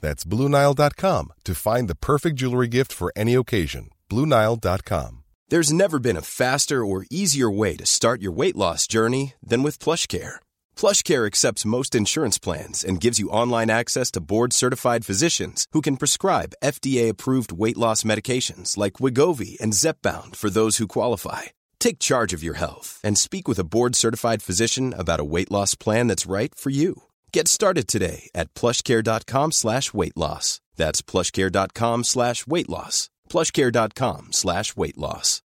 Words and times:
That's 0.00 0.24
BlueNile.com 0.24 1.32
to 1.44 1.54
find 1.54 1.88
the 1.88 1.94
perfect 1.94 2.36
jewelry 2.36 2.68
gift 2.68 2.92
for 2.92 3.12
any 3.16 3.34
occasion. 3.34 3.90
BlueNile.com. 4.10 5.22
There's 5.48 5.72
never 5.72 6.00
been 6.00 6.16
a 6.16 6.22
faster 6.22 6.84
or 6.84 7.06
easier 7.08 7.48
way 7.48 7.76
to 7.76 7.86
start 7.86 8.20
your 8.20 8.32
weight 8.32 8.56
loss 8.56 8.88
journey 8.88 9.34
than 9.40 9.62
with 9.62 9.78
PlushCare. 9.78 10.36
PlushCare 10.76 11.24
accepts 11.24 11.64
most 11.64 11.94
insurance 11.94 12.36
plans 12.36 12.82
and 12.82 13.00
gives 13.00 13.20
you 13.20 13.30
online 13.30 13.70
access 13.70 14.10
to 14.12 14.20
board-certified 14.20 15.06
physicians 15.06 15.68
who 15.70 15.80
can 15.80 15.98
prescribe 15.98 16.56
FDA-approved 16.64 17.52
weight 17.52 17.76
loss 17.76 18.02
medications 18.02 18.76
like 18.76 18.94
Wegovy 18.94 19.56
and 19.60 19.72
Zepbound 19.72 20.34
for 20.34 20.50
those 20.50 20.78
who 20.78 20.88
qualify. 20.88 21.42
Take 21.78 22.00
charge 22.00 22.32
of 22.32 22.42
your 22.42 22.54
health 22.54 23.00
and 23.04 23.16
speak 23.16 23.46
with 23.46 23.60
a 23.60 23.64
board-certified 23.64 24.42
physician 24.42 24.92
about 24.98 25.20
a 25.20 25.24
weight 25.24 25.52
loss 25.52 25.76
plan 25.76 26.08
that's 26.08 26.26
right 26.26 26.52
for 26.56 26.70
you. 26.70 27.04
Get 27.32 27.48
started 27.48 27.86
today 27.86 28.30
at 28.34 28.52
plushcare.com 28.54 29.52
slash 29.52 29.92
weight 29.92 30.16
loss. 30.16 30.60
That's 30.76 31.02
plushcare.com 31.02 32.04
slash 32.04 32.46
weight 32.46 32.68
loss. 32.68 33.10
Plushcare.com 33.28 34.28
slash 34.32 34.76
weight 34.76 34.96
loss. 34.98 35.42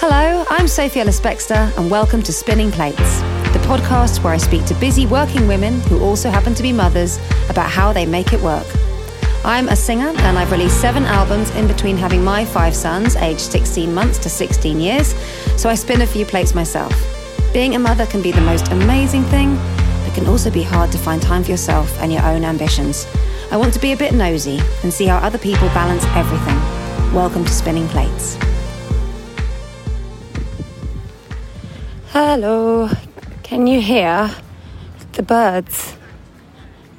Hello, 0.00 0.44
I'm 0.50 0.68
Sophie 0.68 1.00
Ellis 1.00 1.20
and 1.78 1.90
welcome 1.90 2.22
to 2.22 2.32
Spinning 2.32 2.70
Plates, 2.70 3.20
the 3.52 3.60
podcast 3.66 4.22
where 4.22 4.34
I 4.34 4.38
speak 4.38 4.64
to 4.66 4.74
busy 4.74 5.06
working 5.06 5.46
women 5.48 5.80
who 5.82 6.02
also 6.02 6.30
happen 6.30 6.54
to 6.54 6.62
be 6.62 6.72
mothers 6.72 7.18
about 7.48 7.70
how 7.70 7.92
they 7.92 8.04
make 8.06 8.32
it 8.32 8.40
work. 8.42 8.66
I'm 9.46 9.68
a 9.68 9.76
singer 9.76 10.08
and 10.08 10.38
I've 10.38 10.50
released 10.50 10.80
seven 10.80 11.04
albums 11.04 11.50
in 11.50 11.68
between 11.68 11.98
having 11.98 12.24
my 12.24 12.46
five 12.46 12.74
sons, 12.74 13.14
aged 13.14 13.40
16 13.40 13.92
months 13.92 14.16
to 14.20 14.30
16 14.30 14.80
years, 14.80 15.08
so 15.60 15.68
I 15.68 15.74
spin 15.74 16.00
a 16.00 16.06
few 16.06 16.24
plates 16.24 16.54
myself. 16.54 16.94
Being 17.52 17.74
a 17.74 17.78
mother 17.78 18.06
can 18.06 18.22
be 18.22 18.32
the 18.32 18.40
most 18.40 18.68
amazing 18.68 19.22
thing, 19.24 19.56
but 20.02 20.14
can 20.14 20.26
also 20.28 20.50
be 20.50 20.62
hard 20.62 20.90
to 20.92 20.98
find 20.98 21.20
time 21.20 21.44
for 21.44 21.50
yourself 21.50 21.94
and 22.00 22.10
your 22.10 22.22
own 22.22 22.42
ambitions. 22.42 23.06
I 23.50 23.58
want 23.58 23.74
to 23.74 23.80
be 23.80 23.92
a 23.92 23.96
bit 23.98 24.14
nosy 24.14 24.60
and 24.82 24.90
see 24.90 25.04
how 25.04 25.18
other 25.18 25.36
people 25.36 25.68
balance 25.68 26.06
everything. 26.16 26.56
Welcome 27.12 27.44
to 27.44 27.52
Spinning 27.52 27.86
Plates. 27.88 28.38
Hello, 32.12 32.88
can 33.42 33.66
you 33.66 33.82
hear 33.82 34.30
the 35.12 35.22
birds? 35.22 35.98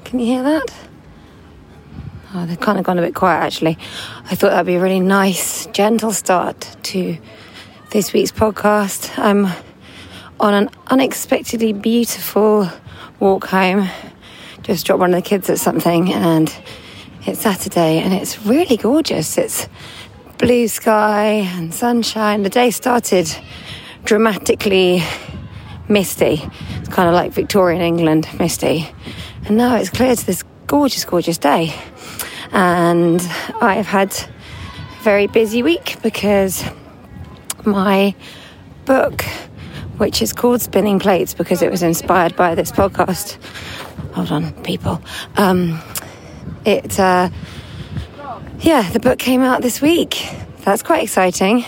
Can 0.04 0.20
you 0.20 0.28
hear 0.28 0.44
that? 0.44 0.85
Oh, 2.38 2.46
they've 2.46 2.60
kind 2.60 2.78
of 2.78 2.84
gone 2.84 3.00
a 3.00 3.02
bit 3.02 3.16
quiet 3.16 3.40
actually. 3.46 3.78
I 4.26 4.36
thought 4.36 4.50
that'd 4.50 4.66
be 4.66 4.76
a 4.76 4.82
really 4.82 5.00
nice, 5.00 5.68
gentle 5.68 6.12
start 6.12 6.76
to 6.84 7.18
this 7.92 8.12
week's 8.12 8.34
podcast. 8.34 9.18
I'm 9.18 9.46
on 10.42 10.54
an 10.54 10.70
unexpectedly 10.88 11.72
beautiful 11.72 12.70
walk 13.22 13.46
home. 13.46 13.88
Just 14.64 14.86
dropped 14.86 15.00
one 15.00 15.14
of 15.14 15.24
the 15.24 15.28
kids 15.28 15.50
at 15.50 15.60
something, 15.60 16.12
and 16.12 16.54
it's 17.26 17.40
Saturday, 17.40 18.00
and 18.00 18.14
it's 18.14 18.46
really 18.46 18.76
gorgeous. 18.76 19.38
It's 19.38 19.70
blue 20.38 20.68
sky 20.68 21.50
and 21.56 21.74
sunshine. 21.74 22.44
The 22.44 22.50
day 22.50 22.70
started 22.72 23.34
dramatically 24.04 25.04
misty. 25.88 26.42
It's 26.80 26.90
kind 26.90 27.08
of 27.08 27.14
like 27.16 27.32
Victorian 27.32 27.82
England 27.82 28.28
misty. 28.38 28.90
And 29.46 29.56
now 29.56 29.78
it's 29.78 29.90
clear 29.90 30.14
to 30.14 30.26
this 30.26 30.44
gorgeous, 30.68 31.06
gorgeous 31.06 31.38
day. 31.38 31.74
And 32.56 33.22
I've 33.62 33.86
had 33.86 34.14
a 34.14 35.04
very 35.04 35.28
busy 35.28 35.62
week 35.62 35.98
because 36.02 36.64
my 37.66 38.16
book, 38.86 39.24
which 39.98 40.22
is 40.22 40.32
called 40.32 40.62
Spinning 40.62 40.98
Plates 40.98 41.34
because 41.34 41.62
it 41.62 41.70
was 41.70 41.84
inspired 41.84 42.34
by 42.38 42.56
this 42.56 42.72
podcast. 42.72 43.38
Hold 44.14 44.32
on, 44.32 44.54
people. 44.64 45.02
Um, 45.36 45.82
it, 46.64 46.98
uh, 46.98 47.30
yeah, 48.60 48.90
the 48.90 49.02
book 49.02 49.20
came 49.20 49.42
out 49.42 49.62
this 49.62 49.82
week. 49.82 50.26
That's 50.60 50.82
quite 50.82 51.04
exciting. 51.04 51.66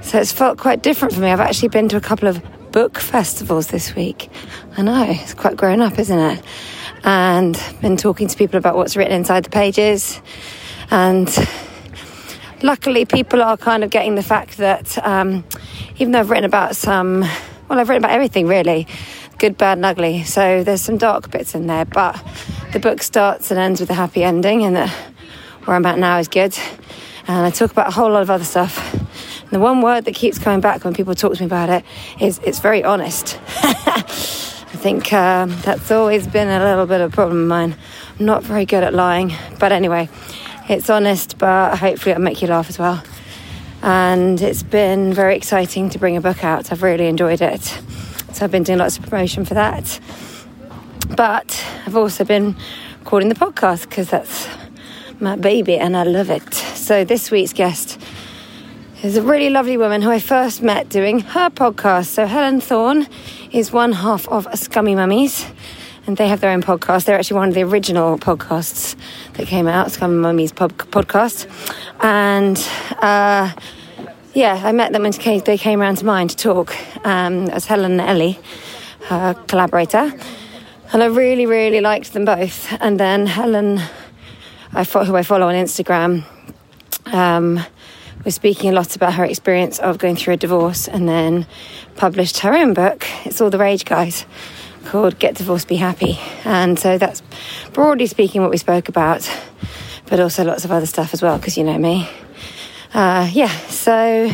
So 0.00 0.18
it's 0.18 0.32
felt 0.32 0.56
quite 0.56 0.82
different 0.82 1.12
for 1.12 1.20
me. 1.20 1.30
I've 1.30 1.40
actually 1.40 1.68
been 1.68 1.90
to 1.90 1.98
a 1.98 2.00
couple 2.00 2.26
of 2.26 2.42
book 2.72 2.98
festivals 2.98 3.66
this 3.66 3.94
week. 3.94 4.30
I 4.78 4.82
know, 4.82 5.04
it's 5.10 5.34
quite 5.34 5.58
grown 5.58 5.82
up, 5.82 5.98
isn't 5.98 6.18
it? 6.18 6.42
And 7.04 7.60
been 7.80 7.96
talking 7.96 8.28
to 8.28 8.36
people 8.36 8.58
about 8.58 8.76
what's 8.76 8.96
written 8.96 9.12
inside 9.12 9.44
the 9.44 9.50
pages. 9.50 10.20
And 10.90 11.28
luckily, 12.62 13.04
people 13.04 13.42
are 13.42 13.56
kind 13.56 13.84
of 13.84 13.90
getting 13.90 14.14
the 14.14 14.22
fact 14.22 14.56
that 14.58 14.98
um, 15.06 15.44
even 15.98 16.12
though 16.12 16.20
I've 16.20 16.30
written 16.30 16.44
about 16.44 16.76
some, 16.76 17.20
well, 17.68 17.78
I've 17.78 17.88
written 17.88 18.04
about 18.04 18.14
everything 18.14 18.46
really 18.46 18.86
good, 19.38 19.58
bad, 19.58 19.78
and 19.78 19.84
ugly. 19.84 20.24
So 20.24 20.62
there's 20.62 20.82
some 20.82 20.96
dark 20.96 21.30
bits 21.30 21.54
in 21.54 21.66
there, 21.66 21.84
but 21.84 22.22
the 22.72 22.80
book 22.80 23.02
starts 23.02 23.50
and 23.50 23.60
ends 23.60 23.80
with 23.80 23.90
a 23.90 23.94
happy 23.94 24.24
ending, 24.24 24.64
and 24.64 24.76
that 24.76 24.90
where 25.64 25.76
I'm 25.76 25.86
at 25.86 25.98
now 25.98 26.18
is 26.18 26.28
good. 26.28 26.56
And 27.28 27.44
I 27.44 27.50
talk 27.50 27.70
about 27.72 27.88
a 27.88 27.90
whole 27.90 28.10
lot 28.10 28.22
of 28.22 28.30
other 28.30 28.44
stuff. 28.44 28.94
And 28.94 29.50
the 29.50 29.58
one 29.58 29.80
word 29.80 30.04
that 30.04 30.14
keeps 30.14 30.38
coming 30.38 30.60
back 30.60 30.84
when 30.84 30.94
people 30.94 31.14
talk 31.14 31.34
to 31.34 31.42
me 31.42 31.46
about 31.46 31.68
it 31.68 31.84
is 32.20 32.40
it's 32.44 32.60
very 32.60 32.84
honest. 32.84 33.38
I 34.76 34.78
think 34.78 35.10
um, 35.14 35.56
that's 35.62 35.90
always 35.90 36.26
been 36.26 36.48
a 36.48 36.62
little 36.62 36.84
bit 36.84 37.00
of 37.00 37.10
a 37.10 37.14
problem 37.14 37.40
of 37.40 37.48
mine. 37.48 37.74
I'm 38.18 38.26
not 38.26 38.42
very 38.42 38.66
good 38.66 38.84
at 38.84 38.92
lying, 38.92 39.32
but 39.58 39.72
anyway, 39.72 40.10
it's 40.68 40.90
honest, 40.90 41.38
but 41.38 41.78
hopefully 41.78 42.10
it'll 42.10 42.22
make 42.22 42.42
you 42.42 42.48
laugh 42.48 42.68
as 42.68 42.78
well. 42.78 43.02
And 43.80 44.38
it's 44.38 44.62
been 44.62 45.14
very 45.14 45.34
exciting 45.34 45.88
to 45.88 45.98
bring 45.98 46.18
a 46.18 46.20
book 46.20 46.44
out. 46.44 46.70
I've 46.70 46.82
really 46.82 47.06
enjoyed 47.06 47.40
it. 47.40 47.62
So 48.34 48.44
I've 48.44 48.50
been 48.50 48.64
doing 48.64 48.78
lots 48.78 48.98
of 48.98 49.06
promotion 49.06 49.46
for 49.46 49.54
that. 49.54 49.98
But 51.16 51.64
I've 51.86 51.96
also 51.96 52.24
been 52.24 52.54
recording 53.00 53.30
the 53.30 53.34
podcast 53.34 53.88
because 53.88 54.10
that's 54.10 54.46
my 55.20 55.36
baby 55.36 55.78
and 55.78 55.96
I 55.96 56.02
love 56.02 56.28
it. 56.28 56.52
So 56.52 57.02
this 57.02 57.30
week's 57.30 57.54
guest 57.54 57.98
is 59.02 59.16
a 59.16 59.22
really 59.22 59.48
lovely 59.48 59.78
woman 59.78 60.02
who 60.02 60.10
I 60.10 60.18
first 60.18 60.60
met 60.60 60.90
doing 60.90 61.20
her 61.20 61.48
podcast. 61.48 62.08
So 62.08 62.26
Helen 62.26 62.60
Thorne 62.60 63.08
is 63.56 63.72
one 63.72 63.92
half 63.92 64.28
of 64.28 64.46
Scummy 64.54 64.94
Mummies 64.94 65.46
and 66.06 66.18
they 66.18 66.28
have 66.28 66.40
their 66.40 66.50
own 66.50 66.62
podcast. 66.62 67.06
They're 67.06 67.18
actually 67.18 67.38
one 67.38 67.48
of 67.48 67.54
the 67.54 67.62
original 67.62 68.18
podcasts 68.18 68.94
that 69.34 69.46
came 69.46 69.66
out, 69.66 69.90
Scummy 69.90 70.16
Mummies 70.16 70.52
pod- 70.52 70.76
podcast. 70.76 71.48
And 72.00 72.58
uh, 73.02 73.50
yeah, 74.34 74.60
I 74.62 74.72
met 74.72 74.92
them 74.92 75.04
when 75.04 75.12
they 75.46 75.56
came 75.56 75.80
around 75.80 75.96
to 75.96 76.04
mine 76.04 76.28
to 76.28 76.36
talk 76.36 76.76
um, 77.06 77.48
as 77.48 77.64
Helen 77.64 77.92
and 77.92 78.00
Ellie, 78.02 78.38
her 79.06 79.32
collaborator. 79.48 80.12
And 80.92 81.02
I 81.02 81.06
really, 81.06 81.46
really 81.46 81.80
liked 81.80 82.12
them 82.12 82.26
both. 82.26 82.70
And 82.82 83.00
then 83.00 83.26
Helen, 83.26 83.80
I 84.74 84.84
who 85.06 85.16
I 85.16 85.22
follow 85.22 85.48
on 85.48 85.54
Instagram, 85.54 86.24
um, 87.06 87.60
was 88.26 88.34
speaking 88.34 88.68
a 88.68 88.74
lot 88.74 88.94
about 88.94 89.14
her 89.14 89.24
experience 89.24 89.78
of 89.78 89.96
going 89.96 90.16
through 90.16 90.34
a 90.34 90.36
divorce 90.36 90.86
and 90.86 91.08
then 91.08 91.46
published 91.96 92.40
her 92.40 92.52
own 92.52 92.74
book. 92.74 93.06
It's 93.24 93.40
all 93.40 93.48
the 93.48 93.56
rage, 93.56 93.86
guys, 93.86 94.26
called 94.84 95.18
Get 95.18 95.36
Divorced, 95.36 95.68
Be 95.68 95.76
Happy. 95.76 96.18
And 96.44 96.78
so 96.78 96.98
that's 96.98 97.22
broadly 97.72 98.06
speaking 98.06 98.42
what 98.42 98.50
we 98.50 98.58
spoke 98.58 98.90
about, 98.90 99.26
but 100.06 100.20
also 100.20 100.44
lots 100.44 100.66
of 100.66 100.70
other 100.70 100.84
stuff 100.84 101.14
as 101.14 101.22
well, 101.22 101.38
because 101.38 101.56
you 101.56 101.64
know 101.64 101.78
me 101.78 102.06
uh, 102.96 103.28
yeah, 103.30 103.50
so 103.68 104.30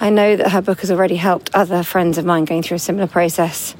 I 0.00 0.10
know 0.10 0.36
that 0.36 0.52
her 0.52 0.62
book 0.62 0.80
has 0.80 0.90
already 0.92 1.16
helped 1.16 1.50
other 1.52 1.82
friends 1.82 2.16
of 2.16 2.24
mine 2.24 2.44
going 2.44 2.62
through 2.62 2.76
a 2.76 2.80
similar 2.80 3.08
process. 3.08 3.74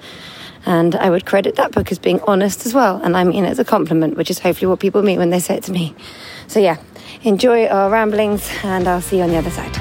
And 0.66 0.94
I 0.96 1.08
would 1.08 1.24
credit 1.24 1.54
that 1.56 1.70
book 1.70 1.92
as 1.92 2.00
being 2.00 2.20
honest 2.22 2.66
as 2.66 2.74
well. 2.74 3.00
And 3.02 3.16
I 3.16 3.22
mean 3.22 3.44
it 3.44 3.50
as 3.50 3.58
a 3.60 3.64
compliment, 3.64 4.16
which 4.16 4.28
is 4.28 4.40
hopefully 4.40 4.68
what 4.68 4.80
people 4.80 5.02
mean 5.02 5.18
when 5.18 5.30
they 5.30 5.38
say 5.38 5.56
it 5.56 5.64
to 5.64 5.72
me. 5.72 5.94
So, 6.48 6.58
yeah, 6.58 6.78
enjoy 7.24 7.66
our 7.66 7.90
ramblings, 7.90 8.48
and 8.64 8.86
I'll 8.88 9.00
see 9.00 9.18
you 9.18 9.22
on 9.22 9.30
the 9.30 9.38
other 9.38 9.50
side. 9.50 9.72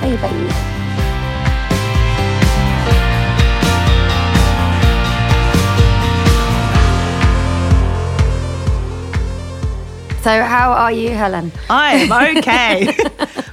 Bye 0.00 0.16
bye. 0.16 0.79
So, 10.22 10.42
how 10.42 10.72
are 10.72 10.92
you, 10.92 11.12
Helen? 11.12 11.50
I 11.70 11.94
am 11.94 12.36
okay. 12.36 12.94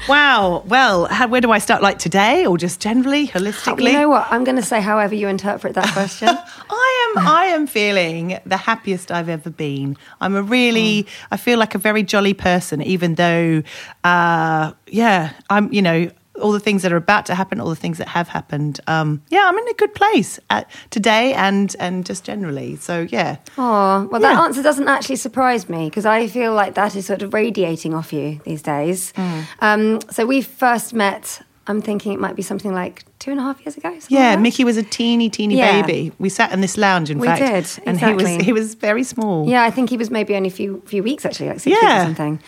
wow. 0.10 0.64
Well, 0.66 1.06
how, 1.06 1.30
where 1.30 1.40
do 1.40 1.50
I 1.50 1.60
start? 1.60 1.82
Like 1.82 1.98
today, 1.98 2.46
or 2.46 2.58
just 2.58 2.82
generally, 2.82 3.30
holistically? 3.30 3.94
You 3.94 4.00
know 4.00 4.10
what? 4.10 4.28
I'm 4.30 4.44
going 4.44 4.58
to 4.58 4.62
say 4.62 4.82
however 4.82 5.16
you 5.16 5.30
interpret 5.30 5.76
that 5.76 5.94
question. 5.94 6.28
I 6.70 7.14
am. 7.16 7.26
I 7.26 7.46
am 7.46 7.68
feeling 7.68 8.38
the 8.46 8.58
happiest 8.58 9.12
I've 9.14 9.30
ever 9.30 9.50
been. 9.50 9.96
I'm 10.20 10.36
a 10.36 10.44
really. 10.44 11.04
Mm. 11.04 11.08
I 11.32 11.38
feel 11.38 11.58
like 11.58 11.74
a 11.74 11.78
very 11.78 12.04
jolly 12.04 12.34
person, 12.34 12.82
even 12.82 13.16
though, 13.16 13.64
uh, 14.04 14.74
yeah, 14.88 15.32
I'm. 15.50 15.72
You 15.72 15.82
know, 15.82 16.12
all 16.42 16.52
the 16.52 16.60
things 16.60 16.82
that 16.84 16.94
are 16.94 16.98
about 16.98 17.26
to 17.28 17.36
happen, 17.36 17.60
all 17.60 17.70
the 17.70 17.76
things 17.76 17.98
that 17.98 18.08
have 18.08 18.28
happened. 18.28 18.80
Um, 18.88 19.22
yeah, 19.30 19.44
I'm 19.46 19.58
in 19.58 19.68
a 19.68 19.74
good 19.74 19.94
place 19.96 20.40
at, 20.50 20.70
today 20.90 21.34
and 21.34 21.76
and 21.80 22.06
just 22.06 22.24
generally. 22.24 22.76
So 22.76 23.08
yeah. 23.10 23.38
Oh 23.58 24.08
well, 24.12 24.22
that 24.22 24.40
answer 24.40 24.64
doesn't 24.64 24.88
actually 24.88 25.18
surprise 25.18 25.70
me 25.70 25.90
because 25.90 26.06
I 26.06 26.28
feel 26.28 26.54
like 26.54 26.76
that 26.76 26.96
is 26.96 27.06
sort 27.06 27.22
of 27.22 27.34
radiating 27.34 27.94
off 27.94 28.14
you 28.14 28.40
these 28.46 28.62
days. 28.62 29.14
Mm. 29.14 29.46
Um, 29.60 30.02
so 30.12 30.26
we 30.26 30.42
first 30.42 30.94
met. 30.94 31.42
I'm 31.70 31.82
thinking 31.82 32.14
it 32.14 32.20
might 32.20 32.38
be 32.38 32.44
something 32.44 32.74
like 32.74 33.04
two 33.20 33.32
and 33.32 33.42
a 33.42 33.44
half 33.44 33.60
years 33.66 33.76
ago. 33.76 33.98
Yeah, 34.08 34.32
like 34.32 34.40
Mickey 34.40 34.64
was 34.64 34.78
a 34.78 34.84
teeny, 34.84 35.30
teeny 35.30 35.58
yeah. 35.58 35.82
baby. 35.82 36.14
We 36.18 36.30
sat 36.30 36.54
in 36.54 36.62
this 36.62 36.78
lounge, 36.78 37.10
in 37.10 37.20
we 37.20 37.28
fact, 37.28 37.42
did, 37.42 37.86
and 37.86 37.98
exactly. 37.98 38.26
he 38.26 38.38
was 38.38 38.46
he 38.46 38.54
was 38.54 38.76
very 38.76 39.04
small. 39.04 39.50
Yeah, 39.50 39.64
I 39.64 39.72
think 39.72 39.90
he 39.90 39.98
was 39.98 40.10
maybe 40.10 40.34
only 40.36 40.48
a 40.48 40.52
few 40.52 40.82
few 40.86 41.04
weeks 41.04 41.26
actually, 41.26 41.50
like 41.50 41.60
six 41.60 41.76
yeah. 41.82 41.90
weeks 41.90 42.02
or 42.02 42.06
something. 42.06 42.40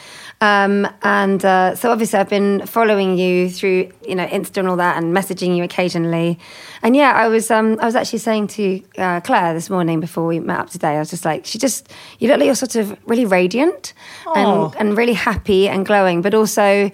Um, 0.42 0.88
and 1.02 1.44
uh, 1.44 1.76
so 1.76 1.92
obviously 1.92 2.18
I've 2.18 2.30
been 2.30 2.66
following 2.66 3.18
you 3.18 3.50
through, 3.50 3.92
you 4.08 4.16
know, 4.16 4.26
Insta 4.26 4.58
and 4.58 4.70
all 4.70 4.78
that, 4.78 4.98
and 4.98 5.14
messaging 5.16 5.58
you 5.58 5.64
occasionally. 5.64 6.40
And 6.82 6.96
yeah, 6.96 7.12
I 7.12 7.28
was 7.28 7.52
um, 7.52 7.78
I 7.82 7.86
was 7.86 7.96
actually 7.96 8.20
saying 8.20 8.48
to 8.48 8.82
uh, 8.98 9.20
Claire 9.22 9.54
this 9.54 9.70
morning 9.70 10.00
before 10.00 10.26
we 10.26 10.40
met 10.40 10.60
up 10.60 10.70
today, 10.70 10.96
I 10.96 11.00
was 11.00 11.10
just 11.10 11.26
like, 11.26 11.46
she 11.46 11.58
just 11.58 11.92
you 12.20 12.30
look 12.30 12.38
like 12.38 12.46
you're 12.46 12.56
sort 12.56 12.76
of 12.76 12.98
really 13.06 13.26
radiant 13.26 13.94
and 14.34 14.74
and 14.78 14.98
really 14.98 15.14
happy 15.14 15.68
and 15.68 15.86
glowing, 15.86 16.22
but 16.22 16.34
also 16.34 16.90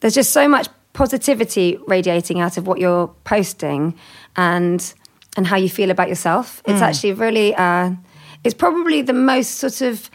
there's 0.00 0.14
just 0.14 0.32
so 0.32 0.48
much 0.48 0.68
positivity 0.92 1.76
radiating 1.88 2.40
out 2.40 2.56
of 2.56 2.68
what 2.68 2.78
you're 2.78 3.08
posting 3.24 3.94
and 4.36 4.94
and 5.36 5.48
how 5.48 5.56
you 5.56 5.68
feel 5.68 5.90
about 5.90 6.08
yourself. 6.08 6.62
It's 6.64 6.78
mm. 6.78 6.82
actually 6.82 7.14
really 7.14 7.56
uh, 7.56 7.90
it's 8.44 8.54
probably 8.54 9.02
the 9.02 9.12
most 9.12 9.56
sort 9.56 9.80
of 9.80 10.10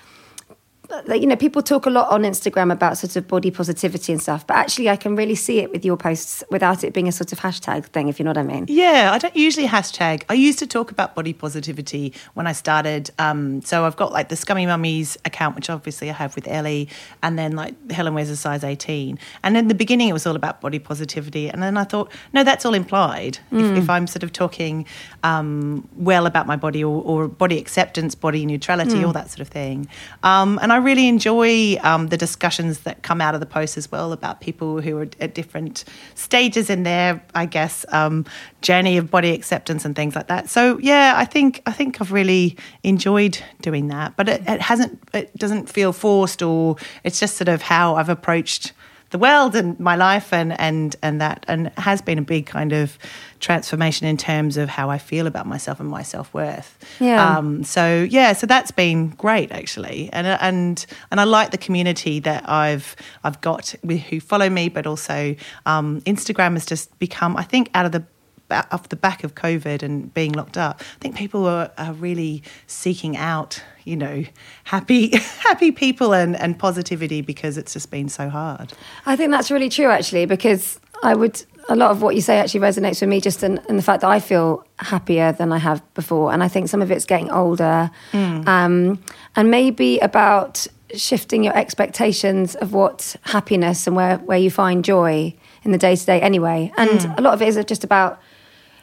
you 1.08 1.28
know, 1.28 1.36
people 1.36 1.62
talk 1.62 1.86
a 1.86 1.90
lot 1.90 2.10
on 2.12 2.24
Instagram 2.24 2.72
about 2.72 2.98
sort 2.98 3.16
of 3.16 3.28
body 3.28 3.52
positivity 3.52 4.12
and 4.12 4.22
stuff, 4.22 4.46
but 4.46 4.58
actually, 4.58 4.90
I 4.90 4.96
can 4.96 5.16
really 5.16 5.36
see 5.36 5.60
it 5.60 5.72
with 5.72 5.86
your 5.86 5.98
posts 5.98 6.44
without 6.50 6.84
it 6.84 6.94
being 6.94 7.08
a 7.08 7.12
sort 7.12 7.32
of 7.32 7.40
hashtag 7.40 7.86
thing, 7.86 8.08
if 8.08 8.20
you 8.20 8.26
know 8.26 8.32
what 8.32 8.38
I 8.38 8.44
mean. 8.44 8.66
Yeah, 8.68 9.12
I 9.14 9.18
don't 9.18 9.36
usually 9.36 9.68
hashtag. 9.68 10.24
I 10.30 10.34
used 10.34 10.60
to 10.60 10.68
talk 10.68 10.92
about 10.92 11.16
body 11.16 11.34
positivity 11.34 12.14
when 12.34 12.48
I 12.48 12.54
started. 12.54 13.12
Um, 13.20 13.62
so 13.62 13.86
I've 13.86 13.96
got 13.96 14.12
like 14.12 14.30
the 14.30 14.36
Scummy 14.36 14.66
Mummies 14.66 15.18
account, 15.26 15.56
which 15.56 15.70
obviously 15.70 16.10
I 16.10 16.14
have 16.14 16.36
with 16.36 16.48
Ellie, 16.48 16.90
and 17.22 17.38
then 17.38 17.56
like 17.56 17.92
Helen 17.92 18.14
wears 18.14 18.30
a 18.30 18.36
size 18.36 18.64
18. 18.64 19.20
And 19.44 19.58
in 19.58 19.68
the 19.68 19.76
beginning, 19.76 20.10
it 20.10 20.14
was 20.14 20.26
all 20.26 20.36
about 20.36 20.62
body 20.62 20.80
positivity. 20.80 21.50
And 21.50 21.62
then 21.62 21.78
I 21.78 21.84
thought, 21.84 22.12
no, 22.34 22.44
that's 22.44 22.66
all 22.66 22.74
implied. 22.74 23.40
Mm. 23.52 23.72
If, 23.72 23.84
if, 23.84 23.90
I'm 23.90 24.08
sort 24.08 24.24
of 24.24 24.34
talking 24.34 24.86
um, 25.24 25.88
well 25.96 26.26
about 26.26 26.48
my 26.48 26.56
body 26.56 26.84
or, 26.84 27.02
or, 27.04 27.28
body 27.28 27.58
acceptance, 27.58 28.16
body 28.16 28.46
neutrality, 28.46 28.96
mm. 28.96 29.06
all 29.06 29.14
that 29.14 29.30
sort 29.30 29.42
of 29.42 29.50
thing. 29.50 29.88
Um, 30.24 30.60
and 30.62 30.72
I 30.74 30.79
really 30.80 31.08
enjoy 31.08 31.78
um, 31.82 32.08
the 32.08 32.18
discussions 32.18 32.80
that 32.80 33.04
come 33.04 33.22
out 33.22 33.34
of 33.34 33.40
the 33.40 33.46
post 33.46 33.78
as 33.78 33.92
well 33.92 34.12
about 34.12 34.42
people 34.42 34.82
who 34.82 34.98
are 34.98 35.08
at 35.20 35.34
different 35.34 35.86
stages 36.16 36.70
in 36.70 36.84
their, 36.84 37.24
I 37.36 37.46
guess, 37.46 37.86
um, 37.90 38.26
journey 38.62 38.98
of 38.98 39.10
body 39.12 39.32
acceptance 39.32 39.86
and 39.86 39.96
things 39.96 40.16
like 40.16 40.28
that. 40.28 40.50
So 40.50 40.78
yeah, 40.80 41.14
I 41.16 41.26
think 41.26 41.62
I 41.66 41.72
think 41.72 42.02
I've 42.02 42.12
really 42.12 42.58
enjoyed 42.84 43.38
doing 43.62 43.88
that, 43.88 44.16
but 44.18 44.30
it, 44.30 44.42
it 44.48 44.62
hasn't, 44.62 45.02
it 45.14 45.36
doesn't 45.38 45.70
feel 45.70 45.94
forced 45.94 46.42
or 46.42 46.76
it's 47.04 47.20
just 47.20 47.38
sort 47.38 47.48
of 47.48 47.62
how 47.62 47.96
I've 47.96 48.10
approached 48.10 48.74
the 49.10 49.18
world 49.18 49.56
and 49.56 49.80
my 49.80 49.96
life 49.96 50.32
and 50.34 50.60
and 50.60 50.96
and 51.02 51.20
that 51.22 51.46
and 51.48 51.72
has 51.78 52.02
been 52.02 52.18
a 52.18 52.22
big 52.22 52.46
kind 52.46 52.74
of 52.74 52.98
transformation 53.40 54.08
in 54.08 54.18
terms 54.18 54.58
of 54.58 54.70
how 54.70 54.90
I 54.90 54.98
feel 54.98 55.26
about 55.26 55.48
myself 55.48 55.80
and 55.80 55.90
my 55.90 56.04
self 56.04 56.34
worth. 56.34 56.78
Yeah. 57.00 57.38
Um, 57.38 57.64
so 57.64 58.08
yeah, 58.10 58.34
so 58.34 58.46
that's 58.46 58.72
been 58.72 59.10
great 59.10 59.52
actually, 59.52 60.10
and 60.14 60.28
and 60.28 60.86
and 61.12 61.20
I 61.20 61.24
like 61.24 61.52
the 61.52 61.58
community 61.58 62.20
that 62.20 62.48
I've 62.48 62.96
I've 63.24 63.42
got 63.42 63.76
with 63.84 64.02
who 64.02 64.20
follow 64.20 64.50
me, 64.50 64.70
but 64.70 64.86
also 64.86 65.36
um, 65.66 66.02
Instagram 66.02 66.54
has 66.54 66.66
just 66.66 66.98
become 67.00 67.36
I 67.38 67.44
think 67.44 67.70
out 67.74 67.86
of 67.86 67.92
the 67.92 68.04
off 68.52 68.90
the 68.90 68.96
back 68.96 69.24
of 69.24 69.36
COVID 69.36 69.84
and 69.84 70.14
being 70.14 70.32
locked 70.34 70.58
up, 70.58 70.82
I 70.82 71.00
think 71.00 71.16
people 71.16 71.46
are, 71.46 71.72
are 71.78 71.94
really 71.94 72.44
seeking 72.68 73.18
out, 73.18 73.64
you 73.84 73.96
know, 73.96 74.24
happy 74.66 75.16
happy 75.18 75.72
people 75.72 76.14
and, 76.14 76.36
and 76.36 76.58
positivity 76.58 77.22
because 77.22 77.58
it's 77.58 77.74
just 77.74 77.92
been 77.92 78.10
so 78.10 78.30
hard. 78.30 78.74
I 79.06 79.16
think 79.16 79.32
that's 79.32 79.52
really 79.52 79.70
true 79.70 79.90
actually, 79.90 80.26
because 80.26 80.80
I 81.04 81.16
would 81.16 81.44
a 81.70 81.76
lot 81.76 81.92
of 81.92 82.02
what 82.02 82.16
you 82.16 82.22
say 82.22 82.40
actually 82.40 82.62
resonates 82.62 83.00
with 83.00 83.10
me 83.10 83.22
just 83.22 83.44
in, 83.44 83.62
in, 83.70 83.78
the 83.78 83.84
fact 83.84 84.02
that 84.02 84.10
I 84.10 84.20
feel 84.20 84.66
happier 84.80 85.32
than 85.32 85.52
I 85.52 85.60
have 85.60 85.82
before. 85.94 86.34
And 86.34 86.44
I 86.44 86.48
think 86.48 86.68
some 86.68 86.82
of 86.82 86.92
it's 86.92 87.06
getting 87.06 87.30
older. 87.30 87.92
Mm. 88.12 88.48
Um, 88.48 89.04
and 89.36 89.52
maybe 89.52 90.00
about 90.00 90.66
shifting 90.96 91.44
your 91.44 91.56
expectations 91.56 92.56
of 92.56 92.74
what 92.74 93.16
happiness 93.22 93.86
and 93.86 93.96
where, 93.96 94.18
where 94.18 94.40
you 94.40 94.50
find 94.50 94.84
joy 94.84 95.36
in 95.64 95.72
the 95.72 95.78
day 95.78 95.96
to 95.96 96.06
day 96.06 96.20
anyway. 96.22 96.72
And 96.76 96.90
mm. 96.90 97.18
a 97.18 97.22
lot 97.22 97.36
of 97.36 97.42
it 97.42 97.48
is 97.50 97.64
just 97.66 97.84
about 97.84 98.20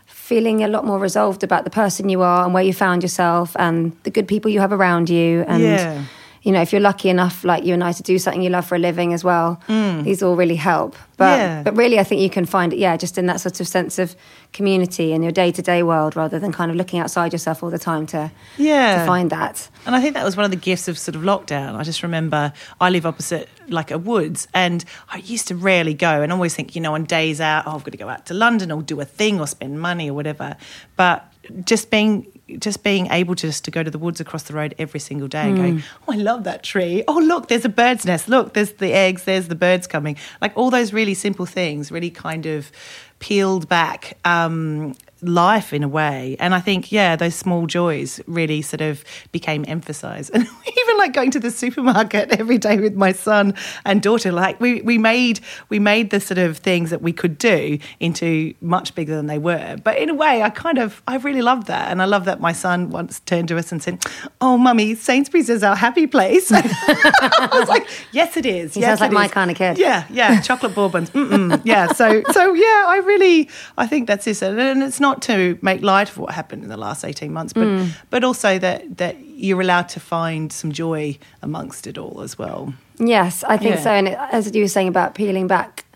feeling 0.07 0.63
a 0.63 0.69
lot 0.69 0.85
more 0.85 0.99
resolved 0.99 1.43
about 1.43 1.65
the 1.65 1.71
person 1.71 2.09
you 2.09 2.23
are 2.23 2.45
and 2.45 2.55
where 2.55 2.63
you 2.63 2.73
found 2.73 3.03
yourself 3.03 3.57
and 3.59 3.97
the 4.05 4.11
good 4.11 4.29
people 4.29 4.51
you 4.51 4.61
have 4.61 4.73
around 4.73 5.11
you 5.11 5.45
and 5.49 5.63
yeah. 5.63 6.05
You 6.47 6.53
know 6.53 6.63
if 6.63 6.73
you're 6.73 6.81
lucky 6.81 7.09
enough 7.09 7.43
like 7.43 7.65
you 7.65 7.75
and 7.75 7.83
I 7.83 7.91
to 7.91 8.05
do 8.05 8.21
something 8.21 8.41
you 8.41 8.51
love 8.51 8.65
for 8.65 8.77
a 8.77 8.79
living 8.79 9.13
as 9.13 9.25
well 9.25 9.61
mm. 9.67 10.05
these 10.05 10.23
all 10.23 10.37
really 10.37 10.55
help. 10.55 10.95
But 11.17 11.39
yeah. 11.39 11.63
but 11.65 11.77
really 11.77 11.99
I 11.99 12.05
think 12.05 12.21
you 12.21 12.31
can 12.31 12.47
find 12.47 12.73
it 12.73 12.79
yeah 12.79 12.97
just 12.97 13.19
in 13.19 13.27
that 13.27 13.41
sort 13.41 13.61
of 13.61 13.67
sense 13.67 13.99
of 13.99 14.15
community 14.53 15.13
in 15.13 15.25
your 15.25 15.33
day-to-day 15.33 15.83
world 15.83 16.15
rather 16.15 16.39
than 16.39 16.53
kind 16.53 16.71
of 16.71 16.77
looking 16.77 17.01
outside 17.01 17.33
yourself 17.33 17.65
all 17.65 17.71
the 17.71 17.81
time 17.81 18.07
to 18.07 18.31
yeah. 18.57 19.01
to 19.01 19.07
find 19.07 19.31
that. 19.31 19.69
And 19.87 19.97
I 19.97 20.01
think 20.01 20.15
that 20.15 20.25
was 20.25 20.37
one 20.37 20.45
of 20.45 20.53
the 20.53 20.57
gifts 20.57 20.87
of 20.87 20.99
sort 20.99 21.17
of 21.17 21.23
lockdown. 21.23 21.75
I 21.75 21.83
just 21.83 22.05
remember 22.05 22.53
I 22.81 22.91
live 22.91 23.07
opposite 23.07 23.49
like 23.69 23.91
a 23.91 23.99
woods 23.99 24.47
and 24.55 24.85
I 25.09 25.19
used 25.19 25.49
to 25.49 25.57
rarely 25.57 25.95
go 25.95 26.23
and 26.23 26.33
always 26.33 26.55
think 26.55 26.77
you 26.77 26.81
know 26.81 26.95
on 26.95 27.05
days 27.05 27.41
out 27.41 27.67
oh 27.67 27.73
I've 27.73 27.83
got 27.83 27.91
to 27.91 27.99
go 27.99 28.09
out 28.09 28.27
to 28.27 28.35
London 28.35 28.71
or 28.71 28.83
do 28.83 29.01
a 29.01 29.05
thing 29.05 29.41
or 29.41 29.49
spend 29.49 29.81
money 29.81 30.11
or 30.11 30.15
whatever. 30.15 30.57
But 30.95 31.27
just 31.65 31.91
being 31.91 32.27
just 32.59 32.83
being 32.83 33.09
able 33.09 33.35
to 33.35 33.49
just 33.49 33.65
to 33.65 33.71
go 33.71 33.83
to 33.83 33.91
the 33.91 33.99
woods 33.99 34.21
across 34.21 34.45
the 34.45 34.55
road 34.55 34.75
every 34.79 35.01
single 35.01 35.29
day 35.29 35.49
and 35.49 35.55
mm. 35.55 35.57
going, 35.57 35.83
oh, 36.07 36.13
I 36.13 36.17
love 36.17 36.45
that 36.45 36.63
tree. 36.63 37.03
Oh, 37.09 37.19
look, 37.19 37.49
there's 37.49 37.65
a 37.65 37.69
bird's 37.69 38.05
nest. 38.05 38.29
Look, 38.29 38.55
there's 38.55 38.73
the 38.75 38.93
eggs. 38.93 39.25
There's 39.25 39.49
the 39.49 39.55
birds 39.55 39.87
coming. 39.87 40.17
Like 40.41 40.57
all 40.57 40.71
those 40.71 40.93
really 40.93 41.15
simple 41.15 41.47
things, 41.47 41.91
really 41.91 42.11
kind 42.11 42.47
of 42.47 42.71
peeled 43.19 43.69
back 43.69 44.17
um, 44.25 44.95
life 45.29 45.73
in 45.73 45.83
a 45.83 45.89
way. 45.89 46.37
And 46.39 46.55
I 46.55 46.61
think, 46.61 46.93
yeah, 46.93 47.17
those 47.17 47.35
small 47.35 47.67
joys 47.67 48.21
really 48.27 48.63
sort 48.63 48.81
of 48.81 49.05
became 49.33 49.65
emphasized. 49.69 50.31
And 50.37 50.47
even 50.79 50.99
like 50.99 51.13
going 51.15 51.31
to 51.31 51.41
the 51.41 51.51
supermarket 51.51 52.31
every 52.41 52.59
day 52.59 52.79
with 52.79 52.95
my 52.95 53.13
son 53.13 53.55
and 53.85 54.03
daughter, 54.03 54.33
like 54.33 54.61
we, 54.61 54.83
we 54.83 54.99
made 54.99 55.41
we 55.71 55.79
made 55.79 56.11
the 56.11 56.21
sort 56.21 56.39
of 56.39 56.59
things 56.59 56.91
that 56.91 57.01
we 57.01 57.13
could 57.13 57.39
do 57.39 57.79
into 58.01 58.55
much 58.61 58.95
bigger 58.95 59.17
than 59.17 59.27
they 59.27 59.39
were. 59.39 59.77
But 59.83 59.99
in 59.99 60.11
a 60.11 60.15
way, 60.15 60.43
I 60.43 60.51
kind 60.51 60.79
of 60.79 61.03
I 61.09 61.17
really 61.17 61.43
love 61.43 61.67
that. 61.67 61.91
And 61.91 62.03
I 62.03 62.05
love 62.05 62.27
that 62.27 62.41
my 62.41 62.53
son 62.53 62.91
once 62.91 63.21
turned 63.21 63.49
to 63.49 63.57
us 63.57 63.73
and 63.73 63.83
said, 63.83 64.05
Oh 64.41 64.59
mummy, 64.59 64.95
Sainsbury's 64.95 65.49
is 65.49 65.63
our 65.63 65.77
happy 65.77 66.07
place. 66.07 66.49
I 66.53 67.49
was 67.53 67.69
like, 67.69 67.89
Yes, 68.13 68.37
it 68.37 68.45
is. 68.47 68.75
He 68.75 68.81
yes, 68.81 68.91
sounds 68.91 69.01
like 69.01 69.13
my 69.13 69.29
kind 69.29 69.51
of 69.51 69.57
kid. 69.57 69.79
Yeah, 69.79 70.07
yeah. 70.11 70.41
Chocolate 70.41 70.75
bourbons. 70.75 71.11
Mm-mm. 71.11 71.63
Yeah. 71.65 71.93
So 71.93 72.23
so 72.31 72.53
yeah, 72.53 72.85
I 72.87 73.03
really 73.05 73.49
I 73.79 73.87
think 73.87 74.07
that's 74.07 74.27
it. 74.27 74.43
And 74.43 74.83
it's 74.83 75.01
not 75.01 75.16
to 75.23 75.59
make 75.63 75.83
light 75.83 76.11
of 76.11 76.19
what 76.19 76.35
happened 76.35 76.63
in 76.63 76.69
the 76.69 76.77
last 76.77 77.05
18 77.05 77.33
months, 77.33 77.53
but 77.53 77.65
mm. 77.65 77.91
but 78.11 78.25
also 78.25 78.59
that 78.59 78.99
that 78.99 79.17
you're 79.21 79.61
allowed 79.61 79.89
to 79.91 80.01
find 80.01 80.53
some 80.53 80.73
joy 80.73 81.19
amongst 81.43 81.87
it 81.87 81.99
all 81.99 82.23
as 82.23 82.39
well. 82.39 82.73
Yes, 82.99 83.45
I 83.45 83.57
think 83.57 83.77
yeah. 83.77 83.81
so. 83.83 83.91
And 83.91 84.09
as 84.09 84.55
you 84.55 84.63
were 84.63 84.69
saying 84.69 84.89
about 84.89 85.15
peeling 85.15 85.47
back 85.47 85.87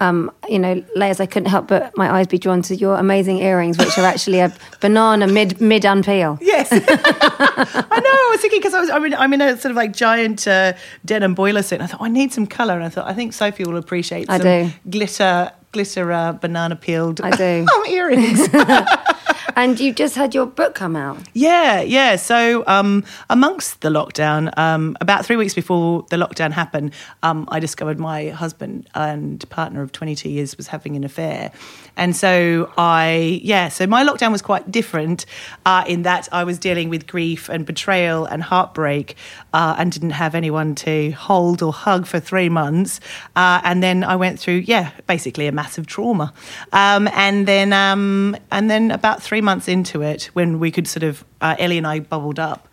um, 0.00 0.30
you 0.48 0.58
know, 0.58 0.84
layers, 0.94 1.18
I 1.20 1.26
couldn't 1.26 1.48
help 1.48 1.66
but 1.66 1.96
my 1.96 2.10
eyes 2.10 2.28
be 2.28 2.38
drawn 2.38 2.62
to 2.62 2.76
your 2.76 2.96
amazing 2.96 3.38
earrings, 3.38 3.78
which 3.78 3.98
are 3.98 4.06
actually 4.06 4.38
a 4.38 4.54
banana 4.80 5.26
mid 5.26 5.60
mid 5.60 5.82
unpeel. 5.82 6.38
Yes, 6.40 6.68
I 6.72 8.00
know. 8.00 8.10
I 8.10 8.28
was 8.30 8.40
thinking 8.40 8.60
because 8.60 8.74
I 8.74 8.80
was, 8.80 8.90
I 8.90 8.98
mean, 8.98 9.14
I'm 9.14 9.32
in 9.32 9.40
a 9.40 9.56
sort 9.56 9.70
of 9.70 9.76
like 9.76 9.92
giant 9.92 10.46
uh, 10.46 10.74
denim 11.04 11.34
boiler 11.34 11.62
suit. 11.62 11.76
And 11.76 11.84
I 11.84 11.86
thought 11.86 12.00
oh, 12.00 12.04
I 12.04 12.08
need 12.08 12.32
some 12.32 12.46
colour, 12.46 12.74
and 12.74 12.84
I 12.84 12.88
thought 12.88 13.08
I 13.08 13.14
think 13.14 13.32
Sophie 13.32 13.64
will 13.64 13.76
appreciate. 13.76 14.30
I 14.30 14.38
do 14.38 14.70
glitter 14.88 15.50
glitter 15.72 16.12
uh, 16.12 16.32
banana 16.32 16.76
peeled. 16.76 17.20
I 17.20 17.30
do 17.30 17.66
earrings. 17.88 18.48
And 19.58 19.80
you 19.80 19.92
just 19.92 20.14
had 20.14 20.36
your 20.36 20.46
book 20.46 20.76
come 20.76 20.94
out. 20.94 21.18
Yeah, 21.34 21.80
yeah. 21.80 22.14
So, 22.14 22.62
um, 22.68 23.02
amongst 23.28 23.80
the 23.80 23.88
lockdown, 23.88 24.56
um, 24.56 24.96
about 25.00 25.26
three 25.26 25.34
weeks 25.34 25.52
before 25.52 26.06
the 26.10 26.16
lockdown 26.16 26.52
happened, 26.52 26.94
um, 27.24 27.48
I 27.50 27.58
discovered 27.58 27.98
my 27.98 28.28
husband 28.28 28.88
and 28.94 29.48
partner 29.50 29.82
of 29.82 29.90
22 29.90 30.28
years 30.28 30.56
was 30.56 30.68
having 30.68 30.94
an 30.94 31.02
affair. 31.02 31.50
And 31.98 32.16
so 32.16 32.72
I, 32.78 33.40
yeah, 33.42 33.68
so 33.68 33.86
my 33.86 34.04
lockdown 34.04 34.32
was 34.32 34.40
quite 34.40 34.70
different 34.70 35.26
uh, 35.66 35.84
in 35.86 36.02
that 36.02 36.28
I 36.32 36.44
was 36.44 36.58
dealing 36.58 36.88
with 36.88 37.06
grief 37.06 37.48
and 37.48 37.66
betrayal 37.66 38.24
and 38.24 38.42
heartbreak 38.42 39.16
uh, 39.52 39.74
and 39.78 39.92
didn't 39.92 40.10
have 40.10 40.34
anyone 40.34 40.74
to 40.76 41.10
hold 41.10 41.62
or 41.62 41.72
hug 41.72 42.06
for 42.06 42.20
three 42.20 42.48
months. 42.48 43.00
Uh, 43.36 43.60
and 43.64 43.82
then 43.82 44.04
I 44.04 44.16
went 44.16 44.38
through, 44.38 44.62
yeah, 44.66 44.92
basically 45.06 45.48
a 45.48 45.52
massive 45.52 45.86
trauma. 45.86 46.32
Um, 46.72 47.08
and 47.08 47.46
then, 47.46 47.72
um, 47.72 48.36
and 48.50 48.70
then 48.70 48.92
about 48.92 49.22
three 49.22 49.40
months 49.40 49.68
into 49.68 50.00
it, 50.02 50.30
when 50.32 50.60
we 50.60 50.70
could 50.70 50.86
sort 50.86 51.02
of, 51.02 51.24
uh, 51.40 51.56
Ellie 51.58 51.78
and 51.78 51.86
I 51.86 52.00
bubbled 52.00 52.38
up. 52.38 52.68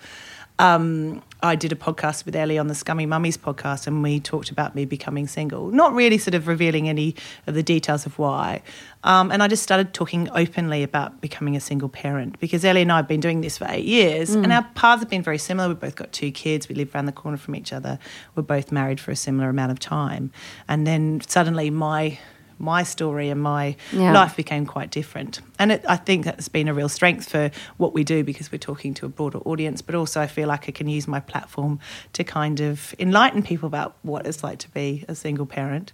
Um, 0.59 1.21
I 1.45 1.55
did 1.55 1.71
a 1.71 1.75
podcast 1.75 2.25
with 2.25 2.35
Ellie 2.35 2.57
on 2.57 2.65
the 2.67 2.73
Scummy 2.73 3.05
Mummies 3.05 3.37
podcast, 3.37 3.85
and 3.85 4.01
we 4.01 4.19
talked 4.19 4.49
about 4.49 4.73
me 4.73 4.83
becoming 4.83 5.27
single. 5.27 5.69
Not 5.69 5.93
really 5.93 6.17
sort 6.17 6.33
of 6.33 6.47
revealing 6.47 6.89
any 6.89 7.15
of 7.45 7.53
the 7.53 7.61
details 7.61 8.07
of 8.07 8.17
why. 8.17 8.63
Um, 9.03 9.31
and 9.31 9.43
I 9.43 9.47
just 9.47 9.61
started 9.61 9.93
talking 9.93 10.27
openly 10.31 10.81
about 10.81 11.21
becoming 11.21 11.55
a 11.55 11.59
single 11.59 11.87
parent 11.87 12.39
because 12.39 12.65
Ellie 12.65 12.81
and 12.81 12.91
I 12.91 12.97
have 12.97 13.07
been 13.07 13.19
doing 13.19 13.41
this 13.41 13.59
for 13.59 13.67
eight 13.69 13.85
years, 13.85 14.33
and 14.33 14.51
our 14.51 14.63
paths 14.73 15.03
have 15.03 15.09
been 15.09 15.21
very 15.21 15.37
similar. 15.37 15.67
We've 15.67 15.79
both 15.79 15.95
got 15.95 16.11
two 16.11 16.31
kids. 16.31 16.67
We 16.67 16.73
live 16.73 16.95
around 16.95 17.05
the 17.05 17.11
corner 17.11 17.37
from 17.37 17.55
each 17.55 17.71
other. 17.71 17.99
We're 18.33 18.43
both 18.43 18.71
married 18.71 18.99
for 18.99 19.11
a 19.11 19.15
similar 19.15 19.49
amount 19.49 19.71
of 19.71 19.79
time. 19.79 20.31
And 20.67 20.87
then 20.87 21.21
suddenly 21.27 21.69
my 21.69 22.17
my 22.59 22.83
story 22.83 23.29
and 23.29 23.41
my 23.41 23.75
Yeah. 23.91 24.13
life 24.13 24.35
became 24.35 24.65
quite 24.65 24.91
different. 24.91 25.41
And 25.59 25.71
it, 25.71 25.83
I 25.87 25.95
think 25.97 26.25
that's 26.25 26.47
been 26.49 26.67
a 26.67 26.73
real 26.73 26.89
strength 26.89 27.29
for 27.29 27.51
what 27.77 27.93
we 27.93 28.03
do 28.03 28.23
because 28.23 28.51
we're 28.51 28.57
talking 28.57 28.93
to 28.95 29.05
a 29.05 29.09
broader 29.09 29.39
audience, 29.39 29.81
but 29.81 29.95
also 29.95 30.21
I 30.21 30.27
feel 30.27 30.47
like 30.47 30.67
I 30.67 30.71
can 30.71 30.87
use 30.87 31.07
my 31.07 31.19
platform 31.19 31.79
to 32.13 32.23
kind 32.23 32.59
of 32.59 32.93
enlighten 32.99 33.43
people 33.43 33.67
about 33.67 33.95
what 34.03 34.25
it's 34.27 34.43
like 34.43 34.59
to 34.59 34.69
be 34.69 35.03
a 35.07 35.15
single 35.15 35.45
parent. 35.45 35.91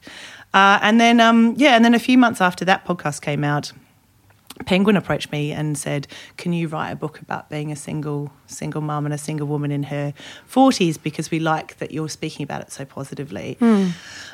Uh, 0.53 0.79
and 0.81 0.99
then, 0.99 1.19
um, 1.19 1.53
yeah, 1.57 1.75
and 1.75 1.83
then 1.85 1.93
a 1.93 1.99
few 1.99 2.17
months 2.17 2.41
after 2.41 2.65
that 2.65 2.85
podcast 2.85 3.21
came 3.21 3.43
out, 3.43 3.71
Penguin 4.65 4.95
approached 4.95 5.31
me 5.31 5.51
and 5.51 5.77
said, 5.77 6.07
"Can 6.37 6.53
you 6.53 6.67
write 6.67 6.91
a 6.91 6.95
book 6.95 7.21
about 7.21 7.49
being 7.49 7.71
a 7.71 7.75
single 7.75 8.31
single 8.47 8.81
mum 8.81 9.05
and 9.05 9.13
a 9.13 9.17
single 9.17 9.47
woman 9.47 9.71
in 9.71 9.83
her 9.83 10.13
40s 10.49 11.01
because 11.01 11.31
we 11.31 11.39
like 11.39 11.77
that 11.77 11.91
you're 11.91 12.09
speaking 12.09 12.43
about 12.43 12.61
it 12.61 12.71
so 12.71 12.85
positively." 12.85 13.57
Hmm. 13.59 13.89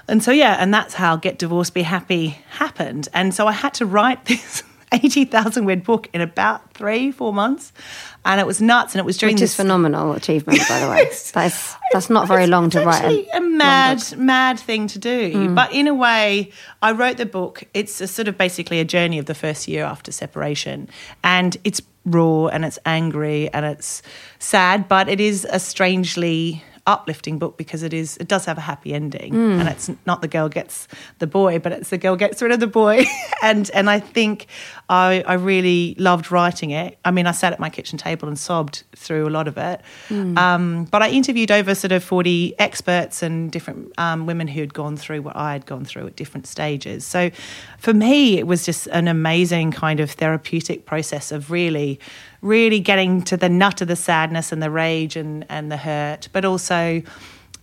And 0.08 0.24
so 0.24 0.32
yeah, 0.32 0.58
and 0.60 0.74
that's 0.74 0.96
how 0.96 1.16
Get 1.16 1.38
Divorced 1.38 1.74
Be 1.74 1.84
Happy 1.84 2.40
happened. 2.52 3.10
And 3.14 3.34
so 3.34 3.48
I 3.48 3.52
had 3.52 3.74
to 3.76 3.86
write 3.86 4.26
this 4.32 4.64
80,000 4.92 5.66
word 5.66 5.84
book 5.84 6.10
in 6.14 6.22
about 6.22 6.74
3 6.74 7.12
4 7.12 7.34
months. 7.34 7.74
And 8.26 8.42
it 8.42 8.48
was 8.48 8.62
nuts 8.62 8.94
and 8.94 9.00
it 9.00 9.06
was 9.06 9.18
during 9.18 9.36
Which 9.36 9.42
this 9.42 9.52
is 9.52 9.56
phenomenal 9.56 10.14
achievement, 10.14 10.60
by 10.68 10.80
the 10.80 10.90
way. 10.90 11.06
That's 11.34 11.76
that's 11.94 12.10
not 12.10 12.28
very 12.28 12.48
long 12.48 12.70
to 12.72 12.84
write. 12.84 12.96
actually 12.96 13.30
a- 13.30 13.38
a 13.38 13.42
mad, 13.42 14.18
mad 14.18 14.60
thing 14.60 14.88
to 14.88 15.00
do. 15.00 15.34
Mm. 15.34 15.56
But 15.56 15.72
in 15.72 15.88
a 15.88 15.94
way, 15.94 16.52
I 16.82 16.92
wrote 16.92 17.18
the 17.18 17.26
book. 17.26 17.64
It's 17.74 18.02
a 18.02 18.08
sort 18.08 18.28
of 18.28 18.38
basically 18.38 18.80
a 18.80 18.86
journey 18.86 19.18
of 19.20 19.26
the 19.26 19.36
first 19.36 19.68
year 19.68 19.86
after 19.86 20.12
separation, 20.12 20.90
and 21.24 21.56
it's 21.64 21.82
raw 22.06 22.48
and 22.48 22.66
it's 22.66 22.80
angry 22.86 23.50
and 23.54 23.66
it's 23.66 24.02
sad, 24.40 24.88
but 24.88 25.10
it 25.10 25.20
is 25.20 25.46
a 25.50 25.60
strangely 25.60 26.64
uplifting 26.88 27.38
book 27.38 27.58
because 27.58 27.84
it 27.84 27.94
is 27.94 28.16
it 28.18 28.30
does 28.30 28.46
have 28.46 28.58
a 28.58 28.62
happy 28.62 28.94
ending 28.94 29.34
mm. 29.34 29.60
and 29.60 29.68
it's 29.68 29.92
not 30.06 30.22
the 30.22 30.28
girl 30.28 30.48
gets 30.48 30.88
the 31.20 31.28
boy 31.28 31.60
but 31.60 31.74
it's 31.74 31.90
the 31.90 31.98
girl 31.98 32.16
gets 32.16 32.42
rid 32.42 32.50
of 32.54 32.62
the 32.62 32.66
boy 32.66 33.06
and 33.44 33.70
and 33.74 33.90
I 33.90 34.00
think 34.00 34.48
I 34.90 35.24
I 35.26 35.34
really 35.34 35.96
loved 35.98 36.32
writing 36.32 36.72
it. 36.72 36.98
I 37.04 37.12
mean 37.12 37.28
I 37.28 37.32
sat 37.32 37.54
at 37.54 37.60
my 37.60 37.70
kitchen 37.70 37.98
table 37.98 38.28
and 38.28 38.38
sobbed 38.40 38.84
through 38.96 39.28
a 39.28 39.32
lot 39.32 39.48
of 39.48 39.58
it. 39.58 39.82
Um, 40.38 40.86
but 40.86 41.02
I 41.02 41.10
interviewed 41.10 41.52
over 41.52 41.76
sort 41.76 41.92
of 41.92 42.04
40 42.04 42.56
experts 42.60 43.22
and 43.22 43.52
different 43.52 43.92
um, 43.98 44.26
women 44.26 44.48
who 44.48 44.60
had 44.62 44.74
gone 44.74 44.96
through 44.98 45.22
what 45.22 45.36
I 45.36 45.54
had 45.54 45.66
gone 45.66 45.86
through 45.86 46.08
at 46.08 46.16
different 46.16 46.48
stages. 46.48 47.06
So 47.06 47.32
for 47.78 47.94
me 47.94 48.38
it 48.38 48.48
was 48.48 48.66
just 48.66 48.88
an 48.88 49.08
amazing 49.08 49.72
kind 49.72 50.00
of 50.00 50.12
therapeutic 50.12 50.86
process 50.86 51.32
of 51.32 51.52
really 51.52 52.00
really 52.42 52.80
getting 52.80 53.22
to 53.24 53.36
the 53.36 53.50
nut 53.50 53.82
of 53.82 53.88
the 53.88 53.96
sadness 53.96 54.52
and 54.52 54.62
the 54.62 54.70
rage 54.70 55.16
and, 55.16 55.46
and 55.50 55.72
the 55.72 55.78
hurt, 55.78 56.30
but 56.32 56.46
also 56.46 57.02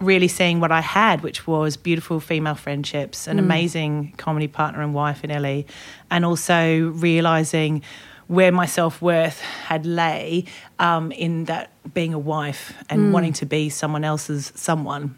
really 0.01 0.29
seeing 0.29 0.61
what 0.61 0.73
I 0.73 0.81
had, 0.81 1.23
which 1.23 1.47
was 1.47 1.77
beautiful 1.77 2.21
female 2.21 2.55
friendships, 2.55 3.27
an 3.27 3.39
amazing 3.39 4.15
comedy 4.17 4.49
partner 4.49 4.83
and 4.83 4.95
wife 4.95 5.25
in 5.25 5.31
Ellie, 5.31 5.67
and 6.11 6.25
also 6.25 6.89
realizing 6.91 7.83
where 8.27 8.53
my 8.53 8.67
self 8.67 9.03
worth 9.03 9.41
had 9.41 9.87
lay 9.87 10.45
um, 10.79 11.13
in 11.13 11.45
that 11.45 11.71
being 11.93 12.15
a 12.15 12.19
wife 12.19 12.73
and 12.89 13.13
wanting 13.13 13.33
to 13.35 13.47
be 13.47 13.69
someone 13.69 14.05
else's 14.05 14.53
someone 14.55 15.15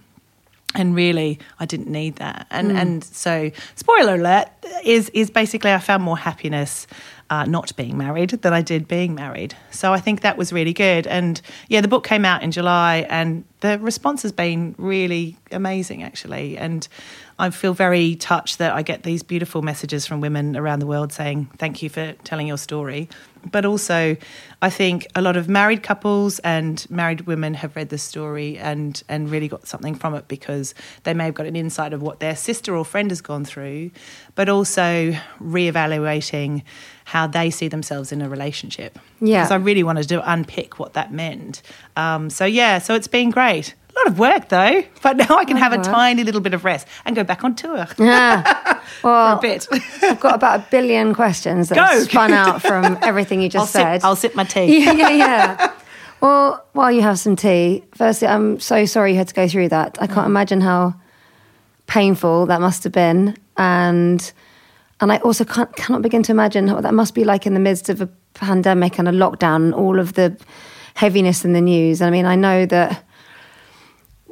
and 0.76 0.94
really 0.94 1.38
I 1.58 1.66
didn't 1.66 1.88
need 1.88 2.16
that. 2.16 2.46
And 2.50 2.72
and 2.72 3.04
so 3.04 3.50
spoiler 3.74 4.14
alert 4.14 4.48
is 4.84 5.10
is 5.10 5.30
basically 5.30 5.72
I 5.72 5.78
found 5.78 6.02
more 6.02 6.18
happiness 6.18 6.86
uh, 7.28 7.44
not 7.44 7.74
being 7.76 7.96
married 7.96 8.30
than 8.30 8.52
I 8.52 8.62
did 8.62 8.86
being 8.86 9.14
married. 9.14 9.54
So 9.70 9.92
I 9.92 9.98
think 9.98 10.20
that 10.20 10.36
was 10.36 10.52
really 10.52 10.72
good. 10.72 11.06
And 11.06 11.40
yeah, 11.68 11.80
the 11.80 11.88
book 11.88 12.06
came 12.06 12.24
out 12.24 12.42
in 12.42 12.52
July, 12.52 13.06
and 13.08 13.44
the 13.60 13.78
response 13.78 14.22
has 14.22 14.32
been 14.32 14.74
really 14.78 15.36
amazing 15.50 16.02
actually. 16.02 16.56
And 16.56 16.86
I 17.38 17.50
feel 17.50 17.74
very 17.74 18.16
touched 18.16 18.58
that 18.58 18.72
I 18.72 18.82
get 18.82 19.02
these 19.02 19.22
beautiful 19.22 19.62
messages 19.62 20.06
from 20.06 20.20
women 20.20 20.56
around 20.56 20.78
the 20.78 20.86
world 20.86 21.12
saying 21.12 21.50
thank 21.58 21.82
you 21.82 21.90
for 21.90 22.12
telling 22.24 22.46
your 22.46 22.58
story. 22.58 23.08
But 23.50 23.64
also, 23.64 24.16
I 24.60 24.70
think 24.70 25.06
a 25.14 25.22
lot 25.22 25.36
of 25.36 25.48
married 25.48 25.82
couples 25.82 26.38
and 26.40 26.84
married 26.90 27.22
women 27.22 27.54
have 27.54 27.76
read 27.76 27.90
the 27.90 27.98
story 27.98 28.58
and, 28.58 29.02
and 29.08 29.30
really 29.30 29.48
got 29.48 29.66
something 29.66 29.94
from 29.94 30.14
it 30.14 30.28
because 30.28 30.74
they 31.04 31.14
may 31.14 31.24
have 31.26 31.34
got 31.34 31.46
an 31.46 31.56
insight 31.56 31.92
of 31.92 32.02
what 32.02 32.20
their 32.20 32.34
sister 32.34 32.74
or 32.74 32.84
friend 32.84 33.10
has 33.10 33.20
gone 33.20 33.44
through, 33.44 33.90
but 34.34 34.48
also 34.48 35.16
reevaluating 35.40 36.62
how 37.04 37.26
they 37.26 37.50
see 37.50 37.68
themselves 37.68 38.10
in 38.10 38.20
a 38.20 38.28
relationship. 38.28 38.98
Yeah. 39.20 39.42
Because 39.42 39.52
I 39.52 39.56
really 39.56 39.84
wanted 39.84 40.08
to 40.08 40.30
unpick 40.30 40.78
what 40.78 40.94
that 40.94 41.12
meant. 41.12 41.62
Um, 41.96 42.30
so, 42.30 42.44
yeah, 42.44 42.78
so 42.78 42.94
it's 42.94 43.08
been 43.08 43.30
great. 43.30 43.74
A 43.96 43.98
lot 44.00 44.06
of 44.08 44.18
work 44.18 44.48
though, 44.50 44.84
but 45.02 45.16
now 45.16 45.38
I 45.38 45.46
can 45.46 45.56
have 45.56 45.72
a 45.72 45.78
tiny 45.78 46.22
little 46.22 46.42
bit 46.42 46.52
of 46.52 46.64
rest 46.66 46.86
and 47.06 47.16
go 47.16 47.24
back 47.24 47.44
on 47.44 47.54
tour 47.54 47.86
Yeah. 47.98 48.42
for 49.00 49.08
Well, 49.08 49.38
a 49.38 49.40
bit. 49.40 49.66
I've 50.02 50.20
got 50.20 50.34
about 50.34 50.60
a 50.60 50.66
billion 50.70 51.14
questions 51.14 51.70
that 51.70 51.76
Go. 51.76 52.00
spun 52.00 52.32
out 52.44 52.60
from 52.60 52.98
everything 53.00 53.40
you 53.40 53.46
I'll 53.46 53.50
just 53.50 53.72
sip, 53.72 53.80
said. 53.80 54.04
I'll 54.04 54.16
sip 54.16 54.34
my 54.34 54.44
tea. 54.44 54.84
yeah, 54.84 54.92
yeah, 54.92 55.08
yeah. 55.10 55.72
Well, 56.20 56.64
while 56.72 56.92
you 56.92 57.00
have 57.02 57.18
some 57.18 57.36
tea, 57.36 57.84
firstly, 57.94 58.28
I'm 58.28 58.60
so 58.60 58.84
sorry 58.84 59.12
you 59.12 59.18
had 59.18 59.28
to 59.28 59.34
go 59.34 59.48
through 59.48 59.70
that. 59.70 59.96
I 60.00 60.06
can't 60.06 60.26
mm. 60.26 60.26
imagine 60.26 60.60
how 60.60 60.94
painful 61.86 62.46
that 62.46 62.60
must 62.60 62.84
have 62.84 62.92
been, 62.92 63.36
and 63.56 64.32
and 65.00 65.12
I 65.12 65.18
also 65.18 65.44
can't 65.44 65.74
cannot 65.76 66.02
begin 66.02 66.22
to 66.24 66.32
imagine 66.32 66.70
what 66.72 66.82
that 66.82 66.94
must 66.94 67.14
be 67.14 67.24
like 67.24 67.46
in 67.46 67.54
the 67.54 67.60
midst 67.60 67.88
of 67.88 68.00
a 68.02 68.08
pandemic 68.34 68.98
and 68.98 69.08
a 69.08 69.12
lockdown 69.12 69.56
and 69.56 69.74
all 69.74 69.98
of 69.98 70.14
the 70.14 70.36
heaviness 70.94 71.44
in 71.44 71.52
the 71.52 71.60
news. 71.60 72.00
And 72.00 72.08
I 72.08 72.10
mean, 72.10 72.26
I 72.26 72.34
know 72.34 72.66
that 72.66 73.04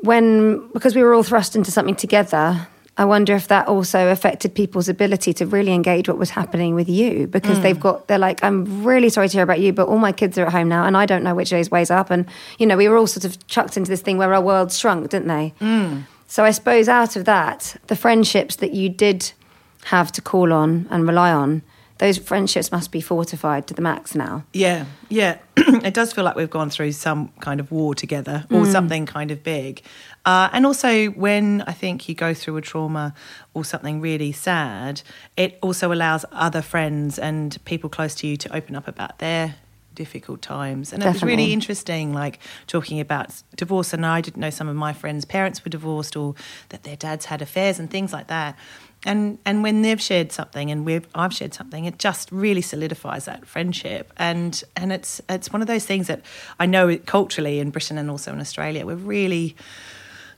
when 0.04 0.68
because 0.73 0.94
we 0.94 1.02
were 1.02 1.14
all 1.14 1.23
thrust 1.23 1.56
into 1.56 1.70
something 1.70 1.96
together. 1.96 2.68
I 2.96 3.04
wonder 3.06 3.34
if 3.34 3.49
that 3.49 3.66
also 3.66 4.12
affected 4.12 4.54
people's 4.54 4.88
ability 4.88 5.32
to 5.34 5.46
really 5.46 5.73
engage 5.73 6.06
what 6.08 6.16
was 6.16 6.30
happening 6.30 6.76
with 6.76 6.88
you 6.88 7.26
because 7.26 7.61
they've 7.61 7.75
hmm. 7.75 7.82
got 7.82 8.06
they're 8.06 8.20
like 8.20 8.44
I'm 8.44 8.84
really 8.84 9.08
sorry 9.08 9.28
to 9.28 9.37
hear 9.37 9.42
about 9.42 9.58
you 9.58 9.73
but 9.73 9.88
all 9.88 9.99
my 9.99 10.12
kids 10.12 10.38
are 10.38 10.46
at 10.46 10.52
home 10.52 10.68
now 10.68 10.84
and 10.84 10.96
I 10.96 11.04
don't 11.04 11.25
know 11.25 11.34
which 11.34 11.50
day's 11.50 11.70
ways 11.70 11.90
up. 11.90 12.11
And 12.11 12.26
you 12.58 12.66
know 12.66 12.76
we 12.76 12.88
were 12.88 12.96
all 12.96 13.08
sort 13.08 13.25
of 13.25 13.44
chucked 13.49 13.76
into 13.76 13.90
this 13.90 14.00
thing 14.00 14.16
where 14.16 14.32
our 14.32 14.40
world 14.40 14.73
shrunk 14.73 15.11
didn't 15.11 15.28
they? 15.28 15.54
Hmm. 15.58 16.00
So 16.28 16.44
I 16.44 16.52
suppose 16.52 16.88
out 16.88 17.16
of 17.16 17.25
that 17.25 17.76
the 17.88 17.96
friendships 17.96 18.56
that 18.56 18.75
you 18.75 18.88
did 18.88 19.32
have 19.87 20.12
to 20.12 20.23
call 20.23 20.52
on 20.52 20.87
and 20.90 21.06
rely 21.08 21.32
on 21.32 21.62
those 21.98 22.18
friendships 22.18 22.72
must 22.72 22.90
be 22.90 23.00
fortified 23.00 23.66
to 23.66 23.74
the 23.74 23.82
max 23.82 24.14
now 24.14 24.44
Yeah, 24.52 24.86
yeah. 25.08 25.38
it 25.56 25.94
does 25.94 26.12
feel 26.12 26.24
like 26.24 26.36
we've 26.36 26.50
gone 26.50 26.70
through 26.70 26.92
some 26.92 27.28
kind 27.40 27.60
of 27.60 27.70
war 27.70 27.94
together 27.94 28.44
or 28.50 28.66
something 28.66 29.06
kind 29.06 29.30
of 29.30 29.42
big. 29.42 29.82
Uh, 30.24 30.48
and 30.52 30.66
also, 30.66 31.06
when 31.08 31.62
I 31.62 31.72
think 31.72 32.08
you 32.08 32.14
go 32.14 32.34
through 32.34 32.56
a 32.56 32.60
trauma 32.60 33.14
or 33.52 33.64
something 33.64 34.00
really 34.00 34.32
sad, 34.32 35.02
it 35.36 35.58
also 35.62 35.92
allows 35.92 36.24
other 36.32 36.62
friends 36.62 37.18
and 37.18 37.56
people 37.64 37.88
close 37.88 38.14
to 38.16 38.26
you 38.26 38.36
to 38.38 38.54
open 38.54 38.74
up 38.74 38.88
about 38.88 39.18
their 39.20 39.56
difficult 39.94 40.42
times. 40.42 40.92
And 40.92 41.02
it 41.02 41.06
was 41.06 41.22
really 41.22 41.52
interesting, 41.52 42.12
like 42.12 42.38
talking 42.66 43.00
about 43.00 43.42
divorce. 43.56 43.92
And 43.92 44.04
I 44.04 44.20
didn't 44.20 44.40
know 44.40 44.50
some 44.50 44.68
of 44.68 44.76
my 44.76 44.92
friends' 44.92 45.24
parents 45.24 45.64
were 45.64 45.70
divorced 45.70 46.16
or 46.16 46.34
that 46.70 46.82
their 46.82 46.96
dads 46.96 47.26
had 47.26 47.40
affairs 47.40 47.78
and 47.78 47.90
things 47.90 48.12
like 48.12 48.26
that. 48.26 48.56
And 49.04 49.38
and 49.44 49.62
when 49.62 49.82
they've 49.82 50.00
shared 50.00 50.32
something 50.32 50.70
and 50.70 50.84
we've 50.84 51.06
I've 51.14 51.32
shared 51.32 51.54
something, 51.54 51.84
it 51.84 51.99
just 51.99 52.30
really 52.32 52.62
solidifies 52.62 53.26
that 53.26 53.46
friendship. 53.46 54.12
And 54.16 54.62
and 54.76 54.92
it's 54.92 55.20
it's 55.28 55.52
one 55.52 55.62
of 55.62 55.68
those 55.68 55.84
things 55.84 56.06
that 56.06 56.23
I 56.58 56.66
know 56.66 56.96
culturally 56.99 57.58
in 57.58 57.70
Britain 57.70 57.99
and 57.99 58.11
also 58.11 58.32
in 58.32 58.40
Australia, 58.40 58.87
we're 58.87 58.94
really 58.94 59.56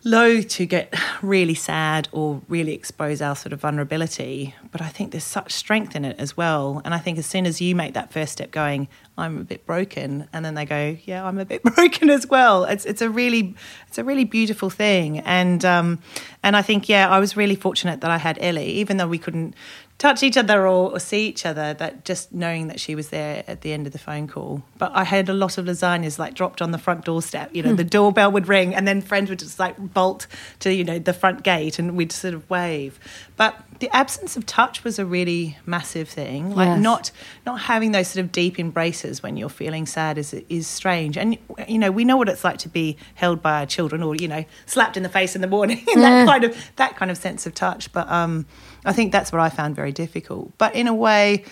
low 0.06 0.40
to 0.40 0.64
get 0.66 0.94
really 1.20 1.54
sad 1.54 2.08
or 2.12 2.40
really 2.48 2.72
expose 2.72 3.20
our 3.20 3.34
sort 3.34 3.52
of 3.52 3.60
vulnerability, 3.60 4.54
but 4.70 4.80
I 4.80 4.88
think 4.88 5.10
there's 5.10 5.24
such 5.24 5.52
strength 5.52 5.96
in 5.96 6.04
it 6.04 6.14
as 6.20 6.36
well. 6.36 6.80
And 6.84 6.94
I 6.94 6.98
think 6.98 7.18
as 7.18 7.26
soon 7.26 7.44
as 7.44 7.60
you 7.60 7.74
make 7.74 7.94
that 7.94 8.12
first 8.12 8.32
step 8.32 8.52
going, 8.52 8.86
I'm 9.18 9.38
a 9.40 9.44
bit 9.44 9.66
broken, 9.66 10.28
and 10.32 10.44
then 10.44 10.54
they 10.54 10.64
go, 10.64 10.96
yeah, 11.04 11.24
I'm 11.26 11.38
a 11.38 11.44
bit 11.44 11.62
broken 11.74 12.08
as 12.08 12.26
well. 12.26 12.64
It's 12.64 12.84
it's 12.84 13.02
a 13.02 13.10
really 13.10 13.56
it's 13.88 13.98
a 13.98 14.04
really 14.04 14.24
beautiful 14.24 14.70
thing. 14.70 15.18
And 15.20 15.64
um, 15.64 15.98
and 16.42 16.56
I 16.56 16.62
think 16.62 16.88
yeah, 16.88 17.10
I 17.10 17.18
was 17.18 17.36
really 17.36 17.56
fortunate 17.56 18.00
that 18.02 18.10
I 18.10 18.18
had 18.18 18.38
Ellie, 18.40 18.70
even 18.70 18.98
though 18.98 19.08
we 19.08 19.18
couldn't 19.18 19.54
touch 19.98 20.22
each 20.22 20.36
other 20.36 20.66
or, 20.66 20.92
or, 20.92 21.00
see 21.00 21.26
each 21.26 21.46
other 21.46 21.72
that 21.74 22.04
just 22.04 22.32
knowing 22.32 22.68
that 22.68 22.78
she 22.78 22.94
was 22.94 23.08
there 23.08 23.42
at 23.46 23.62
the 23.62 23.72
end 23.72 23.86
of 23.86 23.92
the 23.92 23.98
phone 23.98 24.28
call. 24.28 24.62
But 24.76 24.92
i 24.94 25.04
had 25.04 25.28
a 25.28 25.32
lot 25.32 25.56
of 25.56 25.64
lasagnas 25.64 26.18
like 26.18 26.34
dropped 26.34 26.60
on 26.60 26.70
the 26.70 26.78
front 26.78 27.04
doorstep. 27.04 27.50
You 27.54 27.62
know 27.62 27.74
the 27.74 27.84
doorbell 27.84 28.30
would 28.32 28.48
ring 28.48 28.74
and 28.74 28.86
then 28.86 29.00
friends 29.00 29.30
would 29.30 29.38
just 29.38 29.58
like 29.58 29.76
bolt 29.78 30.26
to 30.60 30.72
you 30.72 30.84
know 30.84 30.98
the 30.98 31.12
front 31.14 31.42
gate 31.42 31.78
and 31.78 31.96
we'd 31.96 32.12
sort 32.12 32.34
of 32.34 32.48
wave. 32.50 32.98
But 33.36 33.62
the 33.78 33.94
absence 33.94 34.36
of 34.36 34.46
touch 34.46 34.84
was 34.84 34.98
a 34.98 35.04
really 35.04 35.58
massive 35.66 36.08
thing. 36.08 36.54
Like 36.54 36.68
Yes. 36.68 36.80
not 36.82 37.10
not 37.46 37.60
having 37.60 37.92
those 37.92 38.08
sort 38.08 38.24
of 38.24 38.32
deep 38.32 38.58
embraces 38.58 39.22
when 39.22 39.36
you're 39.36 39.48
feeling 39.48 39.86
sad 39.86 40.18
is 40.18 40.34
is 40.48 40.66
strange. 40.66 41.16
And 41.16 41.38
you 41.68 41.78
know 41.78 41.90
we 41.90 42.04
know 42.04 42.18
what 42.18 42.28
it's 42.28 42.44
like 42.44 42.58
to 42.58 42.68
be 42.68 42.98
held 43.14 43.40
by 43.40 43.60
our 43.60 43.66
children 43.66 44.02
or 44.02 44.14
you 44.14 44.28
know 44.28 44.44
slapped 44.66 44.98
in 44.98 45.02
the 45.02 45.08
face 45.08 45.34
in 45.34 45.40
the 45.40 45.46
morning 45.46 45.82
and 45.94 46.02
that 46.02 46.26
kind 46.26 46.44
of 46.44 46.70
that 46.76 46.96
kind 46.96 47.10
of 47.10 47.16
sense 47.16 47.46
of 47.46 47.54
touch. 47.54 47.90
But 47.92 48.10
um 48.10 48.44
I 48.86 48.92
think 48.92 49.12
that's 49.12 49.32
what 49.32 49.40
I 49.40 49.48
found 49.48 49.76
very 49.76 49.92
difficult. 49.92 50.56
But 50.58 50.74
in 50.74 50.86
a 50.86 50.94
way, 50.94 51.44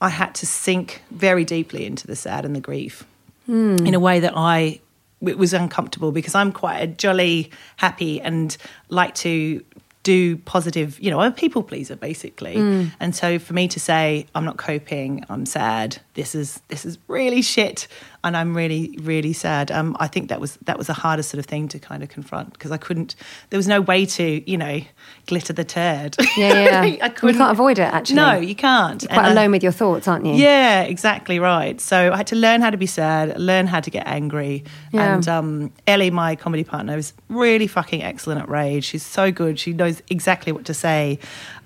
I 0.00 0.08
had 0.08 0.34
to 0.36 0.46
sink 0.46 1.02
very 1.10 1.44
deeply 1.44 1.86
into 1.86 2.06
the 2.06 2.16
sad 2.16 2.44
and 2.44 2.54
the 2.54 2.60
grief 2.60 3.04
hmm. 3.46 3.76
in 3.86 3.94
a 3.94 4.00
way 4.00 4.20
that 4.20 4.32
I 4.36 4.80
it 5.26 5.38
was 5.38 5.54
uncomfortable 5.54 6.10
because 6.10 6.34
I'm 6.34 6.50
quite 6.50 6.78
a 6.78 6.86
jolly, 6.88 7.52
happy, 7.76 8.20
and 8.20 8.56
like 8.88 9.14
to 9.16 9.64
do 10.02 10.36
positive. 10.38 10.98
You 10.98 11.12
know, 11.12 11.20
I'm 11.20 11.32
a 11.32 11.34
people 11.34 11.62
pleaser 11.62 11.96
basically. 11.96 12.56
Hmm. 12.56 12.86
And 12.98 13.14
so 13.14 13.38
for 13.38 13.52
me 13.52 13.68
to 13.68 13.80
say 13.80 14.26
I'm 14.34 14.44
not 14.44 14.56
coping, 14.56 15.24
I'm 15.28 15.46
sad. 15.46 16.00
This 16.14 16.34
is 16.34 16.60
this 16.68 16.84
is 16.84 16.98
really 17.08 17.42
shit, 17.42 17.86
and 18.24 18.36
I'm 18.36 18.56
really 18.56 18.98
really 19.02 19.32
sad. 19.32 19.70
Um, 19.70 19.96
I 20.00 20.06
think 20.06 20.28
that 20.28 20.40
was 20.40 20.56
that 20.64 20.78
was 20.78 20.86
the 20.86 20.92
hardest 20.92 21.30
sort 21.30 21.38
of 21.38 21.46
thing 21.46 21.68
to 21.68 21.78
kind 21.78 22.02
of 22.02 22.08
confront 22.08 22.52
because 22.52 22.70
I 22.70 22.76
couldn't. 22.76 23.14
There 23.50 23.58
was 23.58 23.68
no 23.68 23.80
way 23.80 24.06
to 24.06 24.50
you 24.50 24.56
know 24.58 24.80
glitter 25.26 25.52
the 25.52 25.64
turd. 25.64 26.16
Yeah, 26.36 26.84
yeah. 26.84 26.96
I 27.04 27.08
couldn't. 27.08 27.36
can't 27.38 27.52
avoid 27.52 27.78
it, 27.78 27.82
actually. 27.92 28.16
No, 28.16 28.34
you 28.36 28.54
can't. 28.54 29.02
You're 29.02 29.08
quite 29.08 29.18
And 29.18 29.26
I- 29.26 29.32
alone 29.32 29.50
with 29.52 29.62
your 29.62 29.72
thoughts, 29.72 30.06
aren't 30.08 30.26
you? 30.26 30.34
yeah, 30.34 30.82
exactly 30.82 31.38
right. 31.38 31.80
So 31.80 32.12
I 32.12 32.16
had 32.16 32.26
to 32.28 32.36
learn 32.36 32.60
how 32.60 32.70
to 32.70 32.76
be 32.76 32.86
sad, 32.86 33.38
learn 33.40 33.66
how 33.66 33.80
to 33.80 33.90
get 33.90 34.06
angry. 34.06 34.64
Yeah. 34.92 35.14
And 35.14 35.28
um, 35.28 35.72
Ellie, 35.86 36.10
my 36.10 36.36
comedy 36.36 36.64
partner, 36.64 36.96
is 36.96 37.12
really 37.28 37.66
fucking 37.66 38.02
excellent 38.02 38.40
at 38.42 38.48
rage. 38.48 38.84
She's 38.84 39.04
so 39.04 39.30
good. 39.32 39.58
She 39.58 39.72
knows 39.72 40.02
exactly 40.08 40.52
what 40.52 40.64
to 40.66 40.74
say. 40.74 41.18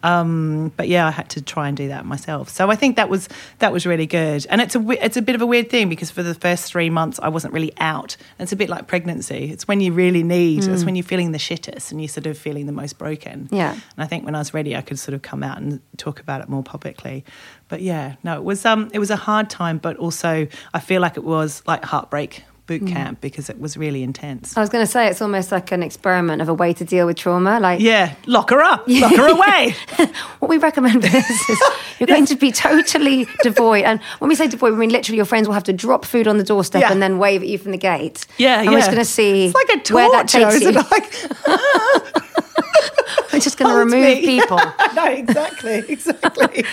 Um, 0.02 0.72
but 0.76 0.88
yeah, 0.88 1.06
I 1.06 1.10
had 1.10 1.28
to 1.30 1.42
try 1.42 1.68
and 1.68 1.76
do 1.76 1.88
that 1.88 2.04
myself. 2.06 2.48
So 2.48 2.70
I 2.70 2.76
think 2.76 2.96
that 2.96 3.08
was 3.08 3.28
that 3.58 3.72
was 3.72 3.86
really 3.86 4.06
good. 4.06 4.46
And 4.50 4.60
it's 4.60 4.76
a 4.76 5.04
it's 5.04 5.16
a 5.16 5.22
bit 5.22 5.34
of 5.34 5.40
a 5.42 5.46
weird 5.46 5.68
thing 5.70 5.88
because 5.88 6.10
for 6.10 6.22
the 6.22 6.34
first 6.46 6.70
three 6.70 6.90
months 6.90 7.18
I 7.20 7.28
wasn't 7.28 7.52
really 7.54 7.72
out. 7.78 8.16
And 8.38 8.46
it's 8.46 8.52
a 8.52 8.56
bit 8.56 8.68
like 8.68 8.86
pregnancy. 8.86 9.50
It's 9.50 9.66
when 9.66 9.80
you 9.80 9.92
really 9.92 10.22
need. 10.22 10.64
It's 10.64 10.84
when 10.84 10.94
you're 10.94 11.02
feeling 11.02 11.32
the 11.32 11.38
shittest 11.38 11.90
and 11.90 12.00
you're 12.00 12.08
sort 12.08 12.26
of 12.26 12.38
feeling 12.38 12.66
the 12.66 12.72
most 12.82 12.98
broken. 12.98 13.48
Yeah. 13.50 13.72
And 13.72 13.82
I 14.04 14.06
think 14.06 14.24
when 14.24 14.36
I 14.36 14.38
was 14.38 14.54
ready, 14.54 14.76
I 14.76 14.82
could 14.82 14.98
sort 14.98 15.14
of 15.14 15.22
come 15.22 15.42
out 15.42 15.58
and 15.58 15.80
talk 15.96 16.20
about 16.20 16.42
it 16.42 16.48
more 16.48 16.62
publicly. 16.62 17.24
But 17.68 17.80
yeah, 17.82 18.14
no, 18.22 18.36
it 18.36 18.44
was 18.44 18.64
um, 18.64 18.90
it 18.92 19.00
was 19.00 19.10
a 19.10 19.16
hard 19.16 19.50
time, 19.50 19.78
but 19.78 19.96
also 19.96 20.46
I 20.72 20.78
feel 20.78 21.00
like 21.00 21.16
it 21.16 21.24
was 21.24 21.64
like 21.66 21.84
heartbreak 21.84 22.44
boot 22.66 22.82
Mm. 22.82 22.92
camp 22.92 23.20
because 23.20 23.48
it 23.48 23.60
was 23.60 23.76
really 23.76 24.02
intense. 24.02 24.56
I 24.56 24.60
was 24.60 24.68
going 24.70 24.84
to 24.84 24.90
say 24.90 25.06
it's 25.06 25.22
almost 25.22 25.52
like 25.52 25.70
an 25.70 25.82
experiment 25.84 26.42
of 26.42 26.48
a 26.48 26.54
way 26.54 26.72
to 26.72 26.84
deal 26.84 27.06
with 27.06 27.16
trauma. 27.16 27.60
Like 27.60 27.80
Yeah, 27.80 28.14
lock 28.26 28.50
her 28.50 28.60
up, 28.60 28.84
lock 28.88 29.14
her 29.14 29.28
away. 29.28 29.74
what 30.40 30.48
we 30.48 30.58
recommend 30.58 30.94
for 31.04 31.08
this 31.08 31.48
is 31.48 31.62
you're 32.00 32.08
going 32.08 32.26
to 32.26 32.34
be 32.36 32.50
totally 32.50 33.26
devoid. 33.42 33.84
And 33.84 34.00
when 34.18 34.28
we 34.28 34.34
say 34.34 34.48
devoid, 34.48 34.72
we 34.72 34.78
mean 34.80 34.90
literally 34.90 35.16
your 35.16 35.26
friends 35.26 35.46
will 35.46 35.54
have 35.54 35.64
to 35.64 35.72
drop 35.72 36.04
food 36.04 36.26
on 36.26 36.38
the 36.38 36.44
doorstep 36.44 36.80
Yeah. 36.82 36.90
and 36.92 37.00
then 37.00 37.18
wave 37.18 37.42
at 37.42 37.48
you 37.48 37.56
from 37.58 37.70
the 37.70 37.78
gate. 37.78 38.26
Yeah, 38.36 38.56
and 38.56 38.64
yeah. 38.64 38.70
we're 38.72 38.78
just 38.78 38.90
going 38.90 38.98
to 38.98 39.04
see 39.04 39.46
It's 39.46 39.54
like 39.54 39.68
a 39.88 39.94
where 39.94 40.10
that 40.10 40.28
torture, 40.28 40.50
takes 40.50 40.64
you. 40.64 40.72
Like, 40.72 42.12
We're 43.32 43.40
just 43.40 43.58
going 43.58 43.70
to 43.70 43.78
remove 43.78 44.18
me. 44.18 44.40
people. 44.40 44.58
no, 44.94 45.04
exactly, 45.06 45.84
exactly. 45.88 46.64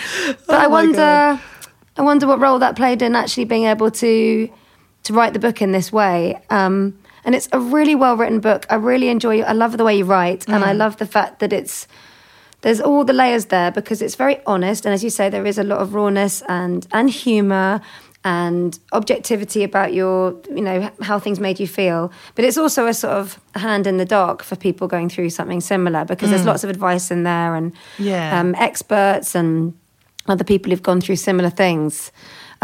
But 0.46 0.56
I 0.56 0.64
Oh 0.64 0.68
God. 0.68 0.70
wonder, 0.70 1.40
I 1.98 2.02
wonder 2.02 2.26
what 2.26 2.40
role 2.40 2.58
that 2.58 2.74
played 2.74 3.02
in 3.02 3.14
actually 3.14 3.44
being 3.44 3.64
able 3.64 3.90
to 3.90 4.48
to 5.04 5.12
write 5.12 5.32
the 5.32 5.38
book 5.38 5.62
in 5.62 5.72
this 5.72 5.92
way. 5.92 6.40
Um, 6.50 6.98
and 7.24 7.34
it's 7.34 7.48
a 7.52 7.58
really 7.60 7.94
well 7.94 8.16
written 8.16 8.40
book. 8.40 8.66
I 8.68 8.74
really 8.74 9.08
enjoy. 9.08 9.40
I 9.42 9.52
love 9.52 9.76
the 9.78 9.84
way 9.84 9.96
you 9.96 10.04
write, 10.04 10.46
and 10.48 10.62
I 10.64 10.72
Mm. 10.74 10.78
love 10.78 10.96
the 10.98 11.06
fact 11.06 11.38
that 11.38 11.52
it's 11.52 11.86
there's 12.62 12.80
all 12.80 13.04
the 13.04 13.12
layers 13.12 13.46
there 13.46 13.70
because 13.70 14.00
it's 14.02 14.14
very 14.14 14.38
honest. 14.46 14.86
And 14.86 14.94
as 14.94 15.02
you 15.04 15.10
say, 15.10 15.28
there 15.30 15.46
is 15.46 15.58
a 15.58 15.62
lot 15.64 15.78
of 15.80 15.94
rawness 15.94 16.42
and 16.48 16.86
and 16.92 17.08
humor 17.10 17.80
and 18.26 18.78
objectivity 18.92 19.62
about 19.64 19.92
your 19.92 20.34
you 20.54 20.62
know 20.62 20.90
how 21.02 21.18
things 21.18 21.38
made 21.38 21.60
you 21.60 21.66
feel 21.68 22.10
but 22.34 22.42
it's 22.42 22.56
also 22.56 22.86
a 22.86 22.94
sort 22.94 23.12
of 23.12 23.38
hand 23.54 23.86
in 23.86 23.98
the 23.98 24.04
dark 24.06 24.42
for 24.42 24.56
people 24.56 24.88
going 24.88 25.10
through 25.10 25.28
something 25.28 25.60
similar 25.60 26.06
because 26.06 26.30
there's 26.30 26.46
lots 26.46 26.64
of 26.64 26.70
advice 26.70 27.10
in 27.10 27.24
there 27.24 27.54
and 27.54 27.72
Yeah. 27.98 28.40
um, 28.40 28.54
experts 28.58 29.34
and 29.34 29.74
other 30.26 30.42
people 30.44 30.70
who've 30.70 30.82
gone 30.82 31.02
through 31.02 31.16
similar 31.16 31.50
things. 31.50 32.10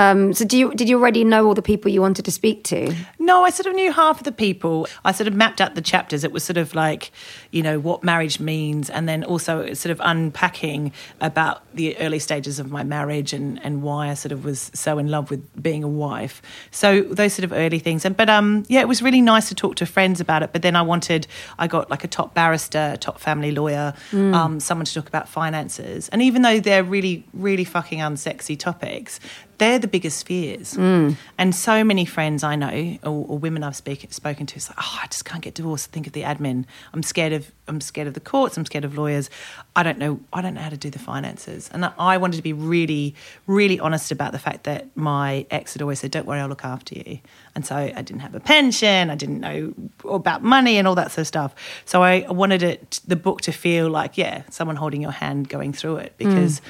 Um, 0.01 0.33
so, 0.33 0.47
do 0.47 0.57
you 0.57 0.73
did 0.75 0.89
you 0.89 0.99
already 0.99 1.25
know 1.25 1.47
all 1.47 1.53
the 1.53 1.61
people 1.61 1.91
you 1.91 2.01
wanted 2.01 2.25
to 2.25 2.31
speak 2.31 2.65
to? 2.65 2.95
No, 3.19 3.45
I 3.45 3.51
sort 3.51 3.67
of 3.67 3.75
knew 3.75 3.93
half 3.93 4.19
of 4.19 4.25
the 4.25 4.33
people. 4.33 4.87
I 5.05 5.13
sort 5.13 5.29
of 5.29 5.35
mapped 5.35 5.61
out 5.61 5.75
the 5.75 5.83
chapters. 5.83 6.25
It 6.25 6.33
was 6.33 6.43
sort 6.43 6.57
of 6.57 6.75
like, 6.75 7.13
you 7.51 7.63
know, 7.63 7.79
what 7.79 8.03
marriage 8.03 8.41
means, 8.41 8.89
and 8.89 9.07
then 9.07 9.25
also 9.25 9.75
sort 9.75 9.91
of 9.91 10.01
unpacking 10.03 10.93
about 11.21 11.63
the 11.75 11.99
early 11.99 12.19
stages 12.19 12.59
of 12.59 12.71
my 12.71 12.83
marriage 12.83 13.35
and, 13.35 13.63
and 13.63 13.83
why 13.83 14.09
I 14.09 14.15
sort 14.15 14.33
of 14.33 14.43
was 14.43 14.71
so 14.73 14.97
in 14.97 15.09
love 15.09 15.31
with 15.31 15.63
being 15.63 15.85
a 15.85 15.89
wife. 15.89 16.41
So 16.71 17.03
those 17.03 17.35
sort 17.35 17.45
of 17.45 17.53
early 17.53 17.79
things. 17.79 18.07
And 18.07 18.17
but 18.17 18.31
um, 18.31 18.65
yeah, 18.69 18.81
it 18.81 18.89
was 18.89 19.03
really 19.03 19.21
nice 19.21 19.51
to 19.51 19.55
talk 19.55 19.77
to 19.77 19.87
friends 19.87 20.19
about 20.19 20.43
it. 20.43 20.51
But 20.55 20.63
then 20.63 20.77
I 20.77 20.83
wanted, 20.83 21.27
I 21.59 21.67
got 21.67 21.91
like 21.91 22.05
a 22.05 22.09
top 22.09 22.33
barrister, 22.33 22.93
a 22.95 22.97
top 22.97 23.21
family 23.21 23.51
lawyer, 23.51 23.93
um, 24.13 24.61
someone 24.61 24.87
to 24.87 24.95
talk 24.95 25.09
about 25.09 25.29
finances. 25.29 26.09
And 26.09 26.23
even 26.23 26.41
though 26.41 26.59
they're 26.59 26.85
really, 26.85 27.27
really 27.35 27.65
fucking 27.65 27.99
unsexy 27.99 28.59
topics, 28.59 29.21
they're 29.61 29.79
the 29.79 29.87
biggest 29.87 30.27
fears. 30.27 30.75
Mm. 30.75 31.17
And 31.37 31.55
so 31.55 31.85
many 31.85 32.07
friends 32.07 32.43
I 32.43 32.57
know, 32.57 32.99
or, 33.05 33.27
or 33.29 33.39
women 33.39 33.63
I've 33.63 33.77
speak, 33.77 34.11
spoken 34.11 34.47
to, 34.47 34.57
it's 34.57 34.71
like, 34.71 34.79
oh, 34.81 34.99
I 35.03 35.07
just 35.07 35.27
can't 35.27 35.43
get 35.43 35.55
divorced. 35.55 35.93
Think 35.93 36.07
of 36.07 36.15
the 36.15 36.23
admin. 36.23 36.65
I'm 36.93 37.03
scared 37.03 37.33
of. 37.33 37.53
I'm 37.69 37.81
scared 37.81 38.09
of 38.09 38.15
the 38.15 38.21
courts. 38.21 38.57
I'm 38.57 38.67
scared 38.67 38.85
of 38.85 38.99
lawyers. 38.99 39.31
I 39.77 39.85
don't 39.85 39.99
know. 39.99 40.19
I 40.33 40.43
don't 40.43 40.55
know 40.55 40.61
how 40.61 40.71
to 40.71 40.77
do 40.77 40.91
the 40.91 40.99
finances. 40.99 41.71
And 41.73 41.85
I- 41.85 41.93
I 41.99 42.17
wanted 42.17 42.39
to 42.39 42.43
be 42.43 42.53
really, 42.53 43.15
really 43.47 43.79
honest 43.79 44.11
about 44.11 44.33
the 44.33 44.41
fact 44.41 44.65
that 44.65 44.89
my 44.97 45.47
ex 45.53 45.75
had 45.75 45.83
always 45.83 46.01
said, 46.01 46.11
"Don't 46.11 46.27
worry, 46.27 46.41
I'll 46.41 46.49
look 46.49 46.65
after 46.65 46.97
you." 46.97 47.21
And 47.55 47.65
so 47.65 47.77
I 47.77 48.03
didn't 48.03 48.21
have 48.21 48.35
a 48.35 48.41
pension. 48.41 49.11
I 49.11 49.15
didn't 49.15 49.41
know 49.41 49.73
about 50.09 50.43
money 50.43 50.79
and 50.79 50.89
all 50.89 50.97
that 50.97 51.13
sort 51.13 51.19
of 51.19 51.27
stuff. 51.27 51.55
So 51.85 52.03
I 52.03 52.27
wanted 52.29 52.63
it, 52.63 53.01
the 53.07 53.17
book 53.17 53.43
to 53.43 53.53
feel 53.53 53.89
like, 53.89 54.17
yeah, 54.19 54.43
someone 54.51 54.77
holding 54.77 55.03
your 55.03 55.13
hand 55.13 55.49
going 55.49 55.73
through 55.75 55.97
it 55.97 56.15
mm. 56.15 56.19
because. 56.19 56.61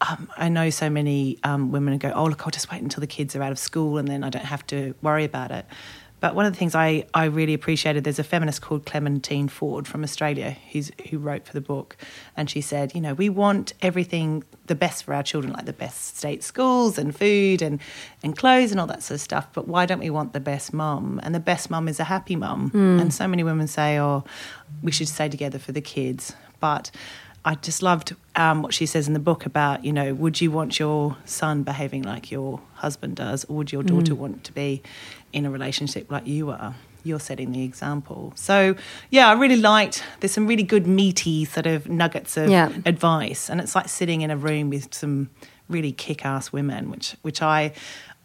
Um, 0.00 0.30
I 0.36 0.48
know 0.48 0.70
so 0.70 0.88
many 0.88 1.38
um, 1.44 1.72
women 1.72 1.98
go, 1.98 2.10
oh, 2.14 2.24
look, 2.24 2.46
I'll 2.46 2.50
just 2.50 2.70
wait 2.70 2.80
until 2.80 3.00
the 3.00 3.06
kids 3.06 3.36
are 3.36 3.42
out 3.42 3.52
of 3.52 3.58
school 3.58 3.98
and 3.98 4.08
then 4.08 4.24
I 4.24 4.30
don't 4.30 4.44
have 4.44 4.66
to 4.68 4.94
worry 5.02 5.24
about 5.24 5.50
it. 5.50 5.66
But 6.20 6.34
one 6.34 6.44
of 6.44 6.52
the 6.52 6.58
things 6.58 6.74
I, 6.74 7.06
I 7.14 7.24
really 7.24 7.54
appreciated, 7.54 8.04
there's 8.04 8.18
a 8.18 8.24
feminist 8.24 8.60
called 8.60 8.84
Clementine 8.84 9.48
Ford 9.48 9.88
from 9.88 10.04
Australia 10.04 10.56
who's, 10.70 10.90
who 11.08 11.18
wrote 11.18 11.46
for 11.46 11.54
the 11.54 11.62
book. 11.62 11.96
And 12.36 12.50
she 12.50 12.60
said, 12.60 12.94
you 12.94 13.00
know, 13.00 13.14
we 13.14 13.30
want 13.30 13.72
everything 13.80 14.44
the 14.66 14.74
best 14.74 15.04
for 15.04 15.14
our 15.14 15.22
children, 15.22 15.54
like 15.54 15.64
the 15.64 15.72
best 15.72 16.18
state 16.18 16.42
schools 16.44 16.98
and 16.98 17.16
food 17.16 17.62
and, 17.62 17.80
and 18.22 18.36
clothes 18.36 18.70
and 18.70 18.78
all 18.78 18.86
that 18.88 19.02
sort 19.02 19.16
of 19.16 19.22
stuff. 19.22 19.48
But 19.54 19.66
why 19.66 19.86
don't 19.86 19.98
we 19.98 20.10
want 20.10 20.34
the 20.34 20.40
best 20.40 20.74
mum? 20.74 21.20
And 21.22 21.34
the 21.34 21.40
best 21.40 21.70
mum 21.70 21.88
is 21.88 21.98
a 21.98 22.04
happy 22.04 22.36
mum. 22.36 22.70
And 23.00 23.14
so 23.14 23.26
many 23.26 23.42
women 23.42 23.66
say, 23.66 23.98
oh, 23.98 24.24
we 24.82 24.92
should 24.92 25.08
stay 25.08 25.30
together 25.30 25.58
for 25.58 25.72
the 25.72 25.80
kids. 25.80 26.34
But 26.60 26.90
I 27.44 27.54
just 27.54 27.82
loved 27.82 28.14
um, 28.36 28.62
what 28.62 28.74
she 28.74 28.84
says 28.86 29.08
in 29.08 29.14
the 29.14 29.20
book 29.20 29.46
about, 29.46 29.84
you 29.84 29.92
know, 29.92 30.12
would 30.14 30.40
you 30.40 30.50
want 30.50 30.78
your 30.78 31.16
son 31.24 31.62
behaving 31.62 32.02
like 32.02 32.30
your 32.30 32.60
husband 32.74 33.16
does, 33.16 33.44
or 33.46 33.56
would 33.56 33.72
your 33.72 33.82
daughter 33.82 34.14
want 34.14 34.44
to 34.44 34.52
be 34.52 34.82
in 35.32 35.46
a 35.46 35.50
relationship 35.50 36.10
like 36.10 36.26
you 36.26 36.50
are? 36.50 36.74
You're 37.02 37.18
setting 37.20 37.52
the 37.52 37.62
example. 37.64 38.34
So, 38.36 38.76
yeah, 39.08 39.28
I 39.30 39.32
really 39.32 39.56
liked. 39.56 40.04
There's 40.20 40.32
some 40.32 40.46
really 40.46 40.62
good 40.62 40.86
meaty 40.86 41.46
sort 41.46 41.66
of 41.66 41.88
nuggets 41.88 42.36
of 42.36 42.50
Yeah. 42.50 42.70
advice, 42.84 43.48
and 43.48 43.58
it's 43.58 43.74
like 43.74 43.88
sitting 43.88 44.20
in 44.20 44.30
a 44.30 44.36
room 44.36 44.68
with 44.68 44.92
some 44.92 45.30
really 45.66 45.92
kick-ass 45.92 46.52
women, 46.52 46.90
which 46.90 47.16
which 47.22 47.40
I 47.40 47.72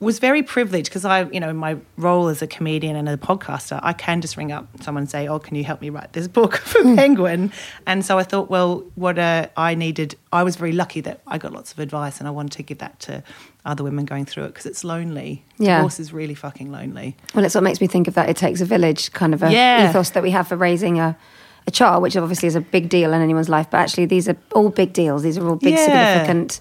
was 0.01 0.19
very 0.19 0.43
privileged 0.43 0.89
because 0.89 1.05
I, 1.05 1.23
you 1.29 1.39
know, 1.39 1.49
in 1.49 1.55
my 1.55 1.77
role 1.97 2.27
as 2.27 2.41
a 2.41 2.47
comedian 2.47 2.95
and 2.97 3.07
a 3.07 3.15
podcaster, 3.15 3.79
I 3.81 3.93
can 3.93 4.19
just 4.19 4.35
ring 4.35 4.51
up 4.51 4.67
someone 4.81 5.03
and 5.03 5.09
say, 5.09 5.27
"Oh, 5.27 5.39
can 5.39 5.55
you 5.55 5.63
help 5.63 5.79
me 5.81 5.89
write 5.89 6.11
this 6.13 6.27
book 6.27 6.57
for 6.71 6.81
Penguin?" 6.83 7.51
And 7.87 8.05
so 8.05 8.19
I 8.19 8.23
thought, 8.23 8.49
well, 8.49 8.83
what 8.95 9.17
uh, 9.17 9.47
I 9.55 9.73
needed, 9.73 10.15
I 10.33 10.43
was 10.43 10.57
very 10.57 10.73
lucky 10.73 10.99
that 11.01 11.21
I 11.27 11.37
got 11.37 11.53
lots 11.53 11.71
of 11.71 11.79
advice, 11.79 12.19
and 12.19 12.27
I 12.27 12.31
wanted 12.31 12.51
to 12.57 12.63
give 12.63 12.79
that 12.79 12.99
to 13.01 13.23
other 13.65 13.83
women 13.83 14.05
going 14.05 14.25
through 14.25 14.43
it 14.43 14.47
because 14.49 14.65
it's 14.65 14.83
lonely. 14.83 15.43
Yeah. 15.57 15.77
Divorce 15.77 15.99
is 15.99 16.11
really 16.13 16.35
fucking 16.35 16.71
lonely. 16.71 17.15
Well, 17.33 17.45
it's 17.45 17.55
what 17.55 17.63
makes 17.63 17.79
me 17.79 17.87
think 17.87 18.07
of 18.07 18.13
that. 18.15 18.29
It 18.29 18.35
takes 18.37 18.59
a 18.61 18.65
village 18.65 19.11
kind 19.13 19.33
of 19.33 19.41
a 19.43 19.51
Yeah. 19.51 19.89
ethos 19.89 20.09
that 20.11 20.21
we 20.21 20.31
have 20.31 20.47
for 20.49 20.55
raising 20.57 20.99
a, 20.99 21.17
a 21.65 21.71
child, 21.71 22.03
which 22.03 22.15
obviously 22.17 22.47
is 22.47 22.55
a 22.55 22.61
big 22.61 22.89
deal 22.89 23.11
in 23.13 23.21
anyone's 23.21 23.49
life, 23.49 23.71
but 23.71 23.77
actually 23.77 24.05
these 24.05 24.27
are 24.29 24.37
all 24.53 24.69
big 24.69 24.91
deals. 24.93 25.23
These 25.23 25.37
are 25.39 25.47
all 25.47 25.55
big 25.55 25.73
Yeah. 25.75 25.85
significant 25.85 26.59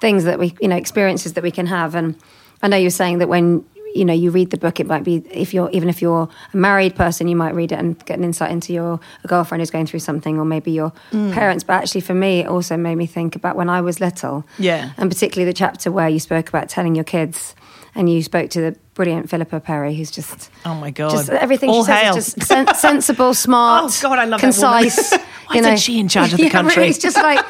things 0.00 0.24
that 0.24 0.38
we, 0.40 0.54
you 0.60 0.66
know, 0.68 0.74
experiences 0.76 1.34
that 1.34 1.44
we 1.44 1.52
can 1.52 1.66
have. 1.66 1.94
And 1.94 2.16
I 2.62 2.68
know 2.68 2.76
you're 2.76 2.90
saying 2.90 3.18
that 3.18 3.28
when 3.28 3.64
you 3.94 4.04
know 4.06 4.14
you 4.14 4.30
read 4.30 4.50
the 4.50 4.56
book, 4.56 4.80
it 4.80 4.86
might 4.86 5.04
be 5.04 5.16
if 5.30 5.52
you're 5.52 5.68
even 5.70 5.88
if 5.88 6.00
you're 6.00 6.28
a 6.54 6.56
married 6.56 6.94
person, 6.94 7.28
you 7.28 7.36
might 7.36 7.54
read 7.54 7.72
it 7.72 7.78
and 7.78 8.02
get 8.06 8.16
an 8.18 8.24
insight 8.24 8.50
into 8.50 8.72
your 8.72 9.00
a 9.24 9.28
girlfriend 9.28 9.60
who's 9.60 9.70
going 9.70 9.86
through 9.86 10.00
something, 10.00 10.38
or 10.38 10.44
maybe 10.44 10.70
your 10.70 10.92
Mm. 11.12 11.32
parents. 11.32 11.62
But 11.64 11.74
actually, 11.74 12.00
for 12.02 12.14
me, 12.14 12.40
it 12.40 12.46
also 12.46 12.76
made 12.76 12.94
me 12.96 13.06
think 13.06 13.36
about 13.36 13.56
when 13.56 13.68
I 13.68 13.80
was 13.80 14.00
little. 14.00 14.44
Yeah. 14.58 14.90
and 14.96 15.10
particularly 15.10 15.50
the 15.50 15.56
chapter 15.56 15.90
where 15.92 16.08
you 16.08 16.18
spoke 16.20 16.48
about 16.48 16.68
telling 16.68 16.94
your 16.94 17.04
kids. 17.04 17.54
And 17.94 18.08
you 18.08 18.22
spoke 18.22 18.48
to 18.52 18.60
the 18.62 18.74
brilliant 18.94 19.28
Philippa 19.28 19.60
Perry, 19.60 19.94
who's 19.94 20.10
just 20.10 20.50
Oh 20.64 20.74
my 20.74 20.90
God. 20.90 21.10
just 21.10 21.28
everything 21.28 21.68
All 21.68 21.82
she 21.82 21.88
says 21.92 22.00
hail. 22.00 22.16
is 22.16 22.32
just 22.34 22.46
sen- 22.48 22.74
sensible, 22.74 23.34
smart. 23.34 23.84
Oh, 24.02 24.08
God, 24.08 24.18
I 24.18 24.24
love 24.24 24.40
that 24.40 24.46
concise. 24.46 25.12
Why 25.48 25.56
isn't 25.58 25.76
she 25.78 25.98
in 26.00 26.08
charge 26.08 26.32
of 26.32 26.38
the 26.38 26.44
yeah, 26.48 26.48
country? 26.48 26.76
Really, 26.76 26.88
it's 26.88 26.98
just 26.98 27.18
like, 27.18 27.44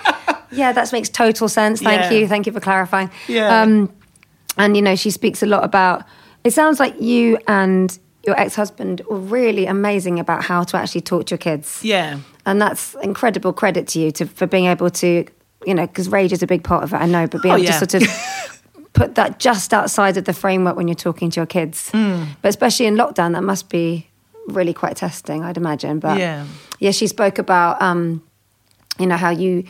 yeah, 0.51 0.72
that 0.72 0.92
makes 0.92 1.09
total 1.09 1.48
sense. 1.48 1.81
Thank 1.81 2.11
Yeah. 2.11 2.18
you, 2.18 2.27
thank 2.27 2.48
you 2.48 2.53
for 2.53 2.59
clarifying. 2.59 3.09
Yeah. 3.29 3.62
Um, 3.62 3.92
and 4.57 4.77
you 4.77 4.83
know, 4.83 4.97
she 4.97 5.11
speaks 5.11 5.43
a 5.43 5.47
lot 5.47 5.65
about. 5.65 6.05
It 6.45 6.53
sounds 6.53 6.81
like 6.81 7.01
you 7.01 7.38
and 7.47 7.97
your 8.27 8.38
ex-husband 8.38 9.01
were 9.09 9.19
really 9.19 9.67
amazing 9.67 10.19
about 10.21 10.45
how 10.45 10.62
to 10.65 10.77
actually 10.77 11.01
talk 11.03 11.27
to 11.27 11.33
your 11.33 11.38
kids. 11.38 11.81
Yeah. 11.83 12.19
and 12.47 12.61
that's 12.61 12.95
incredible 13.03 13.53
credit 13.53 13.87
to 13.88 14.01
you 14.01 14.11
to 14.12 14.27
for 14.27 14.47
being 14.47 14.67
able 14.67 14.91
to, 14.91 15.25
you 15.67 15.75
know, 15.75 15.87
because 15.87 16.09
rage 16.09 16.33
is 16.33 16.43
a 16.43 16.47
big 16.47 16.62
part 16.65 16.83
of 16.85 16.93
it. 16.93 16.97
I 16.97 17.07
know, 17.07 17.27
but 17.27 17.43
being 17.43 17.55
Oh, 17.55 17.57
able 17.57 17.65
yeah. 17.67 17.79
to 17.79 17.91
sort 17.91 18.03
of 18.03 18.09
put 18.93 19.15
that 19.15 19.38
just 19.38 19.73
outside 19.73 20.17
of 20.17 20.25
the 20.25 20.33
framework 20.33 20.77
when 20.77 20.88
you're 20.88 20.95
talking 20.95 21.31
to 21.31 21.41
your 21.41 21.47
kids. 21.47 21.91
Mm. 21.93 22.27
But 22.43 22.49
especially 22.49 22.87
in 22.87 22.95
lockdown, 22.97 23.33
that 23.33 23.43
must 23.45 23.69
be 23.69 24.09
really 24.49 24.75
quite 24.75 24.97
testing, 24.97 25.43
I'd 25.45 25.57
imagine. 25.57 25.99
But 26.01 26.19
Yeah. 26.19 26.45
yeah, 26.81 26.91
she 26.91 27.07
spoke 27.07 27.38
about, 27.38 27.81
um, 27.81 28.23
you 28.99 29.07
know, 29.07 29.17
how 29.17 29.31
you 29.31 29.65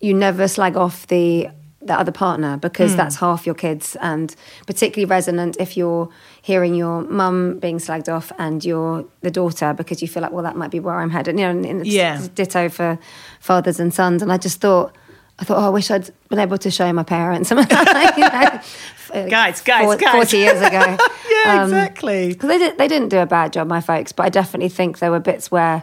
you 0.00 0.14
never 0.14 0.46
slag 0.48 0.76
off 0.76 1.06
the 1.08 1.48
the 1.88 1.98
other 1.98 2.12
partner 2.12 2.56
because 2.56 2.94
that's 2.94 3.16
half 3.16 3.44
your 3.46 3.54
kids, 3.54 3.96
and 4.00 4.34
particularly 4.66 5.04
resonant 5.08 5.56
if 5.58 5.76
you're 5.76 6.08
hearing 6.42 6.74
your 6.74 7.02
mum 7.02 7.58
being 7.58 7.78
slagged 7.78 8.08
off 8.08 8.30
and 8.38 8.64
you're 8.64 9.04
the 9.22 9.30
daughter 9.30 9.74
because 9.74 10.00
you 10.00 10.08
feel 10.08 10.22
like, 10.22 10.32
well, 10.32 10.44
that 10.44 10.56
might 10.56 10.70
be 10.70 10.78
where 10.80 10.94
I'm 11.00 11.10
headed. 11.10 11.38
You 11.38 11.52
know, 11.52 11.68
and, 11.68 11.86
Yeah. 11.86 12.24
ditto 12.34 12.68
for 12.68 12.98
fathers 13.40 13.80
and 13.80 13.92
sons. 13.92 14.22
And 14.22 14.30
I 14.32 14.38
just 14.38 14.60
thought, 14.60 14.94
I 15.40 15.44
thought, 15.44 15.58
oh, 15.58 15.66
I 15.66 15.68
wish 15.68 15.90
I'd 15.90 16.10
been 16.28 16.38
able 16.38 16.58
to 16.58 16.70
show 16.70 16.92
my 16.92 17.02
parents. 17.02 17.50
you 17.50 17.56
know, 17.56 17.64
Guys, 19.30 19.60
guys, 19.62 19.84
four- 19.84 19.96
guys. 19.96 20.12
40 20.14 20.36
years 20.36 20.60
ago. 20.62 20.96
Yeah, 21.44 21.62
Um, 21.62 21.68
exactly. 21.72 22.28
because 22.28 22.48
they, 22.48 22.58
did, 22.58 22.78
they 22.78 22.88
didn't 22.88 23.10
do 23.10 23.18
a 23.18 23.26
bad 23.26 23.52
job, 23.52 23.68
my 23.68 23.80
folks, 23.80 24.10
but 24.12 24.24
I 24.26 24.28
definitely 24.28 24.70
think 24.70 24.98
there 24.98 25.10
were 25.12 25.20
bits 25.20 25.50
where, 25.52 25.82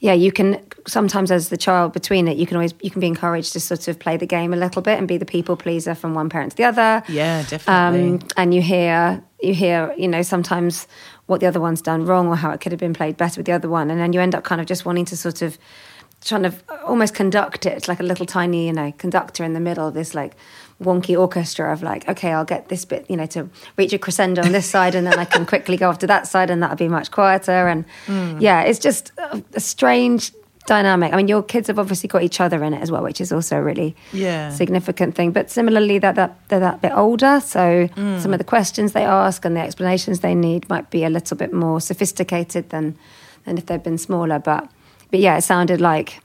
yeah, 0.00 0.12
you 0.12 0.30
can 0.30 0.60
sometimes 0.86 1.30
as 1.30 1.48
the 1.48 1.56
child 1.56 1.92
between 1.92 2.28
it, 2.28 2.36
you 2.36 2.46
can 2.46 2.56
always 2.56 2.72
you 2.80 2.90
can 2.90 3.00
be 3.00 3.08
encouraged 3.08 3.52
to 3.54 3.60
sort 3.60 3.88
of 3.88 3.98
play 3.98 4.16
the 4.16 4.26
game 4.26 4.52
a 4.52 4.56
little 4.56 4.80
bit 4.80 4.98
and 4.98 5.08
be 5.08 5.16
the 5.16 5.26
people 5.26 5.56
pleaser 5.56 5.94
from 5.94 6.14
one 6.14 6.28
parent 6.28 6.52
to 6.52 6.56
the 6.56 6.64
other. 6.64 7.02
Yeah, 7.08 7.42
definitely. 7.48 8.10
Um, 8.10 8.20
and 8.36 8.54
you 8.54 8.62
hear 8.62 9.22
you 9.40 9.54
hear 9.54 9.92
you 9.98 10.06
know 10.06 10.22
sometimes 10.22 10.86
what 11.26 11.40
the 11.40 11.46
other 11.46 11.60
one's 11.60 11.82
done 11.82 12.04
wrong 12.04 12.28
or 12.28 12.36
how 12.36 12.50
it 12.50 12.60
could 12.60 12.70
have 12.70 12.78
been 12.78 12.94
played 12.94 13.16
better 13.16 13.40
with 13.40 13.46
the 13.46 13.52
other 13.52 13.68
one, 13.68 13.90
and 13.90 14.00
then 14.00 14.12
you 14.12 14.20
end 14.20 14.34
up 14.34 14.44
kind 14.44 14.60
of 14.60 14.68
just 14.68 14.84
wanting 14.84 15.04
to 15.06 15.16
sort 15.16 15.42
of 15.42 15.58
trying 16.24 16.44
to 16.44 16.52
almost 16.84 17.14
conduct 17.14 17.66
it 17.66 17.88
like 17.88 18.00
a 18.00 18.04
little 18.04 18.26
tiny 18.26 18.66
you 18.66 18.72
know 18.72 18.92
conductor 18.98 19.44
in 19.44 19.52
the 19.52 19.60
middle 19.60 19.86
of 19.86 19.94
this 19.94 20.14
like 20.14 20.34
wonky 20.82 21.18
orchestra 21.18 21.72
of 21.72 21.82
like 21.82 22.08
okay 22.08 22.32
i'll 22.32 22.44
get 22.44 22.68
this 22.68 22.84
bit 22.84 23.04
you 23.10 23.16
know 23.16 23.26
to 23.26 23.48
reach 23.76 23.92
a 23.92 23.98
crescendo 23.98 24.42
on 24.42 24.52
this 24.52 24.66
side 24.66 24.94
and 24.94 25.04
then 25.06 25.18
i 25.18 25.24
can 25.24 25.44
quickly 25.44 25.76
go 25.76 25.88
off 25.88 25.98
to 25.98 26.06
that 26.06 26.26
side 26.28 26.50
and 26.50 26.62
that'll 26.62 26.76
be 26.76 26.86
much 26.88 27.10
quieter 27.10 27.66
and 27.66 27.84
Hmm. 28.06 28.38
yeah 28.40 28.62
it's 28.62 28.78
just 28.78 29.10
a, 29.18 29.60
strange 29.60 30.32
dynamic 30.66 31.12
i 31.12 31.16
mean 31.16 31.26
your 31.28 31.42
kids 31.42 31.66
have 31.66 31.78
obviously 31.78 32.08
got 32.08 32.22
each 32.22 32.40
other 32.40 32.62
in 32.62 32.74
it 32.74 32.80
as 32.82 32.90
well 32.92 33.02
which 33.02 33.20
is 33.20 33.32
also 33.32 33.56
a 33.56 33.62
really 33.62 33.96
Yeah. 34.12 34.50
significant 34.50 35.14
thing 35.16 35.32
but 35.32 35.50
similarly 35.50 35.98
that, 35.98 36.14
that 36.14 36.36
they're 36.48 36.60
that 36.60 36.80
bit 36.82 36.92
older 36.94 37.40
so 37.40 37.88
Hmm. 37.96 38.18
some 38.20 38.32
of 38.32 38.38
the 38.38 38.44
questions 38.44 38.92
they 38.92 39.04
ask 39.04 39.44
and 39.44 39.56
the 39.56 39.60
explanations 39.60 40.20
they 40.20 40.34
need 40.34 40.68
might 40.68 40.90
be 40.90 41.02
a 41.04 41.10
little 41.10 41.36
bit 41.36 41.52
more 41.52 41.80
sophisticated 41.80 42.68
than 42.70 42.96
than 43.46 43.58
if 43.58 43.66
they'd 43.66 43.82
been 43.82 43.98
smaller 43.98 44.38
but 44.38 44.70
but 45.10 45.20
yeah, 45.20 45.38
it 45.38 45.42
sounded 45.42 45.80
like 45.80 46.20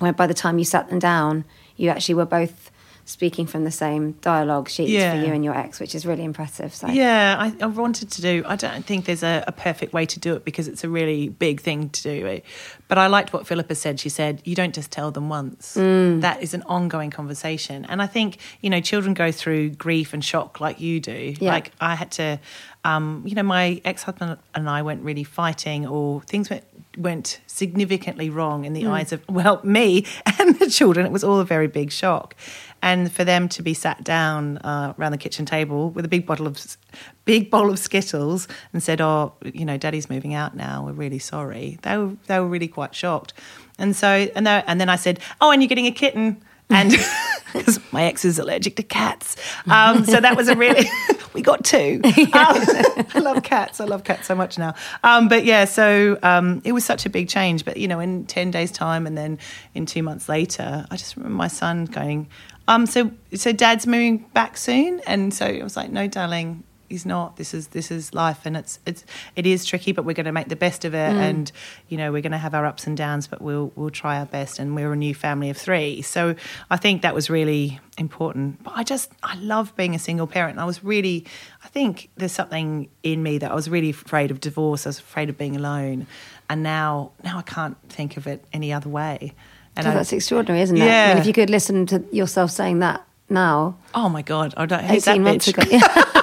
when 0.00 0.12
by 0.14 0.26
the 0.26 0.34
time 0.34 0.58
you 0.58 0.64
sat 0.64 0.88
them 0.88 0.98
down, 0.98 1.44
you 1.76 1.90
actually 1.90 2.16
were 2.16 2.24
both 2.26 2.69
speaking 3.10 3.46
from 3.46 3.64
the 3.64 3.70
same 3.70 4.12
dialogue 4.22 4.68
sheet 4.68 4.88
Yeah. 4.88 5.12
for 5.20 5.26
you 5.26 5.32
and 5.32 5.44
your 5.44 5.56
ex, 5.56 5.80
which 5.80 5.94
is 5.94 6.06
really 6.06 6.24
impressive. 6.24 6.74
So 6.74 6.86
Yeah, 6.88 7.36
I, 7.38 7.54
I 7.62 7.66
wanted 7.66 8.10
to 8.12 8.22
do. 8.22 8.42
I 8.46 8.56
don't 8.56 8.84
think 8.84 9.04
there's 9.04 9.22
a, 9.22 9.44
a 9.46 9.52
perfect 9.52 9.92
way 9.92 10.06
to 10.06 10.18
do 10.20 10.34
it 10.34 10.44
because 10.44 10.68
it's 10.68 10.84
a 10.84 10.88
really 10.88 11.28
big 11.28 11.60
thing 11.60 11.90
to 11.90 12.02
do. 12.02 12.40
But 12.88 12.98
I 12.98 13.06
liked 13.08 13.32
what 13.32 13.46
Philippa 13.46 13.74
said. 13.74 14.00
She 14.00 14.08
said, 14.08 14.42
"You 14.44 14.54
don't 14.54 14.74
just 14.74 14.90
tell 14.90 15.10
them 15.10 15.28
once. 15.28 15.74
That 15.74 16.38
is 16.42 16.54
an 16.54 16.62
ongoing 16.62 17.10
conversation." 17.10 17.84
And 17.86 18.00
I 18.02 18.06
think 18.06 18.38
you 18.60 18.70
know, 18.70 18.80
children 18.80 19.14
go 19.14 19.30
through 19.32 19.70
grief 19.70 20.12
and 20.12 20.24
shock 20.24 20.60
like 20.60 20.80
you 20.80 21.00
do. 21.00 21.34
Yeah. 21.40 21.50
Like 21.52 21.72
I 21.80 21.94
had 21.94 22.10
to, 22.12 22.38
um, 22.84 23.22
you 23.26 23.34
know, 23.34 23.42
my 23.42 23.80
ex-husband 23.84 24.38
and 24.54 24.68
I 24.68 24.82
weren't 24.82 25.02
really 25.02 25.24
fighting, 25.24 25.86
or 25.86 26.22
things 26.22 26.50
went 26.50 26.64
went 26.98 27.40
significantly 27.46 28.30
wrong 28.30 28.64
in 28.64 28.72
the 28.72 28.86
eyes 28.86 29.12
of 29.12 29.22
well 29.28 29.60
me 29.62 30.06
and 30.38 30.58
the 30.58 30.68
children. 30.68 31.06
It 31.06 31.12
was 31.12 31.24
all 31.24 31.40
a 31.40 31.44
very 31.44 31.66
big 31.66 31.92
shock, 31.92 32.34
and 32.82 33.12
for 33.12 33.24
them 33.24 33.48
to 33.50 33.62
be 33.62 33.74
sat 33.74 34.02
down 34.02 34.58
uh, 34.58 34.94
around 34.98 35.12
the 35.12 35.18
kitchen 35.18 35.46
table 35.46 35.90
with 35.90 36.04
a 36.04 36.08
big 36.08 36.26
bottle 36.26 36.46
of 36.46 36.76
big 37.24 37.50
bowl 37.50 37.70
of 37.70 37.78
Skittles 37.78 38.48
and 38.72 38.82
said, 38.82 39.00
"Oh, 39.00 39.34
you 39.44 39.64
know, 39.64 39.76
Daddy's 39.76 40.10
moving 40.10 40.34
out 40.34 40.56
now. 40.56 40.84
We're 40.84 40.92
really 40.92 41.18
sorry." 41.18 41.78
They 41.82 41.96
were 41.96 42.16
they 42.26 42.40
were 42.40 42.48
really 42.48 42.68
quite 42.68 42.94
shocked, 42.94 43.32
and 43.78 43.94
so 43.94 44.08
and 44.08 44.46
they, 44.46 44.62
and 44.66 44.80
then 44.80 44.88
I 44.88 44.96
said, 44.96 45.20
"Oh, 45.40 45.50
and 45.50 45.62
you're 45.62 45.68
getting 45.68 45.86
a 45.86 45.92
kitten." 45.92 46.42
And 46.70 46.92
because 47.52 47.80
my 47.92 48.04
ex 48.04 48.24
is 48.24 48.38
allergic 48.38 48.76
to 48.76 48.82
cats, 48.82 49.36
um, 49.66 50.04
so 50.04 50.20
that 50.20 50.36
was 50.36 50.48
a 50.48 50.56
really 50.56 50.88
we 51.32 51.42
got 51.42 51.64
two. 51.64 52.00
Um, 52.32 52.56
I 53.14 53.18
love 53.18 53.42
cats. 53.42 53.80
I 53.80 53.84
love 53.84 54.04
cats 54.04 54.26
so 54.26 54.34
much 54.34 54.56
now. 54.56 54.74
Um, 55.02 55.28
but 55.28 55.44
yeah, 55.44 55.64
so 55.64 56.18
um, 56.22 56.62
it 56.64 56.72
was 56.72 56.84
such 56.84 57.06
a 57.06 57.10
big 57.10 57.28
change. 57.28 57.64
But 57.64 57.76
you 57.76 57.88
know, 57.88 57.98
in 57.98 58.24
ten 58.26 58.50
days' 58.50 58.70
time, 58.70 59.06
and 59.06 59.16
then 59.16 59.38
in 59.74 59.84
two 59.86 60.02
months 60.02 60.28
later, 60.28 60.86
I 60.90 60.96
just 60.96 61.16
remember 61.16 61.36
my 61.36 61.48
son 61.48 61.86
going, 61.86 62.28
um, 62.68 62.86
"So, 62.86 63.10
so 63.34 63.52
Dad's 63.52 63.86
moving 63.86 64.18
back 64.32 64.56
soon?" 64.56 65.00
And 65.06 65.34
so 65.34 65.46
I 65.46 65.62
was 65.62 65.76
like, 65.76 65.90
"No, 65.90 66.06
darling." 66.06 66.62
He's 66.90 67.06
not. 67.06 67.36
This 67.36 67.54
is 67.54 67.68
this 67.68 67.90
is 67.90 68.12
life, 68.12 68.44
and 68.44 68.56
it's 68.56 68.78
it's 68.84 69.04
it 69.36 69.46
is 69.46 69.64
tricky, 69.64 69.92
but 69.92 70.04
we're 70.04 70.12
going 70.12 70.26
to 70.26 70.32
make 70.32 70.48
the 70.48 70.56
best 70.56 70.84
of 70.84 70.92
it. 70.92 70.98
Mm. 71.14 71.20
And 71.20 71.52
you 71.88 71.96
know, 71.96 72.12
we're 72.12 72.20
going 72.20 72.32
to 72.32 72.38
have 72.38 72.52
our 72.54 72.66
ups 72.66 72.86
and 72.86 72.96
downs, 72.96 73.26
but 73.28 73.40
we'll 73.40 73.72
we'll 73.76 73.90
try 73.90 74.18
our 74.18 74.26
best. 74.26 74.58
And 74.58 74.74
we're 74.74 74.92
a 74.92 74.96
new 74.96 75.14
family 75.14 75.48
of 75.50 75.56
three, 75.56 76.02
so 76.02 76.34
I 76.68 76.76
think 76.76 77.00
that 77.02 77.14
was 77.14 77.30
really 77.30 77.80
important. 77.96 78.62
But 78.64 78.72
I 78.76 78.82
just 78.82 79.12
I 79.22 79.36
love 79.36 79.74
being 79.76 79.94
a 79.94 79.98
single 79.98 80.26
parent. 80.26 80.52
And 80.54 80.60
I 80.60 80.64
was 80.64 80.82
really, 80.84 81.24
I 81.64 81.68
think 81.68 82.10
there's 82.16 82.32
something 82.32 82.88
in 83.02 83.22
me 83.22 83.38
that 83.38 83.50
I 83.50 83.54
was 83.54 83.70
really 83.70 83.90
afraid 83.90 84.30
of 84.32 84.40
divorce. 84.40 84.84
I 84.84 84.88
was 84.90 84.98
afraid 84.98 85.30
of 85.30 85.38
being 85.38 85.54
alone, 85.56 86.08
and 86.48 86.62
now 86.64 87.12
now 87.22 87.38
I 87.38 87.42
can't 87.42 87.76
think 87.88 88.16
of 88.16 88.26
it 88.26 88.44
any 88.52 88.72
other 88.72 88.88
way. 88.90 89.32
And 89.76 89.86
I- 89.86 89.94
that's 89.94 90.12
extraordinary, 90.12 90.62
isn't 90.62 90.76
it? 90.76 90.82
I 90.82 90.86
Yeah. 90.86 91.08
mean, 91.10 91.18
if 91.18 91.26
you 91.26 91.32
could 91.32 91.50
listen 91.50 91.86
to 91.86 92.04
yourself 92.10 92.50
saying 92.50 92.80
that 92.80 93.06
now, 93.28 93.76
oh 93.94 94.08
my 94.08 94.22
god, 94.22 94.54
I 94.56 94.66
don't 94.66 94.82
hate 94.82 95.04
that 95.04 95.12
eighteen 95.12 95.22
months 95.22 95.46
bitch. 95.46 95.62
ago, 95.62 95.70
yeah. 95.70 96.16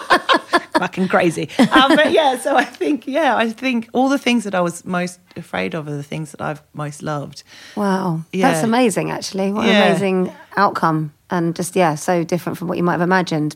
fucking 0.78 1.08
crazy. 1.08 1.50
Um, 1.72 1.96
but 1.96 2.12
yeah, 2.12 2.38
so 2.38 2.56
I 2.56 2.64
think, 2.66 3.08
yeah, 3.08 3.36
I 3.36 3.50
think 3.50 3.90
all 3.94 4.10
the 4.10 4.18
things 4.18 4.44
that 4.44 4.54
I 4.56 4.62
was 4.62 4.86
most 4.86 5.20
afraid 5.36 5.74
of 5.76 5.88
are 5.88 5.96
the 5.96 6.04
things 6.04 6.32
that 6.32 6.42
I've 6.42 6.62
most 6.74 7.02
loved. 7.04 7.44
wow, 7.76 8.22
Yeah. 8.32 8.52
that's 8.52 8.64
amazing. 8.64 9.12
Actually, 9.12 9.52
what 9.52 9.66
Yeah. 9.68 9.84
an 9.84 9.92
amazing 9.92 10.34
outcome, 10.56 11.14
and 11.30 11.56
just 11.56 11.76
yeah, 11.76 11.96
so 11.96 12.24
different 12.24 12.58
from 12.58 12.68
what 12.68 12.78
you 12.78 12.84
might 12.84 12.94
have 12.94 13.02
imagined. 13.02 13.56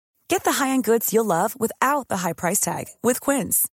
Get 0.31 0.45
the 0.45 0.53
high-end 0.53 0.85
goods 0.85 1.11
you'll 1.13 1.25
love 1.25 1.59
without 1.59 2.07
the 2.07 2.15
high 2.17 2.31
price 2.31 2.61
tag 2.61 2.85
with 3.03 3.19
Quince. 3.19 3.67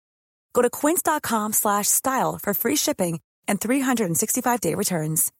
Go 0.54 0.62
to 0.62 0.68
quince.com 0.70 1.52
slash 1.52 1.86
style 1.86 2.36
for 2.42 2.52
free 2.52 2.74
shipping 2.74 3.20
and 3.46 3.60
365-day 3.60 4.74
returns. 4.74 5.30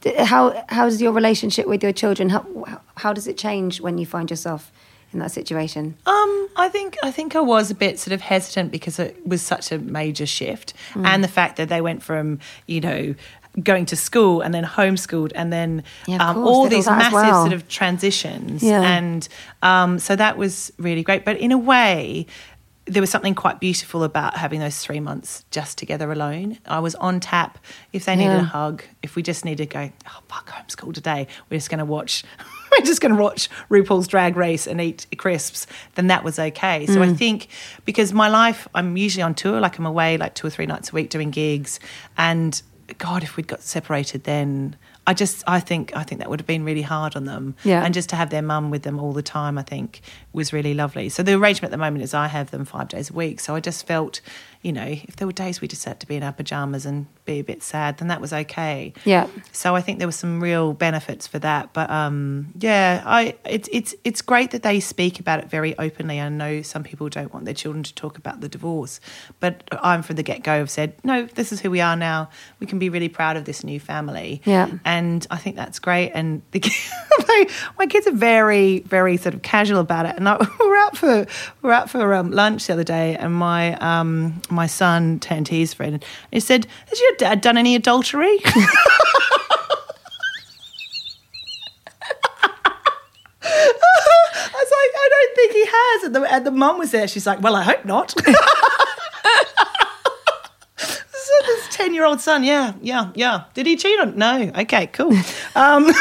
D- 0.00 0.14
How 0.16 0.64
how's 0.70 1.02
your 1.02 1.12
relationship 1.12 1.66
with 1.66 1.82
your 1.82 1.92
children? 1.92 2.30
How 2.30 2.46
how- 2.66 2.80
how 2.96 3.12
does 3.12 3.26
it 3.26 3.36
change 3.36 3.82
when 3.82 3.98
you 3.98 4.06
find 4.06 4.30
yourself 4.30 4.72
in 5.12 5.18
that 5.18 5.30
situation? 5.32 5.96
Um, 6.06 6.48
I 6.56 6.70
think 6.70 6.96
I 7.02 7.10
think 7.10 7.36
I 7.36 7.40
was 7.40 7.70
a 7.70 7.74
bit 7.74 7.98
sort 7.98 8.14
of 8.14 8.22
hesitant 8.22 8.70
because 8.72 8.98
it 8.98 9.26
was 9.26 9.42
such 9.42 9.70
a 9.72 9.78
major 9.78 10.24
shift, 10.26 10.72
Mm. 10.94 11.04
and 11.06 11.22
the 11.22 11.28
fact 11.28 11.56
that 11.56 11.68
they 11.68 11.82
went 11.82 12.02
from 12.02 12.38
you 12.66 12.80
know 12.80 13.14
going 13.62 13.86
to 13.86 13.96
school 13.96 14.40
and 14.42 14.54
then 14.54 14.64
homeschooled 14.64 15.32
and 15.34 15.52
then 15.52 15.82
Yeah, 16.06 16.18
um, 16.28 16.36
course, 16.36 16.48
all 16.48 16.68
these 16.68 16.86
massive 16.86 17.12
well. 17.12 17.42
sort 17.42 17.52
of 17.52 17.66
transitions, 17.68 18.62
Yeah. 18.62 18.82
and 18.82 19.28
um, 19.62 19.98
so 19.98 20.14
that 20.16 20.36
was 20.36 20.72
really 20.78 21.02
great. 21.02 21.24
But 21.24 21.38
in 21.38 21.52
a 21.52 21.58
way. 21.58 22.26
There 22.86 23.02
was 23.02 23.10
something 23.10 23.36
quite 23.36 23.60
beautiful 23.60 24.02
about 24.02 24.36
having 24.36 24.58
those 24.58 24.78
three 24.80 24.98
months 24.98 25.44
just 25.52 25.78
together 25.78 26.10
alone. 26.10 26.58
I 26.66 26.80
was 26.80 26.96
on 26.96 27.20
tap. 27.20 27.58
If 27.92 28.04
they 28.06 28.16
needed 28.16 28.32
Yeah. 28.32 28.40
a 28.40 28.44
hug, 28.44 28.82
if 29.00 29.14
we 29.14 29.22
just 29.22 29.44
needed 29.44 29.70
to 29.70 29.72
go, 29.72 29.90
oh, 30.08 30.20
fuck, 30.28 30.50
homeschool 30.50 30.92
today, 30.92 31.28
we're 31.48 31.58
just 31.58 31.70
going 31.70 31.78
to 31.78 31.84
watch, 31.84 32.24
we're 32.72 32.84
just 32.84 33.00
going 33.00 33.14
to 33.14 33.22
watch 33.22 33.48
RuPaul's 33.68 34.08
Drag 34.08 34.34
Race 34.34 34.66
and 34.66 34.80
eat 34.80 35.06
crisps, 35.18 35.68
then 35.94 36.08
that 36.08 36.24
was 36.24 36.40
okay. 36.40 36.86
So 36.86 37.00
I 37.00 37.12
think 37.12 37.46
because 37.84 38.12
my 38.12 38.28
life, 38.28 38.66
I'm 38.74 38.96
usually 38.96 39.22
on 39.22 39.34
tour, 39.34 39.60
like 39.60 39.78
I'm 39.78 39.86
away 39.86 40.16
like 40.16 40.34
two 40.34 40.48
or 40.48 40.50
three 40.50 40.66
nights 40.66 40.90
a 40.90 40.94
week 40.94 41.10
doing 41.10 41.30
gigs. 41.30 41.78
And 42.18 42.60
God, 42.98 43.22
if 43.22 43.36
we'd 43.36 43.48
got 43.48 43.62
separated 43.62 44.24
then. 44.24 44.76
I 45.06 45.14
just, 45.14 45.42
I 45.46 45.60
think, 45.60 45.96
I 45.96 46.02
think 46.02 46.20
that 46.20 46.30
would 46.30 46.40
have 46.40 46.46
been 46.46 46.62
really 46.62 46.82
hard 46.82 47.16
on 47.16 47.24
them. 47.24 47.56
Yeah. 47.64 47.84
And 47.84 47.92
just 47.92 48.10
to 48.10 48.16
have 48.16 48.30
their 48.30 48.42
mum 48.42 48.70
with 48.70 48.82
them 48.82 49.00
all 49.00 49.12
the 49.12 49.22
time, 49.22 49.58
I 49.58 49.62
think, 49.62 50.02
was 50.32 50.52
really 50.52 50.74
lovely. 50.74 51.08
So 51.08 51.22
the 51.22 51.32
arrangement 51.32 51.72
at 51.72 51.76
the 51.76 51.82
moment 51.82 52.04
is 52.04 52.14
I 52.14 52.28
have 52.28 52.50
them 52.50 52.64
five 52.64 52.88
days 52.88 53.10
a 53.10 53.12
week. 53.12 53.40
So 53.40 53.54
I 53.54 53.60
just 53.60 53.86
felt, 53.86 54.20
you 54.62 54.74
know, 54.74 54.84
if 54.84 55.16
there 55.16 55.26
were 55.26 55.32
days 55.32 55.62
we 55.62 55.68
just 55.68 55.84
had 55.86 56.00
to 56.00 56.06
be 56.06 56.16
in 56.16 56.22
our 56.22 56.32
pajamas 56.32 56.84
and 56.84 57.06
be 57.24 57.38
a 57.38 57.42
bit 57.42 57.62
sad, 57.62 57.96
then 57.96 58.08
that 58.08 58.20
was 58.20 58.30
okay. 58.32 58.92
Yeah. 59.06 59.26
So 59.52 59.74
I 59.74 59.80
think 59.80 59.98
there 59.98 60.08
were 60.08 60.12
some 60.12 60.42
real 60.42 60.74
benefits 60.74 61.26
for 61.26 61.38
that. 61.38 61.72
But 61.72 61.88
um, 61.88 62.52
yeah, 62.58 63.02
I 63.06 63.36
it's 63.46 63.70
it's 63.72 63.94
it's 64.04 64.20
great 64.20 64.50
that 64.50 64.62
they 64.62 64.78
speak 64.78 65.18
about 65.18 65.38
it 65.38 65.48
very 65.48 65.78
openly. 65.78 66.20
I 66.20 66.28
know 66.28 66.60
some 66.60 66.82
people 66.82 67.08
don't 67.08 67.32
want 67.32 67.46
their 67.46 67.54
children 67.54 67.82
to 67.84 67.94
talk 67.94 68.18
about 68.18 68.42
the 68.42 68.50
divorce, 68.50 69.00
but 69.38 69.64
I'm 69.82 70.02
from 70.02 70.16
the 70.16 70.22
get 70.22 70.42
go 70.42 70.58
have 70.58 70.70
said 70.70 70.92
no. 71.04 71.24
This 71.24 71.52
is 71.52 71.60
who 71.60 71.70
we 71.70 71.80
are 71.80 71.96
now. 71.96 72.28
We 72.58 72.66
can 72.66 72.78
be 72.78 72.90
really 72.90 73.08
proud 73.08 73.38
of 73.38 73.46
this 73.46 73.64
new 73.64 73.80
family. 73.80 74.42
Yeah. 74.44 74.68
and 74.84 75.26
I 75.30 75.38
think 75.38 75.56
that's 75.56 75.78
great. 75.78 76.10
And 76.10 76.42
the, 76.50 76.60
my, 77.28 77.46
my 77.78 77.86
kids 77.86 78.06
are 78.06 78.12
very 78.12 78.80
very 78.80 79.16
sort 79.16 79.34
of 79.34 79.40
casual 79.40 79.80
about 79.80 80.04
it. 80.04 80.16
And 80.16 80.28
I, 80.28 80.36
we're 80.60 80.76
out 80.76 80.98
for 80.98 81.20
we 81.62 81.66
were 81.66 81.72
out 81.72 81.88
for 81.88 82.12
um, 82.12 82.30
lunch 82.30 82.66
the 82.66 82.74
other 82.74 82.84
day, 82.84 83.16
and 83.16 83.32
my 83.32 83.74
um, 83.76 84.42
my 84.50 84.66
son 84.66 85.20
turned 85.20 85.46
to 85.46 85.54
his 85.54 85.74
friend 85.74 85.94
and 85.94 86.04
he 86.30 86.40
said, 86.40 86.66
"Has 86.88 87.00
your 87.00 87.12
dad 87.18 87.40
done 87.40 87.56
any 87.56 87.74
adultery?" 87.74 88.38
I 93.42 94.50
was 94.52 94.70
like, 94.70 94.92
I 94.94 95.08
don't 95.10 95.34
think 95.36 95.52
he 95.52 95.64
has. 95.66 96.04
And 96.04 96.14
the, 96.14 96.22
and 96.32 96.46
the 96.46 96.50
mum 96.50 96.78
was 96.78 96.90
there. 96.90 97.08
She's 97.08 97.26
like, 97.26 97.40
well, 97.40 97.56
I 97.56 97.62
hope 97.62 97.84
not. 97.84 98.14
so 101.40 101.46
this 101.46 101.68
10 101.76 101.94
year 101.94 102.04
old 102.04 102.20
son, 102.20 102.44
yeah, 102.44 102.72
yeah, 102.82 103.10
yeah. 103.14 103.44
Did 103.54 103.66
he 103.66 103.76
cheat 103.76 103.98
on? 104.00 104.16
No. 104.16 104.50
Okay, 104.58 104.86
cool. 104.88 105.16
Um, 105.54 105.86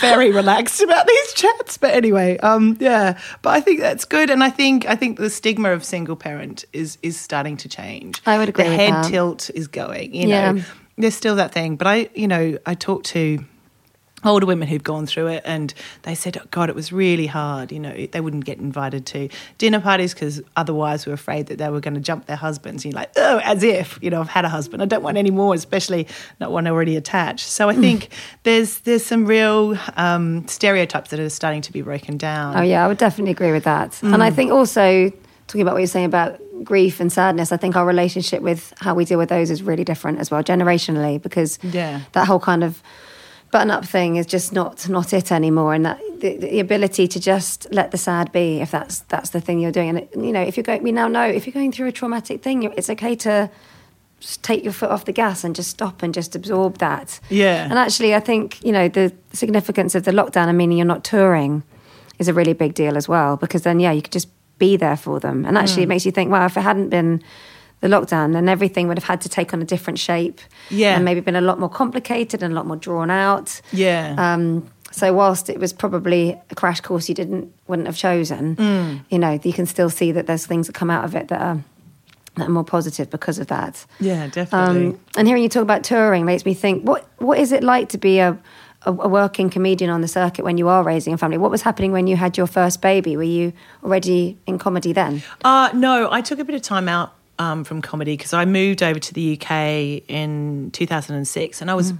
very 0.00 0.30
relaxed 0.30 0.80
about 0.80 1.06
these 1.06 1.32
chats. 1.34 1.78
But 1.78 1.94
anyway, 1.94 2.38
um, 2.38 2.76
yeah. 2.80 3.18
But 3.42 3.50
I 3.50 3.60
think 3.60 3.80
that's 3.80 4.04
good. 4.04 4.30
And 4.30 4.42
I 4.44 4.50
think 4.50 4.86
I 4.86 4.94
think 4.96 5.18
the 5.18 5.30
stigma 5.30 5.70
of 5.72 5.84
single 5.84 6.16
parent 6.16 6.64
is 6.72 6.98
is 7.02 7.18
starting 7.18 7.56
to 7.58 7.68
change. 7.68 8.20
I 8.26 8.38
would 8.38 8.48
agree 8.48 8.64
The 8.64 8.70
head 8.76 8.92
that. 8.92 9.10
tilt 9.10 9.50
is 9.54 9.68
going, 9.68 10.14
you 10.14 10.28
Yeah. 10.28 10.52
know. 10.52 10.62
There's 10.96 11.14
still 11.14 11.36
that 11.36 11.52
thing. 11.52 11.76
But 11.76 11.86
I, 11.86 12.08
you 12.14 12.26
know, 12.26 12.58
I 12.66 12.74
talked 12.74 13.06
to 13.06 13.44
older 14.24 14.46
women 14.46 14.66
who'd 14.68 14.82
gone 14.84 15.06
through 15.06 15.28
it 15.28 15.42
and 15.44 15.72
they 16.02 16.14
said 16.14 16.36
oh 16.36 16.44
god 16.50 16.68
it 16.68 16.74
was 16.74 16.92
really 16.92 17.26
hard 17.26 17.70
you 17.70 17.78
know 17.78 17.94
they 18.12 18.20
wouldn't 18.20 18.44
get 18.44 18.58
invited 18.58 19.06
to 19.06 19.28
dinner 19.58 19.80
parties 19.80 20.12
because 20.12 20.42
otherwise 20.56 21.06
we 21.06 21.10
were 21.10 21.14
afraid 21.14 21.46
that 21.46 21.58
they 21.58 21.68
were 21.68 21.80
going 21.80 21.94
to 21.94 22.00
jump 22.00 22.26
their 22.26 22.36
husbands 22.36 22.84
and 22.84 22.92
you're 22.92 23.00
like 23.00 23.10
oh 23.16 23.38
as 23.44 23.62
if 23.62 23.98
you 24.02 24.10
know 24.10 24.20
i've 24.20 24.28
had 24.28 24.44
a 24.44 24.48
husband 24.48 24.82
i 24.82 24.86
don't 24.86 25.02
want 25.02 25.16
any 25.16 25.30
more 25.30 25.54
especially 25.54 26.06
not 26.40 26.50
one 26.50 26.66
already 26.66 26.96
attached 26.96 27.46
so 27.46 27.68
i 27.68 27.74
Mm. 27.74 27.80
think 27.80 28.08
there's 28.42 28.80
there's 28.80 29.04
some 29.06 29.24
real 29.24 29.78
um, 29.96 30.46
stereotypes 30.48 31.10
that 31.10 31.20
are 31.20 31.28
starting 31.30 31.62
to 31.62 31.72
be 31.72 31.80
broken 31.82 32.16
down 32.16 32.56
Oh 32.56 32.62
yeah, 32.62 32.84
I 32.84 32.88
would 32.88 32.98
definitely 32.98 33.30
agree 33.32 33.52
with 33.52 33.64
that. 33.64 33.92
Mm. 33.92 34.14
And 34.14 34.22
I 34.22 34.30
think 34.30 34.50
also 34.50 35.10
talking 35.46 35.62
about 35.62 35.74
what 35.74 35.78
you're 35.78 35.86
saying 35.86 36.06
about 36.06 36.40
grief 36.64 36.98
and 37.00 37.12
sadness, 37.12 37.52
I 37.52 37.56
think 37.56 37.76
our 37.76 37.86
relationship 37.86 38.42
with 38.42 38.74
how 38.80 38.94
we 38.94 39.04
deal 39.04 39.16
with 39.18 39.28
those 39.28 39.50
is 39.50 39.62
really 39.62 39.84
different 39.84 40.18
as 40.18 40.30
well, 40.30 40.42
generationally, 40.42 41.22
because 41.22 41.58
Yeah. 41.62 42.00
that 42.12 42.26
whole 42.26 42.40
kind 42.40 42.64
of 42.64 42.82
button 43.50 43.70
up 43.70 43.84
thing 43.84 44.16
is 44.16 44.26
just 44.26 44.52
not 44.52 44.88
not 44.88 45.12
it 45.12 45.32
anymore. 45.32 45.74
And 45.74 45.84
that 45.86 45.98
the, 46.20 46.36
the 46.36 46.60
ability 46.60 47.08
to 47.08 47.20
just 47.20 47.66
let 47.72 47.90
the 47.90 47.98
sad 47.98 48.32
be, 48.32 48.60
if 48.60 48.70
that's 48.70 49.00
that's 49.08 49.30
the 49.30 49.40
thing 49.40 49.60
you're 49.60 49.72
doing. 49.72 49.90
And 49.90 49.98
it, 49.98 50.10
you 50.14 50.32
know, 50.32 50.42
if 50.42 50.56
you're 50.56 50.64
going, 50.64 50.82
we 50.82 50.92
now 50.92 51.08
know 51.08 51.26
if 51.26 51.46
you're 51.46 51.54
going 51.54 51.72
through 51.72 51.88
a 51.88 51.92
traumatic 51.92 52.42
thing, 52.42 52.62
you're, 52.62 52.72
it's 52.76 52.90
okay 52.90 53.14
to 53.16 53.50
just 54.20 54.42
take 54.42 54.64
your 54.64 54.72
foot 54.72 54.90
off 54.90 55.04
the 55.04 55.12
gas 55.12 55.44
and 55.44 55.54
just 55.54 55.70
stop 55.70 56.02
and 56.02 56.12
just 56.12 56.34
absorb 56.34 56.78
that. 56.78 57.20
Yeah. 57.30 57.64
And 57.64 57.78
actually, 57.78 58.14
I 58.14 58.20
think 58.20 58.62
you 58.64 58.72
know 58.72 58.88
the 58.88 59.12
significance 59.32 59.94
of 59.94 60.04
the 60.04 60.10
lockdown. 60.12 60.48
I 60.48 60.52
mean, 60.52 60.72
you're 60.72 60.84
not 60.86 61.04
touring 61.04 61.62
is 62.18 62.26
a 62.28 62.34
really 62.34 62.52
big 62.52 62.74
deal 62.74 62.96
as 62.96 63.08
well 63.08 63.36
because 63.36 63.62
then 63.62 63.78
yeah, 63.80 63.92
you 63.92 64.02
could 64.02 64.12
just 64.12 64.28
be 64.58 64.76
there 64.76 64.96
for 64.96 65.20
them. 65.20 65.44
And 65.46 65.56
actually, 65.56 65.82
Mm. 65.82 65.84
it 65.84 65.88
makes 65.88 66.04
you 66.06 66.10
think, 66.12 66.30
wow, 66.32 66.46
if 66.46 66.56
it 66.56 66.62
hadn't 66.62 66.88
been 66.88 67.22
the 67.80 67.88
lockdown, 67.88 68.32
then 68.32 68.48
everything 68.48 68.88
would 68.88 68.98
have 68.98 69.04
had 69.04 69.20
to 69.22 69.28
take 69.28 69.54
on 69.54 69.62
a 69.62 69.64
different 69.64 69.98
shape. 69.98 70.40
Yeah. 70.70 70.96
And 70.96 71.04
maybe 71.04 71.20
been 71.20 71.36
a 71.36 71.40
lot 71.40 71.58
more 71.60 71.68
complicated 71.68 72.42
and 72.42 72.52
a 72.52 72.56
lot 72.56 72.66
more 72.66 72.76
drawn 72.76 73.10
out. 73.10 73.60
Yeah. 73.72 74.14
Um, 74.18 74.68
so 74.90 75.12
whilst 75.12 75.48
it 75.50 75.60
was 75.60 75.72
probably 75.72 76.36
a 76.50 76.54
crash 76.54 76.80
course 76.80 77.08
you 77.08 77.14
didn't 77.14 77.52
wouldn't 77.68 77.86
have 77.86 77.96
chosen, 77.96 78.56
Mm. 78.56 79.00
you 79.10 79.18
know, 79.18 79.38
you 79.42 79.52
can 79.52 79.66
still 79.66 79.90
see 79.90 80.12
that 80.12 80.26
there's 80.26 80.46
things 80.46 80.66
that 80.66 80.72
come 80.74 80.90
out 80.90 81.04
of 81.04 81.14
it 81.14 81.28
that 81.28 81.40
are 81.40 81.62
that 82.36 82.46
are 82.48 82.52
more 82.52 82.64
positive 82.64 83.10
because 83.10 83.38
of 83.40 83.48
that. 83.48 83.84
yeah, 84.00 84.28
definitely. 84.28 84.86
Um, 84.88 85.00
and 85.16 85.26
hearing 85.28 85.42
you 85.42 85.48
talk 85.48 85.62
about 85.62 85.82
touring 85.84 86.24
makes 86.24 86.44
me 86.46 86.54
think: 86.54 86.84
what 86.84 87.06
what 87.18 87.38
is 87.38 87.52
it 87.52 87.62
like 87.62 87.88
to 87.90 87.98
be 87.98 88.18
a, 88.20 88.38
a 88.82 88.92
working 88.92 89.50
comedian 89.50 89.90
on 89.90 90.00
the 90.00 90.08
circuit 90.08 90.44
when 90.44 90.56
you 90.56 90.68
are 90.68 90.82
raising 90.82 91.12
a 91.12 91.18
family? 91.18 91.36
What 91.36 91.50
was 91.50 91.62
happening 91.62 91.92
when 91.92 92.06
you 92.06 92.16
had 92.16 92.36
your 92.38 92.46
first 92.46 92.80
baby? 92.80 93.16
Were 93.16 93.22
you 93.24 93.52
already 93.84 94.38
in 94.46 94.58
comedy 94.58 94.92
then? 94.92 95.22
Uh, 95.44 95.68
no, 95.74 96.08
I 96.10 96.20
took 96.22 96.38
a 96.38 96.44
bit 96.44 96.54
of 96.54 96.62
time 96.62 96.88
out 96.88 97.12
um, 97.38 97.64
from 97.64 97.82
comedy 97.82 98.16
because 98.16 98.32
I 98.32 98.44
moved 98.44 98.82
over 98.82 98.98
to 98.98 99.14
the 99.14 99.38
UK 99.38 100.02
in 100.08 100.70
2006 100.72 101.60
and 101.60 101.70
I 101.70 101.74
was. 101.74 101.94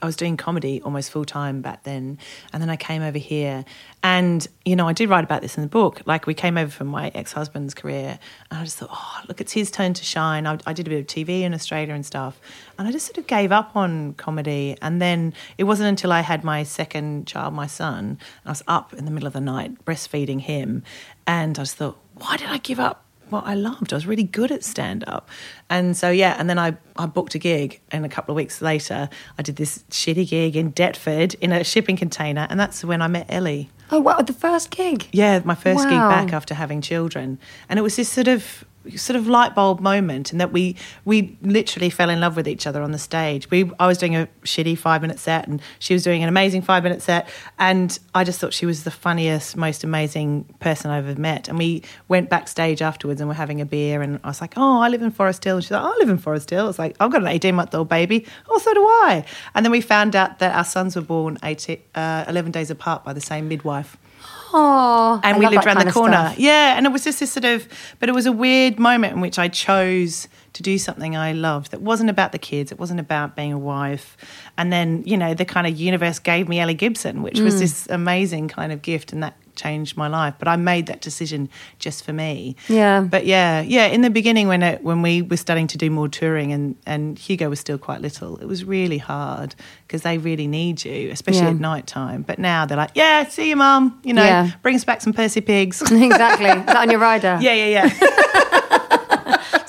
I 0.00 0.06
was 0.06 0.14
doing 0.14 0.36
comedy 0.36 0.80
almost 0.82 1.10
full 1.10 1.24
time 1.24 1.60
back 1.60 1.82
then, 1.82 2.16
and 2.52 2.62
then 2.62 2.70
I 2.70 2.76
came 2.76 3.02
over 3.02 3.18
here, 3.18 3.64
and 4.00 4.46
you 4.64 4.76
know 4.76 4.86
I 4.86 4.92
did 4.92 5.08
write 5.08 5.24
about 5.24 5.42
this 5.42 5.56
in 5.56 5.62
the 5.64 5.68
book. 5.68 6.02
Like 6.06 6.24
we 6.24 6.34
came 6.34 6.56
over 6.56 6.70
from 6.70 6.86
my 6.86 7.10
ex 7.16 7.32
husband's 7.32 7.74
career, 7.74 8.20
and 8.48 8.60
I 8.60 8.62
just 8.62 8.78
thought, 8.78 8.90
oh 8.92 9.20
look, 9.26 9.40
it's 9.40 9.50
his 9.50 9.72
turn 9.72 9.92
to 9.94 10.04
shine. 10.04 10.46
I, 10.46 10.56
I 10.66 10.72
did 10.72 10.86
a 10.86 10.90
bit 10.90 11.00
of 11.00 11.06
TV 11.08 11.40
in 11.40 11.52
Australia 11.52 11.94
and 11.94 12.06
stuff, 12.06 12.40
and 12.78 12.86
I 12.86 12.92
just 12.92 13.06
sort 13.06 13.18
of 13.18 13.26
gave 13.26 13.50
up 13.50 13.74
on 13.74 14.12
comedy. 14.14 14.76
And 14.80 15.02
then 15.02 15.34
it 15.58 15.64
wasn't 15.64 15.88
until 15.88 16.12
I 16.12 16.20
had 16.20 16.44
my 16.44 16.62
second 16.62 17.26
child, 17.26 17.52
my 17.52 17.66
son, 17.66 18.18
I 18.46 18.50
was 18.50 18.62
up 18.68 18.94
in 18.94 19.04
the 19.04 19.10
middle 19.10 19.26
of 19.26 19.32
the 19.32 19.40
night 19.40 19.84
breastfeeding 19.84 20.42
him, 20.42 20.84
and 21.26 21.58
I 21.58 21.62
just 21.62 21.74
thought, 21.74 21.98
why 22.14 22.36
did 22.36 22.50
I 22.50 22.58
give 22.58 22.78
up 22.78 23.04
what 23.32 23.46
I 23.46 23.54
loved. 23.54 23.92
I 23.92 23.96
was 23.96 24.06
really 24.06 24.22
good 24.22 24.52
at 24.52 24.62
stand 24.62 25.02
up. 25.06 25.28
And 25.68 25.96
so, 25.96 26.10
yeah, 26.10 26.36
and 26.38 26.48
then 26.48 26.58
I, 26.58 26.76
I 26.96 27.06
booked 27.06 27.34
a 27.34 27.38
gig, 27.38 27.80
and 27.90 28.04
a 28.04 28.08
couple 28.08 28.32
of 28.32 28.36
weeks 28.36 28.62
later, 28.62 29.08
I 29.38 29.42
did 29.42 29.56
this 29.56 29.84
shitty 29.90 30.28
gig 30.28 30.54
in 30.54 30.72
Deptford 30.72 31.34
in 31.40 31.52
a 31.52 31.64
shipping 31.64 31.96
container, 31.96 32.46
and 32.48 32.60
that's 32.60 32.84
when 32.84 33.02
I 33.02 33.08
met 33.08 33.26
Ellie. 33.28 33.70
Oh, 33.90 34.00
wow! 34.00 34.20
The 34.22 34.32
first 34.32 34.70
gig. 34.70 35.08
Yeah, 35.12 35.40
my 35.44 35.54
first 35.54 35.84
gig 35.84 35.98
back 35.98 36.32
after 36.32 36.54
having 36.54 36.80
children. 36.80 37.38
And 37.68 37.78
it 37.78 37.82
was 37.82 37.96
this 37.96 38.08
sort 38.08 38.28
of 38.28 38.64
sort 38.96 39.16
of 39.16 39.26
light 39.26 39.54
bulb 39.54 39.80
moment 39.80 40.32
and 40.32 40.40
that 40.40 40.52
we 40.52 40.76
we 41.04 41.36
literally 41.42 41.90
fell 41.90 42.10
in 42.10 42.20
love 42.20 42.36
with 42.36 42.48
each 42.48 42.66
other 42.66 42.82
on 42.82 42.92
the 42.92 42.98
stage. 42.98 43.50
We 43.50 43.70
I 43.78 43.86
was 43.86 43.98
doing 43.98 44.16
a 44.16 44.28
shitty 44.44 44.78
5 44.78 45.02
minute 45.02 45.18
set 45.18 45.46
and 45.48 45.60
she 45.78 45.94
was 45.94 46.02
doing 46.02 46.22
an 46.22 46.28
amazing 46.28 46.62
5 46.62 46.82
minute 46.82 47.02
set 47.02 47.28
and 47.58 47.98
I 48.14 48.24
just 48.24 48.40
thought 48.40 48.52
she 48.52 48.66
was 48.66 48.84
the 48.84 48.90
funniest 48.90 49.56
most 49.56 49.84
amazing 49.84 50.44
person 50.60 50.90
I've 50.90 51.08
ever 51.08 51.20
met. 51.20 51.48
And 51.48 51.58
we 51.58 51.82
went 52.08 52.30
backstage 52.30 52.82
afterwards 52.82 53.20
and 53.20 53.28
we're 53.28 53.34
having 53.34 53.60
a 53.60 53.66
beer 53.66 54.02
and 54.02 54.20
I 54.24 54.28
was 54.28 54.40
like, 54.40 54.54
"Oh, 54.56 54.80
I 54.80 54.88
live 54.88 55.02
in 55.02 55.10
Forest 55.10 55.44
Hill." 55.44 55.56
And 55.56 55.64
she's 55.64 55.70
like, 55.70 55.82
"I 55.82 55.96
live 55.98 56.08
in 56.08 56.18
Forest 56.18 56.50
Hill." 56.50 56.68
It's 56.68 56.78
like, 56.78 56.96
"I've 57.00 57.10
got 57.10 57.22
an 57.22 57.28
18 57.28 57.54
month 57.54 57.74
old 57.74 57.88
baby." 57.88 58.26
"Oh, 58.48 58.58
so 58.58 58.74
do 58.74 58.80
I." 58.80 59.24
And 59.54 59.64
then 59.64 59.70
we 59.70 59.80
found 59.80 60.16
out 60.16 60.38
that 60.38 60.54
our 60.54 60.64
sons 60.64 60.96
were 60.96 61.02
born 61.02 61.38
18, 61.42 61.78
uh, 61.94 62.24
11 62.28 62.52
days 62.52 62.70
apart 62.70 63.04
by 63.04 63.12
the 63.12 63.20
same 63.20 63.48
midwife 63.48 63.96
Oh, 64.52 65.20
and 65.24 65.36
I 65.36 65.38
we 65.38 65.46
lived 65.46 65.66
around 65.66 65.84
the 65.86 65.92
corner. 65.92 66.34
Yeah, 66.36 66.76
and 66.76 66.86
it 66.86 66.90
was 66.92 67.04
just 67.04 67.20
this 67.20 67.32
sort 67.32 67.44
of, 67.44 67.66
but 67.98 68.08
it 68.08 68.12
was 68.12 68.26
a 68.26 68.32
weird 68.32 68.78
moment 68.78 69.14
in 69.14 69.20
which 69.20 69.38
I 69.38 69.48
chose 69.48 70.28
to 70.52 70.62
do 70.62 70.76
something 70.78 71.16
I 71.16 71.32
loved 71.32 71.70
that 71.70 71.80
wasn't 71.80 72.10
about 72.10 72.32
the 72.32 72.38
kids, 72.38 72.70
it 72.70 72.78
wasn't 72.78 73.00
about 73.00 73.34
being 73.36 73.52
a 73.52 73.58
wife. 73.58 74.16
And 74.58 74.70
then, 74.72 75.02
you 75.06 75.16
know, 75.16 75.32
the 75.32 75.46
kind 75.46 75.66
of 75.66 75.78
universe 75.80 76.18
gave 76.18 76.48
me 76.48 76.60
Ellie 76.60 76.74
Gibson, 76.74 77.22
which 77.22 77.36
Mm. 77.36 77.44
was 77.44 77.58
this 77.58 77.86
amazing 77.88 78.48
kind 78.48 78.70
of 78.72 78.82
gift, 78.82 79.12
and 79.14 79.22
that 79.22 79.34
changed 79.56 79.96
my 79.96 80.08
life. 80.08 80.34
But 80.38 80.48
I 80.48 80.56
made 80.56 80.86
that 80.86 81.00
decision 81.00 81.48
just 81.78 82.04
for 82.04 82.12
me. 82.12 82.56
Yeah. 82.68 83.00
But 83.02 83.26
yeah, 83.26 83.60
yeah. 83.60 83.86
In 83.86 84.00
the 84.02 84.10
beginning, 84.10 84.48
when 84.48 84.62
it, 84.62 84.82
when 84.82 85.02
we 85.02 85.22
were 85.22 85.36
starting 85.36 85.66
to 85.68 85.78
do 85.78 85.90
more 85.90 86.08
touring, 86.08 86.52
and 86.52 86.76
and 86.86 87.18
Hugo 87.18 87.48
was 87.48 87.60
still 87.60 87.78
quite 87.78 88.00
little, 88.00 88.36
it 88.38 88.46
was 88.46 88.64
really 88.64 88.98
hard 88.98 89.54
because 89.86 90.02
they 90.02 90.18
really 90.18 90.46
need 90.46 90.84
you, 90.84 91.10
especially 91.10 91.42
Yeah. 91.42 91.50
at 91.50 91.60
night 91.60 91.86
time. 91.86 92.22
But 92.22 92.38
now 92.38 92.66
they're 92.66 92.76
like, 92.76 92.92
yeah, 92.94 93.28
see 93.28 93.48
you, 93.50 93.56
mum. 93.56 94.00
You 94.04 94.14
know, 94.14 94.24
Yeah. 94.24 94.50
bring 94.62 94.74
us 94.76 94.84
back 94.84 95.00
some 95.02 95.12
Percy 95.12 95.40
pigs. 95.40 95.82
exactly. 95.92 96.46
Is 96.50 96.66
that 96.66 96.76
on 96.76 96.90
your 96.90 97.00
rider? 97.00 97.38
yeah, 97.42 97.52
yeah, 97.52 97.66
yeah, 97.90 98.68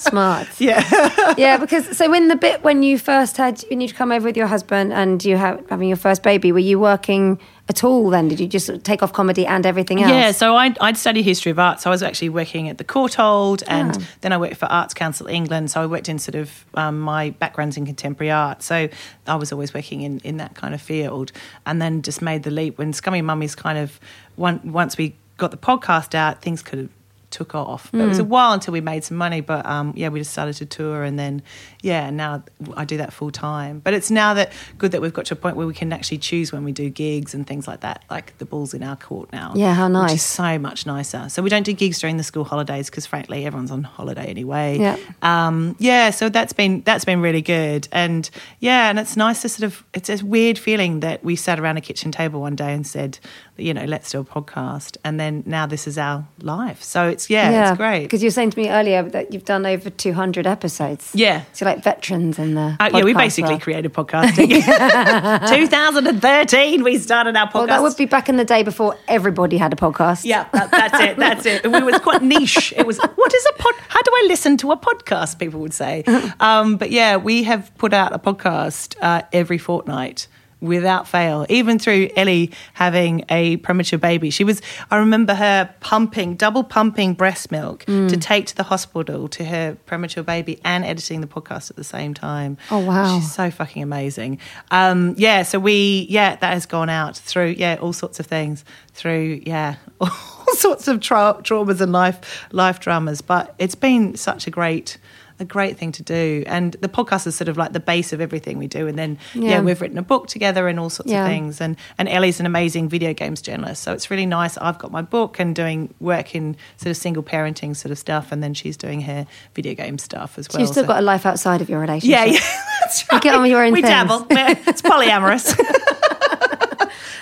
Smart. 0.03 0.47
yeah. 0.59 1.33
yeah, 1.37 1.57
because 1.57 1.97
so 1.97 2.13
in 2.13 2.27
the 2.27 2.35
bit 2.35 2.63
when 2.63 2.83
you 2.83 2.97
first 2.97 3.37
had 3.37 3.61
when 3.69 3.81
you'd 3.81 3.95
come 3.95 4.11
over 4.11 4.25
with 4.25 4.37
your 4.37 4.47
husband 4.47 4.93
and 4.93 5.23
you 5.23 5.37
have 5.37 5.63
having 5.69 5.87
your 5.87 5.97
first 5.97 6.23
baby, 6.23 6.51
were 6.51 6.59
you 6.59 6.79
working 6.79 7.39
at 7.69 7.83
all 7.83 8.09
then? 8.09 8.27
Did 8.27 8.39
you 8.41 8.47
just 8.47 8.65
sort 8.65 8.77
of 8.77 8.83
take 8.83 9.01
off 9.01 9.13
comedy 9.13 9.45
and 9.45 9.65
everything 9.65 10.01
else? 10.03 10.11
Yeah, 10.11 10.31
so 10.31 10.55
I'd, 10.57 10.77
I'd 10.79 10.97
studied 10.97 11.23
history 11.23 11.49
of 11.51 11.59
art. 11.59 11.79
So 11.79 11.89
I 11.89 11.91
was 11.93 12.03
actually 12.03 12.27
working 12.29 12.67
at 12.67 12.77
the 12.77 12.83
Courtauld 12.83 13.63
and 13.67 13.95
Ah. 13.97 14.05
then 14.21 14.33
I 14.33 14.37
worked 14.37 14.57
for 14.57 14.65
Arts 14.65 14.93
Council 14.93 15.27
England. 15.27 15.71
So 15.71 15.81
I 15.81 15.85
worked 15.85 16.09
in 16.09 16.19
sort 16.19 16.35
of 16.35 16.65
um, 16.75 16.99
my 16.99 17.29
background's 17.31 17.77
in 17.77 17.85
contemporary 17.85 18.31
art. 18.31 18.61
So 18.63 18.89
I 19.27 19.35
was 19.35 19.53
always 19.53 19.73
working 19.73 20.01
in, 20.01 20.19
in 20.19 20.37
that 20.37 20.55
kind 20.55 20.73
of 20.73 20.81
field 20.81 21.31
and 21.65 21.81
then 21.81 22.01
just 22.01 22.21
made 22.21 22.43
the 22.43 22.51
leap 22.51 22.77
when 22.77 22.91
Scummy 22.91 23.21
Mummies 23.21 23.55
kind 23.55 23.77
of, 23.77 23.97
one, 24.35 24.59
once 24.73 24.97
we 24.97 25.15
got 25.37 25.51
the 25.51 25.57
podcast 25.57 26.13
out, 26.15 26.41
things 26.41 26.61
could 26.61 26.79
have 26.79 26.89
took 27.33 27.55
off. 27.55 27.91
But 27.91 28.01
it 28.01 28.07
was 28.07 28.19
a 28.19 28.23
while 28.23 28.53
until 28.53 28.71
we 28.71 28.79
made 28.79 29.03
some 29.03 29.17
money. 29.17 29.41
But 29.41 29.65
um, 29.65 29.91
yeah, 29.95 30.09
we 30.09 30.19
just 30.19 30.31
started 30.31 30.53
to 30.57 30.65
tour, 30.65 31.03
and 31.03 31.19
then 31.19 31.41
yeah, 31.81 32.09
now 32.09 32.43
I 32.77 32.85
do 32.85 32.97
that 32.97 33.11
full 33.11 33.31
time. 33.31 33.79
But 33.79 33.93
it's 33.93 34.09
now 34.09 34.33
that 34.35 34.53
good 34.77 34.91
that 34.91 35.01
we've 35.01 35.13
got 35.13 35.25
to 35.25 35.33
a 35.33 35.37
point 35.37 35.57
where 35.57 35.67
we 35.67 35.73
can 35.73 35.91
actually 35.91 36.19
choose 36.19 36.53
when 36.53 36.63
we 36.63 36.71
do 36.71 36.89
gigs 36.89 37.33
and 37.33 37.45
things 37.45 37.67
like 37.67 37.81
that. 37.81 38.03
Like 38.09 38.37
the 38.37 38.45
ball's 38.45 38.73
in 38.73 38.83
our 38.83 38.95
court 38.95 39.33
now. 39.33 39.53
Yeah, 39.55 39.73
how 39.73 39.87
Which 39.87 39.93
nice. 39.93 40.13
is 40.13 40.21
so 40.23 40.57
much 40.59 40.85
nicer. 40.85 41.27
So 41.29 41.41
we 41.41 41.49
don't 41.49 41.63
do 41.63 41.73
gigs 41.73 41.99
during 41.99 42.17
the 42.17 42.23
school 42.23 42.43
holidays 42.43 42.89
because 42.89 43.05
frankly 43.05 43.45
everyone's 43.45 43.71
on 43.71 43.83
holiday 43.83 44.27
anyway. 44.27 44.77
Yeah. 44.79 44.97
Um, 45.21 45.75
yeah. 45.79 46.11
So 46.11 46.29
that's 46.29 46.53
been 46.53 46.81
that's 46.81 47.05
been 47.05 47.21
really 47.21 47.41
good, 47.41 47.87
and 47.91 48.29
yeah, 48.59 48.89
and 48.89 48.99
it's 48.99 49.17
nice 49.17 49.41
to 49.41 49.49
sort 49.49 49.65
of 49.65 49.83
it's 49.93 50.09
a 50.09 50.23
weird 50.23 50.57
feeling 50.59 50.99
that 51.01 51.23
we 51.23 51.35
sat 51.35 51.59
around 51.59 51.77
a 51.77 51.81
kitchen 51.81 52.11
table 52.11 52.41
one 52.41 52.55
day 52.55 52.73
and 52.73 52.85
said, 52.85 53.19
you 53.57 53.73
know, 53.73 53.85
let's 53.85 54.11
do 54.11 54.19
a 54.19 54.23
podcast, 54.23 54.97
and 55.03 55.19
then 55.19 55.43
now 55.45 55.65
this 55.65 55.87
is 55.87 55.97
our 55.97 56.27
life. 56.39 56.83
So 56.83 57.07
it's 57.07 57.22
yeah, 57.29 57.69
it's 57.69 57.77
great. 57.77 58.03
Because 58.03 58.21
you 58.21 58.27
were 58.27 58.31
saying 58.31 58.51
to 58.51 58.59
me 58.59 58.69
earlier 58.69 59.03
that 59.03 59.33
you've 59.33 59.45
done 59.45 59.65
over 59.65 59.89
200 59.89 60.47
episodes. 60.47 61.11
Yeah. 61.13 61.43
So 61.53 61.65
you're 61.65 61.75
like 61.75 61.83
veterans 61.83 62.39
in 62.39 62.55
the. 62.55 62.75
Uh, 62.79 62.89
yeah, 62.93 63.03
we 63.03 63.13
basically 63.13 63.51
world. 63.51 63.61
created 63.61 63.93
podcasting. 63.93 64.49
2013, 65.49 66.83
we 66.83 66.97
started 66.97 67.35
our 67.35 67.47
podcast. 67.47 67.53
Well, 67.53 67.67
that 67.67 67.81
would 67.81 67.97
be 67.97 68.05
back 68.05 68.29
in 68.29 68.37
the 68.37 68.45
day 68.45 68.63
before 68.63 68.97
everybody 69.07 69.57
had 69.57 69.73
a 69.73 69.75
podcast. 69.75 70.25
Yeah, 70.25 70.47
that, 70.53 70.71
that's 70.71 70.99
it. 70.99 71.17
That's 71.17 71.45
it. 71.45 71.65
It 71.65 71.69
was 71.69 71.99
quite 71.99 72.21
niche. 72.21 72.73
It 72.75 72.85
was, 72.85 72.99
what 72.99 73.33
is 73.33 73.45
a 73.45 73.53
pod? 73.61 73.73
How 73.87 74.01
do 74.01 74.11
I 74.15 74.25
listen 74.27 74.57
to 74.57 74.71
a 74.71 74.77
podcast? 74.77 75.39
People 75.39 75.59
would 75.61 75.73
say. 75.73 76.03
Um, 76.39 76.77
but 76.77 76.91
yeah, 76.91 77.17
we 77.17 77.43
have 77.43 77.75
put 77.77 77.93
out 77.93 78.13
a 78.13 78.19
podcast 78.19 78.95
uh, 79.01 79.21
every 79.31 79.57
fortnight 79.57 80.27
without 80.63 81.07
fail, 81.07 81.45
even 81.49 81.77
through 81.77 82.09
Ellie 82.15 82.51
having 82.73 83.23
a 83.29 83.57
premature 83.57 83.99
baby. 83.99 84.29
She 84.29 84.43
was, 84.43 84.61
I 84.89 84.97
remember 84.97 85.33
her 85.35 85.73
pumping, 85.81 86.35
double 86.35 86.63
pumping 86.63 87.13
breast 87.13 87.51
milk 87.51 87.85
Mm. 87.85 88.09
to 88.09 88.17
take 88.17 88.45
to 88.47 88.55
the 88.55 88.63
hospital 88.63 89.27
to 89.27 89.43
her 89.43 89.77
premature 89.85 90.23
baby 90.23 90.59
and 90.63 90.85
editing 90.85 91.21
the 91.21 91.27
podcast 91.27 91.69
at 91.69 91.75
the 91.75 91.83
same 91.83 92.13
time. 92.13 92.57
Oh, 92.71 92.79
wow. 92.79 93.19
She's 93.19 93.31
so 93.33 93.51
fucking 93.51 93.83
amazing. 93.83 94.39
Um, 94.71 95.15
yeah, 95.17 95.43
so 95.43 95.59
we, 95.59 96.07
yeah, 96.09 96.35
that 96.37 96.53
has 96.53 96.65
gone 96.65 96.89
out 96.89 97.17
through, 97.17 97.55
yeah, 97.57 97.77
all 97.81 97.93
sorts 97.93 98.19
of 98.19 98.25
things, 98.25 98.63
through, 98.93 99.41
yeah, 99.45 99.75
all 100.01 100.55
sorts 100.55 100.87
of 100.87 101.01
tra- 101.01 101.37
traumas 101.41 101.81
and 101.81 101.91
life, 101.91 102.45
life 102.53 102.79
dramas. 102.79 103.21
But 103.21 103.53
it's 103.59 103.75
been 103.75 104.15
such 104.15 104.47
a 104.47 104.51
great, 104.51 104.97
a 105.43 105.45
great 105.45 105.77
thing 105.77 105.91
to 105.91 106.01
do. 106.01 106.43
And 106.47 106.73
the 106.81 106.89
podcast 106.89 107.27
is 107.27 107.35
sort 107.35 107.49
of 107.49 107.57
like 107.57 107.73
the 107.73 107.79
base 107.79 108.11
of 108.13 108.19
everything 108.21 108.57
we 108.57 108.65
do. 108.65 108.87
And 108.87 108.97
then, 108.97 109.19
yeah, 109.35 109.49
Yeah. 109.51 109.59
we've 109.61 109.79
written 109.79 109.99
a 109.99 110.01
book 110.01 110.25
together 110.27 110.67
and 110.67 110.79
all 110.79 110.89
sorts 110.89 111.11
Yeah. 111.11 111.21
of 111.25 111.27
things. 111.29 111.61
And, 111.61 111.77
and 111.99 112.09
Ellie's 112.09 112.39
an 112.39 112.47
amazing 112.47 112.89
video 112.89 113.13
games 113.13 113.41
journalist. 113.41 113.83
So 113.83 113.93
it's 113.93 114.09
really 114.09 114.25
nice. 114.25 114.57
I've 114.57 114.79
got 114.79 114.91
my 114.91 115.03
book 115.03 115.39
and 115.39 115.55
doing 115.55 115.93
work 115.99 116.33
in 116.33 116.55
sort 116.77 116.89
of 116.89 116.97
single 116.97 117.21
parenting 117.21 117.75
sort 117.75 117.91
of 117.91 117.99
stuff. 117.99 118.31
And 118.31 118.41
then 118.41 118.55
she's 118.55 118.77
doing 118.77 119.01
her 119.01 119.27
video 119.53 119.75
game 119.75 119.99
stuff 119.99 120.39
as 120.39 120.47
So 120.47 120.53
well. 120.53 120.61
you've 120.61 120.69
still 120.71 120.83
So- 120.83 120.87
got 120.87 120.97
a 120.99 121.01
life 121.05 121.25
outside 121.27 121.61
of 121.61 121.69
your 121.69 121.79
relationship. 121.79 122.09
yeah, 122.09 122.25
yeah, 122.25 122.39
that's 122.81 123.05
right. 123.11 123.21
get 123.21 123.35
on 123.35 123.43
with 123.43 123.51
your 123.51 123.63
own 123.63 123.73
we 123.73 123.81
things. 123.81 123.89
dabble. 123.89 124.25
It's 124.67 124.81
polyamorous. 124.81 125.55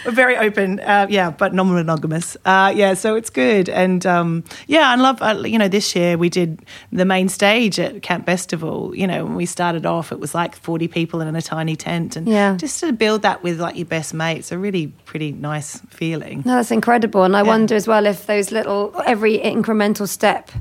We're 0.04 0.12
very 0.14 0.36
open, 0.36 0.80
uh, 0.80 1.06
yeah, 1.12 1.30
but 1.30 1.54
non-monogamous. 1.54 2.36
Uh, 2.44 2.74
yeah, 2.76 2.96
so 2.96 3.14
it's 3.16 3.30
good, 3.30 3.70
and 3.70 4.04
um, 4.08 4.44
yeah, 4.66 4.90
I 4.90 4.96
love. 4.96 5.22
Uh, 5.22 5.44
you 5.46 5.60
know, 5.60 5.68
this 5.68 5.96
year 5.96 6.18
we 6.18 6.28
did 6.28 6.60
the 6.92 7.06
main 7.06 7.30
stage 7.30 7.80
at 7.80 8.02
Camp 8.12 8.26
Bestival. 8.26 8.94
You 8.94 9.08
know, 9.08 9.24
when 9.24 9.36
we 9.36 9.46
started 9.46 9.86
off, 9.86 10.12
it 10.12 10.20
was 10.20 10.36
like 10.36 10.54
forty 10.56 10.90
people 10.90 11.22
in 11.22 11.34
a 11.34 11.42
tiny 11.42 11.78
tent, 11.78 12.18
and 12.18 12.28
Yeah. 12.28 12.58
just 12.58 12.82
to 12.82 12.92
build 12.92 13.22
that 13.22 13.42
with 13.42 13.62
like 13.62 13.78
your 13.78 13.86
best 13.86 14.14
mates, 14.14 14.52
a 14.52 14.58
really 14.58 14.88
pretty 15.06 15.32
nice 15.32 15.80
feeling. 15.90 16.44
No, 16.46 16.56
that's 16.58 16.72
incredible. 16.72 17.24
And 17.24 17.38
I 17.38 17.40
Yeah. 17.44 17.48
wonder 17.54 17.74
as 17.74 17.88
well 17.88 18.06
if 18.06 18.26
those 18.26 18.52
little, 18.52 18.92
every 19.06 19.38
incremental 19.40 20.08
step 20.10 20.52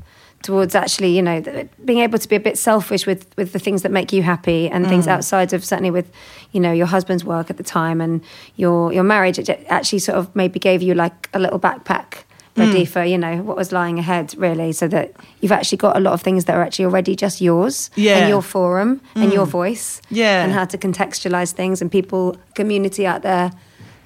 towards 0.43 0.75
actually, 0.75 1.13
you 1.17 1.21
know, 1.21 1.43
being 1.83 1.99
able 1.99 2.17
to 2.19 2.27
be 2.29 2.35
a 2.37 2.39
bit 2.39 2.57
selfish 2.57 3.05
with, 3.05 3.25
with 3.37 3.51
the 3.51 3.59
things 3.59 3.81
that 3.83 3.91
make 3.91 4.11
you 4.13 4.23
happy 4.23 4.69
and 4.69 4.87
things 4.87 5.05
Mm. 5.05 5.11
outside 5.11 5.51
of 5.53 5.63
certainly 5.65 5.91
with, 5.91 6.09
you 6.53 6.59
know, 6.61 6.71
your 6.71 6.87
husband's 6.87 7.23
work 7.25 7.49
at 7.51 7.57
the 7.57 7.63
time 7.63 7.99
and 8.01 8.21
your, 8.55 8.91
your 8.93 9.03
marriage, 9.03 9.37
it 9.37 9.49
actually 9.69 9.99
sort 9.99 10.17
of 10.17 10.33
maybe 10.35 10.57
gave 10.57 10.81
you 10.81 10.93
like 10.95 11.29
a 11.33 11.39
little 11.39 11.59
backpack 11.59 12.23
ready 12.57 12.83
mm. 12.83 12.87
for 12.87 13.03
you 13.03 13.17
know 13.17 13.37
what 13.37 13.55
was 13.55 13.71
lying 13.71 13.97
ahead 13.99 14.33
really 14.37 14.71
so 14.71 14.87
that 14.87 15.11
you've 15.39 15.51
actually 15.53 15.77
got 15.77 15.95
a 15.95 15.99
lot 15.99 16.13
of 16.13 16.21
things 16.21 16.45
that 16.45 16.55
are 16.55 16.61
actually 16.61 16.85
already 16.85 17.15
just 17.15 17.39
yours 17.41 17.89
Yeah. 17.95 18.17
and 18.17 18.29
your 18.29 18.41
forum 18.41 18.99
and 19.15 19.31
your 19.31 19.45
mm. 19.45 19.49
voice 19.49 20.01
Yeah. 20.09 20.43
and 20.43 20.51
how 20.51 20.65
to 20.65 20.77
contextualize 20.77 21.53
things 21.53 21.81
and 21.81 21.91
people 21.91 22.35
community 22.55 23.07
out 23.07 23.21
there 23.21 23.51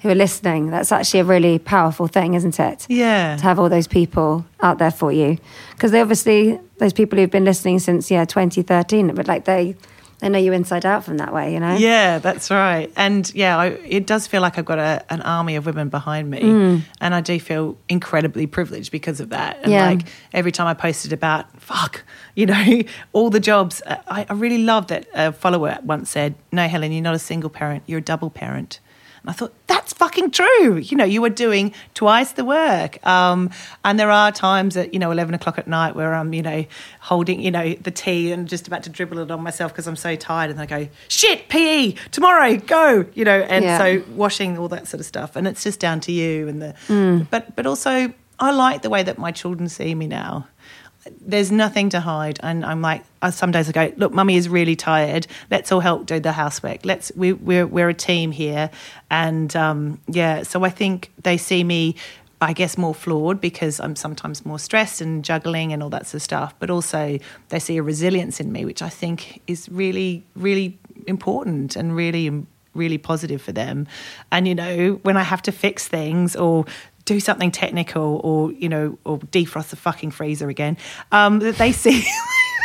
who 0.02 0.10
are 0.10 0.14
listening 0.14 0.70
that's 0.70 0.92
actually 0.92 1.20
a 1.20 1.24
really 1.24 1.58
powerful 1.58 2.06
thing 2.06 2.34
isn't 2.34 2.60
it 2.60 2.86
Yeah. 2.88 3.36
to 3.36 3.42
have 3.42 3.58
all 3.58 3.68
those 3.68 3.88
people 3.88 4.44
out 4.60 4.78
there 4.78 4.92
for 4.92 5.10
you 5.10 5.38
because 5.72 5.90
they 5.90 6.00
obviously 6.00 6.60
those 6.78 6.92
people 6.92 7.18
who've 7.18 7.30
been 7.30 7.44
listening 7.44 7.78
since 7.80 8.10
yeah 8.10 8.24
2013 8.24 9.14
but 9.14 9.26
like 9.26 9.44
they 9.44 9.74
they 10.20 10.28
know 10.28 10.38
you 10.38 10.52
inside 10.52 10.86
out 10.86 11.04
from 11.04 11.18
that 11.18 11.32
way 11.34 11.52
you 11.52 11.60
know 11.60 11.76
Yeah, 11.76 12.18
that's 12.18 12.50
right. 12.50 12.90
And 12.96 13.30
yeah, 13.34 13.56
I, 13.58 13.66
it 13.66 14.06
does 14.06 14.26
feel 14.26 14.40
like 14.40 14.56
I've 14.58 14.64
got 14.64 14.78
a, 14.78 15.04
an 15.10 15.20
army 15.22 15.56
of 15.56 15.66
women 15.66 15.88
behind 15.90 16.30
me. 16.30 16.40
And 17.00 17.14
I 17.14 17.20
do 17.20 17.38
feel 17.38 17.76
incredibly 17.88 18.46
privileged 18.46 18.90
because 18.92 19.20
of 19.20 19.28
that. 19.30 19.58
And 19.62 19.72
Yeah. 19.72 19.86
like 19.90 20.02
every 20.32 20.52
time 20.52 20.66
I 20.68 20.74
posted 20.74 21.12
about, 21.12 21.44
fuck, 21.60 22.02
you 22.34 22.46
know, 22.46 22.82
all 23.12 23.28
the 23.30 23.40
jobs, 23.40 23.82
uh, 23.86 23.96
I, 24.08 24.26
I 24.28 24.32
really 24.32 24.58
love 24.58 24.86
that 24.88 25.06
a 25.14 25.32
follower 25.32 25.78
once 25.84 26.10
said, 26.10 26.34
No, 26.50 26.66
Helen, 26.66 26.92
you're 26.92 27.02
not 27.02 27.14
a 27.14 27.18
single 27.18 27.50
parent, 27.50 27.82
you're 27.86 27.98
a 27.98 28.02
double 28.12 28.30
parent. 28.30 28.80
And 29.22 29.30
I 29.30 29.32
thought, 29.34 29.52
that's 29.66 29.85
fucking 29.96 30.30
true. 30.30 30.76
You 30.76 30.96
know, 30.96 31.04
you 31.04 31.24
are 31.24 31.30
doing 31.30 31.72
twice 31.94 32.32
the 32.32 32.44
work. 32.44 33.04
Um, 33.06 33.50
and 33.84 33.98
there 33.98 34.10
are 34.10 34.30
times 34.30 34.76
at, 34.76 34.92
you 34.92 35.00
know, 35.00 35.10
11 35.10 35.34
o'clock 35.34 35.58
at 35.58 35.66
night 35.66 35.96
where 35.96 36.14
I'm, 36.14 36.32
you 36.34 36.42
know, 36.42 36.66
holding, 37.00 37.40
you 37.40 37.50
know, 37.50 37.72
the 37.74 37.90
tea 37.90 38.30
and 38.30 38.46
just 38.46 38.66
about 38.66 38.82
to 38.84 38.90
dribble 38.90 39.18
it 39.20 39.30
on 39.30 39.42
myself 39.42 39.72
because 39.72 39.86
I'm 39.86 39.96
so 39.96 40.14
tired. 40.14 40.50
And 40.50 40.60
I 40.60 40.66
go, 40.66 40.88
shit, 41.08 41.48
PE, 41.48 41.92
tomorrow, 42.12 42.56
go, 42.58 43.06
you 43.14 43.24
know. 43.24 43.40
And 43.40 43.64
Yeah. 43.64 43.78
so 43.78 44.02
washing, 44.14 44.58
all 44.58 44.68
that 44.68 44.86
sort 44.86 45.00
of 45.00 45.06
stuff. 45.06 45.34
And 45.34 45.48
it's 45.48 45.62
just 45.64 45.80
down 45.80 46.00
to 46.00 46.12
you. 46.12 46.46
And 46.46 46.60
the, 46.62 47.26
but, 47.30 47.56
but 47.56 47.66
also, 47.66 48.12
I 48.38 48.50
like 48.50 48.82
the 48.82 48.90
way 48.90 49.02
that 49.02 49.16
my 49.16 49.32
children 49.32 49.66
see 49.70 49.94
me 49.94 50.06
now 50.06 50.46
there's 51.20 51.52
nothing 51.52 51.88
to 51.90 52.00
hide. 52.00 52.38
And 52.42 52.64
i'm 52.64 52.82
like 52.82 53.04
uh, 53.22 53.30
some 53.30 53.50
days 53.50 53.68
i 53.68 53.72
go 53.72 53.92
look 53.96 54.12
mummy 54.12 54.36
is 54.36 54.48
really 54.48 54.76
tired. 54.76 55.26
Let's 55.50 55.72
all 55.72 55.80
help 55.80 56.06
do 56.06 56.20
the 56.20 56.32
housework. 56.32 56.84
Let's 56.84 57.12
we, 57.16 57.32
we're, 57.32 57.66
we're 57.66 57.88
a 57.88 57.94
team 57.94 58.32
here. 58.32 58.70
And 59.10 59.54
um, 59.56 60.00
yeah 60.08 60.42
so 60.42 60.64
i 60.64 60.70
think 60.70 61.10
they 61.22 61.36
see 61.36 61.64
me 61.64 61.96
i 62.40 62.52
guess 62.52 62.76
more 62.76 62.94
flawed 62.94 63.40
because 63.40 63.80
i'm 63.80 63.96
sometimes 63.96 64.44
more 64.44 64.58
stressed 64.58 65.00
and 65.00 65.24
juggling 65.24 65.72
and 65.72 65.82
all 65.82 65.90
that 65.90 66.06
sort 66.06 66.14
of 66.14 66.22
stuff. 66.22 66.54
But 66.58 66.70
also 66.70 67.18
they 67.48 67.58
see 67.58 67.76
a 67.76 67.82
resilience 67.82 68.40
in 68.40 68.52
me 68.52 68.64
which 68.64 68.82
i 68.82 68.88
think 68.88 69.42
is 69.46 69.68
really 69.68 70.24
really 70.34 70.78
important 71.06 71.76
and 71.76 71.94
really 71.94 72.46
really 72.74 72.98
positive 72.98 73.40
for 73.40 73.52
them. 73.52 73.86
And 74.30 74.46
you 74.46 74.54
know 74.54 75.00
when 75.02 75.16
i 75.16 75.22
have 75.22 75.42
to 75.42 75.52
fix 75.52 75.88
things 75.88 76.36
or 76.36 76.66
do 77.06 77.18
something 77.20 77.50
technical 77.50 78.20
or 78.22 78.52
you 78.52 78.68
know 78.68 78.98
or 79.04 79.18
defrost 79.32 79.70
the 79.70 79.76
fucking 79.76 80.10
freezer 80.10 80.48
again 80.50 80.76
um 81.12 81.38
that 81.38 81.56
they 81.56 81.72
see 81.84 82.00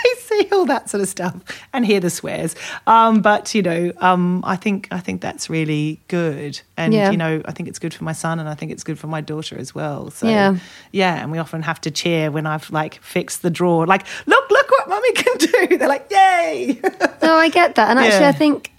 they 0.04 0.20
see 0.20 0.48
all 0.52 0.66
that 0.66 0.90
sort 0.90 1.00
of 1.02 1.08
stuff 1.08 1.36
and 1.74 1.86
hear 1.86 2.00
the 2.00 2.10
swears 2.10 2.56
um 2.88 3.22
but 3.22 3.54
you 3.56 3.62
know 3.62 3.92
um 4.00 4.42
i 4.44 4.56
think 4.56 4.88
i 4.92 5.00
think 5.00 5.22
that's 5.22 5.48
really 5.50 6.00
good 6.08 6.60
and 6.76 6.92
Yeah. 6.94 7.12
you 7.12 7.18
know 7.18 7.42
i 7.46 7.52
think 7.52 7.70
it's 7.70 7.78
good 7.80 7.94
for 7.94 8.04
my 8.04 8.14
son 8.14 8.40
and 8.40 8.50
i 8.50 8.56
think 8.56 8.72
it's 8.72 8.84
good 8.84 8.98
for 8.98 9.08
my 9.08 9.22
daughter 9.22 9.56
as 9.60 9.76
well 9.76 10.10
so 10.10 10.28
Yeah. 10.28 10.58
yeah 10.92 11.22
and 11.22 11.32
we 11.32 11.38
often 11.38 11.62
have 11.62 11.80
to 11.82 11.92
cheer 11.92 12.32
when 12.32 12.46
i've 12.48 12.70
like 12.72 12.96
fixed 13.04 13.44
the 13.44 13.52
drawer 13.52 13.86
like 13.86 14.06
look 14.26 14.50
look 14.50 14.70
what 14.72 14.90
mummy 14.90 15.12
can 15.14 15.38
do 15.38 15.78
they're 15.78 15.88
like 15.88 16.08
yay 16.12 16.80
No, 17.22 17.36
I 17.36 17.50
get 17.50 17.76
that. 17.76 17.90
And 17.92 18.00
actually, 18.00 18.22
Yeah. 18.22 18.30
I 18.30 18.32
think 18.32 18.72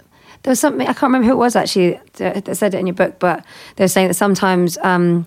there 0.43 0.51
was 0.51 0.59
something, 0.59 0.81
I 0.85 0.91
can't 0.91 1.03
remember 1.03 1.27
who 1.27 1.31
it 1.31 1.37
was 1.37 1.55
actually 1.55 1.97
that 2.17 2.57
said 2.57 2.73
it 2.73 2.79
in 2.79 2.87
your 2.87 2.93
book, 2.93 3.19
but 3.19 3.45
they 3.77 3.85
were 3.85 3.87
saying 3.87 4.09
that 4.09 4.15
sometimes 4.15 4.77
um, 4.79 5.25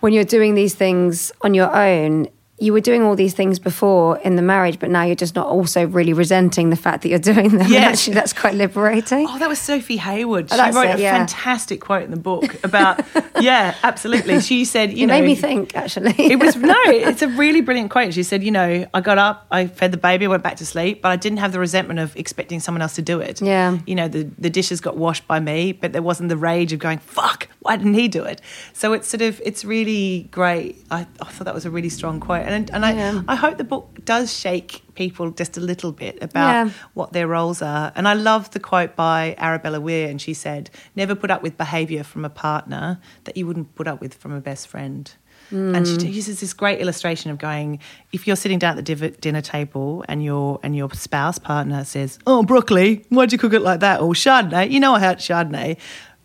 when 0.00 0.12
you're 0.12 0.24
doing 0.24 0.54
these 0.54 0.74
things 0.74 1.32
on 1.42 1.54
your 1.54 1.74
own, 1.74 2.28
you 2.60 2.72
were 2.72 2.80
doing 2.80 3.02
all 3.02 3.14
these 3.14 3.34
things 3.34 3.58
before 3.58 4.18
in 4.18 4.36
the 4.36 4.42
marriage, 4.42 4.78
but 4.78 4.90
now 4.90 5.04
you're 5.04 5.14
just 5.14 5.36
not 5.36 5.46
also 5.46 5.86
really 5.86 6.12
resenting 6.12 6.70
the 6.70 6.76
fact 6.76 7.02
that 7.02 7.08
you're 7.08 7.18
doing 7.34 7.56
them. 7.56 7.70
Yes. 7.70 8.00
actually, 8.00 8.14
that's 8.14 8.32
quite 8.32 8.54
liberating. 8.54 9.26
Oh, 9.28 9.38
that 9.38 9.48
was 9.48 9.58
Sophie 9.58 9.96
Hayward. 9.96 10.50
She 10.50 10.58
wrote 10.58 10.84
it, 10.84 10.98
a 10.98 11.00
yeah. 11.00 11.16
fantastic 11.16 11.80
quote 11.80 12.02
in 12.02 12.10
the 12.10 12.16
book 12.16 12.62
about, 12.64 13.00
yeah, 13.40 13.74
absolutely. 13.82 14.40
She 14.40 14.64
said, 14.64 14.92
you 14.92 15.04
it 15.04 15.06
know, 15.06 15.20
made 15.20 15.26
me 15.26 15.34
think, 15.34 15.76
actually. 15.76 16.14
it 16.18 16.40
was 16.40 16.56
no, 16.56 16.74
it's 16.86 17.22
a 17.22 17.28
really 17.28 17.60
brilliant 17.60 17.90
quote. 17.90 18.12
She 18.12 18.22
said, 18.22 18.42
you 18.42 18.50
know, 18.50 18.86
I 18.92 19.00
got 19.00 19.18
up, 19.18 19.46
I 19.50 19.66
fed 19.68 19.92
the 19.92 19.98
baby, 19.98 20.24
I 20.24 20.28
went 20.28 20.42
back 20.42 20.56
to 20.56 20.66
sleep, 20.66 21.02
but 21.02 21.10
I 21.10 21.16
didn't 21.16 21.38
have 21.38 21.52
the 21.52 21.60
resentment 21.60 22.00
of 22.00 22.16
expecting 22.16 22.60
someone 22.60 22.82
else 22.82 22.96
to 22.96 23.02
do 23.02 23.20
it. 23.20 23.40
Yeah. 23.40 23.78
You 23.86 23.94
know, 23.94 24.08
the, 24.08 24.28
the 24.38 24.50
dishes 24.50 24.80
got 24.80 24.96
washed 24.96 25.26
by 25.28 25.38
me, 25.38 25.72
but 25.72 25.92
there 25.92 26.02
wasn't 26.02 26.28
the 26.28 26.36
rage 26.36 26.72
of 26.72 26.80
going, 26.80 26.98
fuck, 26.98 27.47
why 27.60 27.76
didn't 27.76 27.94
he 27.94 28.08
do 28.08 28.24
it? 28.24 28.40
So 28.72 28.92
it's 28.92 29.08
sort 29.08 29.22
of, 29.22 29.40
it's 29.44 29.64
really 29.64 30.28
great. 30.30 30.84
I, 30.90 31.06
I 31.20 31.24
thought 31.24 31.44
that 31.44 31.54
was 31.54 31.66
a 31.66 31.70
really 31.70 31.88
strong 31.88 32.20
quote. 32.20 32.46
And, 32.46 32.70
and 32.70 32.84
Yeah. 32.84 33.22
I, 33.26 33.32
I 33.32 33.36
hope 33.36 33.58
the 33.58 33.64
book 33.64 34.04
does 34.04 34.32
shake 34.32 34.82
people 34.94 35.30
just 35.30 35.56
a 35.56 35.60
little 35.60 35.92
bit 35.92 36.18
about 36.22 36.66
Yeah. 36.66 36.72
what 36.94 37.12
their 37.12 37.26
roles 37.26 37.60
are. 37.62 37.92
And 37.96 38.06
I 38.06 38.14
love 38.14 38.50
the 38.52 38.60
quote 38.60 38.94
by 38.96 39.34
Arabella 39.38 39.80
Weir, 39.80 40.08
and 40.08 40.20
she 40.20 40.34
said, 40.34 40.70
Never 40.94 41.14
put 41.14 41.30
up 41.30 41.42
with 41.42 41.56
behaviour 41.56 42.04
from 42.04 42.24
a 42.24 42.30
partner 42.30 43.00
that 43.24 43.36
you 43.36 43.46
wouldn't 43.46 43.74
put 43.74 43.88
up 43.88 44.00
with 44.00 44.14
from 44.14 44.32
a 44.32 44.40
best 44.40 44.68
friend. 44.68 45.12
And 45.50 45.86
she 45.86 45.94
mm. 45.96 46.12
uses 46.12 46.40
this 46.40 46.52
great 46.52 46.78
illustration 46.78 47.30
of 47.30 47.38
going, 47.38 47.78
if 48.12 48.26
you're 48.26 48.36
sitting 48.36 48.58
down 48.58 48.76
at 48.76 48.84
the 48.84 48.94
div- 48.94 49.18
dinner 49.18 49.40
table 49.40 50.04
and 50.06 50.22
your 50.22 50.60
and 50.62 50.76
your 50.76 50.90
spouse 50.92 51.38
partner 51.38 51.84
says, 51.84 52.18
"Oh, 52.26 52.42
broccoli, 52.42 53.06
why'd 53.08 53.32
you 53.32 53.38
cook 53.38 53.54
it 53.54 53.62
like 53.62 53.80
that?" 53.80 54.02
or 54.02 54.12
Chardonnay, 54.12 54.70
you 54.70 54.78
know 54.78 54.94
I 54.94 54.98
had 54.98 55.18
Chardonnay, 55.20 55.78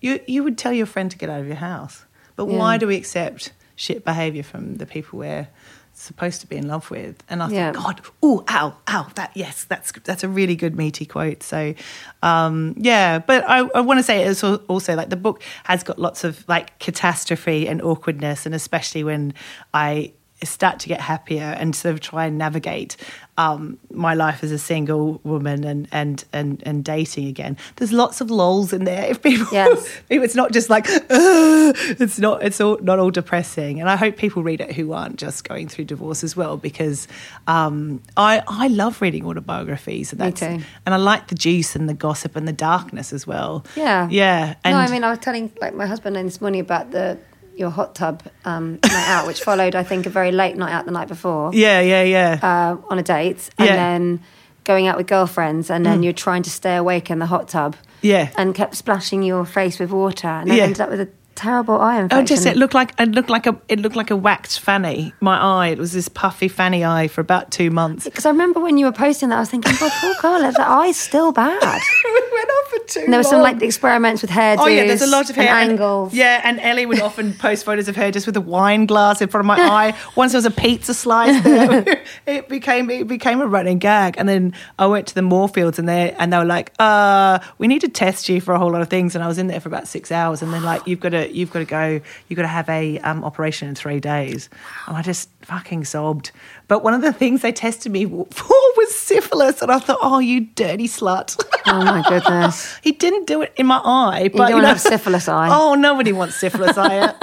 you 0.04 0.20
you 0.28 0.43
would 0.43 0.58
tell 0.58 0.74
your 0.74 0.86
friend 0.86 1.10
to 1.12 1.18
get 1.18 1.30
out 1.30 1.39
of 1.41 1.47
your 1.47 1.56
house. 1.72 2.06
But 2.36 2.45
why 2.45 2.78
do 2.78 2.88
we 2.88 2.95
accept 2.95 3.54
shit 3.76 4.04
behaviour 4.04 4.43
from 4.43 4.76
the 4.76 4.86
people 4.86 5.20
we're 5.20 5.47
supposed 5.93 6.41
to 6.41 6.47
be 6.47 6.56
in 6.58 6.68
love 6.68 6.89
with? 6.91 7.24
And 7.30 7.43
I 7.43 7.49
Yeah. 7.49 7.72
thought, 7.72 7.84
God, 8.01 8.01
oh, 8.24 8.43
ow, 8.49 8.76
ow, 8.88 9.08
that 9.16 9.32
yes, 9.36 9.64
that's 9.66 9.91
that's 10.04 10.24
a 10.24 10.28
really 10.30 10.56
good 10.56 10.76
meaty 10.76 11.06
quote. 11.06 11.43
So, 11.43 11.76
um, 12.24 12.74
yeah, 12.78 13.20
but 13.20 13.43
I, 13.47 13.60
I 13.60 13.82
want 13.82 13.99
to 13.99 14.04
say 14.04 14.24
it's 14.24 14.43
also 14.43 14.95
like 14.95 15.10
the 15.10 15.16
book 15.16 15.41
has 15.64 15.84
got 15.84 15.99
lots 15.99 16.24
of 16.24 16.43
like 16.47 16.78
catastrophe 16.80 17.68
and 17.68 17.82
awkwardness, 17.82 18.45
and 18.47 18.56
especially 18.56 19.04
when 19.04 19.34
I 19.74 20.14
start 20.46 20.80
to 20.80 20.88
get 20.88 21.02
happier 21.02 21.44
and 21.60 21.76
sort 21.76 21.94
of 21.94 22.00
try 22.02 22.26
and 22.26 22.38
navigate 22.38 22.96
um, 23.38 23.80
my 23.91 24.14
life 24.14 24.44
as 24.44 24.52
a 24.52 24.60
single 24.60 25.20
woman 25.24 25.64
and 25.64 25.88
and 25.91 26.24
and 26.34 26.62
and 26.66 26.84
dating 26.86 27.28
again. 27.28 27.58
There's 27.78 27.91
lots 27.91 28.22
of 28.22 28.30
lols 28.30 28.74
in 28.74 28.84
there. 28.84 29.06
If 29.06 29.22
people, 29.22 29.48
Yes. 29.52 29.84
if 30.10 30.22
it's 30.24 30.36
not 30.36 30.52
just 30.52 30.70
like 30.70 30.86
it's 30.89 32.20
not 32.20 32.44
it's 32.44 32.60
all 32.62 32.78
not 32.80 33.00
all 33.00 33.12
depressing 33.12 33.80
and 33.80 33.89
i 33.89 33.96
hope 33.96 34.18
people 34.18 34.44
read 34.44 34.62
it 34.62 34.72
who 34.74 34.94
aren't 34.94 35.18
just 35.18 35.48
going 35.48 35.68
through 35.68 35.86
divorce 35.86 36.24
as 36.24 36.36
well 36.36 36.58
because 36.58 37.08
um, 37.48 38.02
I, 38.18 38.44
I 38.48 38.68
love 38.68 39.02
reading 39.02 39.26
autobiographies 39.26 40.12
and 40.12 40.22
that's 40.22 40.41
and 40.41 40.64
i 40.86 40.96
like 40.98 41.28
the 41.28 41.36
juice 41.36 41.76
and 41.76 41.88
the 41.89 41.94
gossip 41.94 42.36
and 42.36 42.48
the 42.48 42.54
darkness 42.54 43.14
as 43.14 43.26
well 43.28 43.66
Yeah. 43.76 44.08
yeah 44.10 44.56
and 44.64 44.74
no, 44.76 44.80
I 44.80 44.89
mean, 44.89 45.04
I 45.04 45.10
was 45.10 45.20
telling 45.20 45.52
like 45.62 45.74
my 45.74 45.86
husband 45.86 46.16
this 46.16 46.41
morning 46.41 46.62
about 46.62 46.91
the 46.91 47.18
your 47.56 47.70
hot 47.70 47.95
tub 47.95 48.24
um, 48.45 48.80
night 48.84 49.08
out, 49.10 49.28
which 49.28 49.41
followed, 49.41 49.76
I 49.76 49.84
think, 49.84 50.06
a 50.06 50.10
very 50.10 50.32
late 50.32 50.56
night 50.58 50.72
out 50.74 50.86
the 50.86 50.91
night 50.91 51.08
before 51.08 51.51
yeah 51.54 51.80
yeah 51.82 52.04
yeah 52.04 52.39
uh, 52.41 52.78
on 52.89 52.99
a 52.99 53.04
date, 53.04 53.49
and 53.58 53.68
Yeah. 53.68 53.76
then 53.76 54.20
going 54.64 54.88
out 54.88 54.97
with 54.97 55.08
girlfriends, 55.08 55.70
and 55.70 55.86
then 55.86 56.04
you're 56.04 56.14
trying 56.14 56.41
to 56.43 56.49
stay 56.49 56.76
awake 56.78 57.12
in 57.12 57.20
the 57.20 57.26
hot 57.26 57.47
tub, 57.49 57.76
Yeah. 58.01 58.30
and 58.38 58.56
kept 58.56 58.76
splashing 58.76 59.22
your 59.22 59.45
face 59.45 59.78
with 59.78 59.91
water, 59.91 60.28
and 60.28 60.51
I 60.51 60.56
Yeah. 60.56 60.64
ended 60.64 60.80
up 60.82 60.89
with 60.89 61.01
a 61.01 61.10
terrible 61.36 61.80
eye 61.82 62.00
infection. 62.00 62.24
Oh, 62.24 62.26
just 62.26 62.46
it 62.46 62.56
looked 62.58 62.74
like 62.74 62.94
it 63.00 63.10
looked 63.12 63.30
like 63.30 63.48
a 63.48 63.56
it 63.68 63.80
looked 63.80 63.96
like 63.96 64.12
a 64.12 64.16
waxed 64.16 64.60
fanny. 64.60 65.14
My 65.20 65.38
eye, 65.38 65.68
it 65.70 65.78
was 65.78 65.92
this 65.94 66.08
puffy 66.08 66.48
fanny 66.48 66.84
eye 66.86 67.08
for 67.08 67.22
about 67.22 67.52
two 67.52 67.70
months. 67.72 68.06
because 68.06 68.26
I 68.26 68.30
remember 68.30 68.60
when 68.60 68.78
you 68.78 68.86
were 68.86 68.92
posting 68.92 69.30
that, 69.30 69.38
I 69.38 69.40
was 69.40 69.50
thinking, 69.50 69.74
"God, 69.80 69.92
poor 70.02 70.14
Carla, 70.16 70.52
the 70.52 70.68
eye's 70.68 70.98
still 70.98 71.32
bad." 71.32 71.62
it 72.06 72.32
went 72.34 72.50
on 72.50 72.64
for 72.80 72.88
too 72.88 73.00
And 73.02 73.14
there 73.14 73.20
were 73.20 73.24
some 73.24 73.42
like 73.42 73.62
experiments 73.62 74.22
with 74.22 74.32
hairdos. 74.32 74.58
Oh 74.60 74.68
yeah, 74.68 74.86
there's 74.86 75.02
a 75.02 75.08
lot 75.08 75.30
of 75.30 75.36
hair 75.36 75.48
and- 75.50 75.72
angles. 75.72 76.14
yeah, 76.14 76.42
and 76.44 76.60
Ellie 76.60 76.86
would 76.86 77.02
often 77.02 77.34
post 77.46 77.66
photos 77.66 77.88
of 77.88 77.96
her 77.96 78.12
just 78.12 78.26
with 78.26 78.38
a 78.38 78.42
wine 78.42 78.86
glass 78.86 79.22
in 79.22 79.28
front 79.30 79.42
of 79.42 79.48
my 79.48 79.60
eye. 79.90 79.96
Once 80.16 80.32
there 80.34 80.38
was 80.38 80.46
a 80.46 80.52
pizza 80.52 80.94
slice 80.94 81.44
there, 81.44 82.04
it 82.28 82.48
became 82.50 82.90
it 82.90 83.08
became 83.08 83.42
a 83.42 83.48
running 83.48 83.80
gag. 83.80 84.16
And 84.18 84.28
then 84.30 84.54
I 84.80 84.86
went 84.88 85.08
to 85.08 85.16
the 85.16 85.22
Moorfields 85.22 85.80
and 85.80 85.88
they 85.90 86.12
and 86.20 86.32
they 86.32 86.38
were 86.38 86.46
like, 86.46 86.72
"Uh, 86.80 87.40
we 87.58 87.68
need 87.68 87.82
to 87.82 87.90
test 87.90 88.30
you 88.30 88.40
for 88.42 88.54
a 88.54 88.60
whole 88.60 88.72
lot 88.72 88.82
of 88.82 88.90
things." 88.90 89.16
And 89.16 89.24
I 89.24 89.28
was 89.28 89.38
in 89.38 89.48
there 89.48 89.60
for 89.60 89.70
about 89.70 89.88
six 89.88 90.12
hours, 90.12 90.42
and 90.42 90.54
then 90.54 90.64
like, 90.64 90.86
"You've 90.88 91.00
got 91.00 91.10
to 91.10 91.23
you've 91.32 91.52
got 91.52 91.60
to 91.60 91.66
go, 91.66 92.02
you've 92.28 92.38
got 92.38 92.44
to 92.44 92.48
have 92.48 92.70
a 92.70 93.00
um, 93.00 93.24
operation 93.24 93.68
in 93.68 93.76
three 93.76 94.00
days." 94.00 94.50
And 94.88 94.98
I 94.98 95.02
just 95.02 95.30
fucking 95.42 95.86
sobbed. 95.86 96.32
But 96.68 96.84
one 96.84 96.94
of 96.94 97.02
the 97.02 97.14
things 97.14 97.42
they 97.42 97.52
tested 97.52 97.92
me 97.92 98.06
for 98.32 98.54
was 98.78 98.96
syphilis, 98.96 99.62
and 99.62 99.72
I 99.72 99.80
thought, 99.80 100.00
"Oh, 100.02 100.20
you 100.20 100.42
dirty 100.42 100.88
slut." 100.88 101.40
Oh 101.66 101.82
my 101.82 102.04
goodness. 102.08 102.78
He 102.82 102.92
didn't 102.92 103.26
do 103.26 103.42
it 103.42 103.54
in 103.56 103.66
my 103.66 103.80
eye. 103.84 104.30
But, 104.34 104.34
you 104.34 104.38
don't 104.38 104.50
you 104.58 104.62
know, 104.64 104.68
have 104.68 104.82
syphilis 104.82 105.30
eye. 105.30 105.48
Oh, 105.52 105.76
nobody 105.76 106.12
wants 106.12 106.36
syphilis 106.36 106.78
eye. 106.78 107.14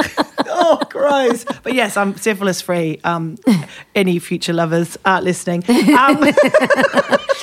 oh, 0.46 0.80
gross. 0.88 1.44
But 1.62 1.74
yes, 1.74 1.98
I'm 1.98 2.16
syphilis 2.16 2.62
free. 2.62 3.00
Um, 3.04 3.36
any 3.94 4.18
future 4.18 4.54
lovers 4.54 4.96
uh, 5.04 5.20
listening. 5.22 5.62
Um, 5.68 6.24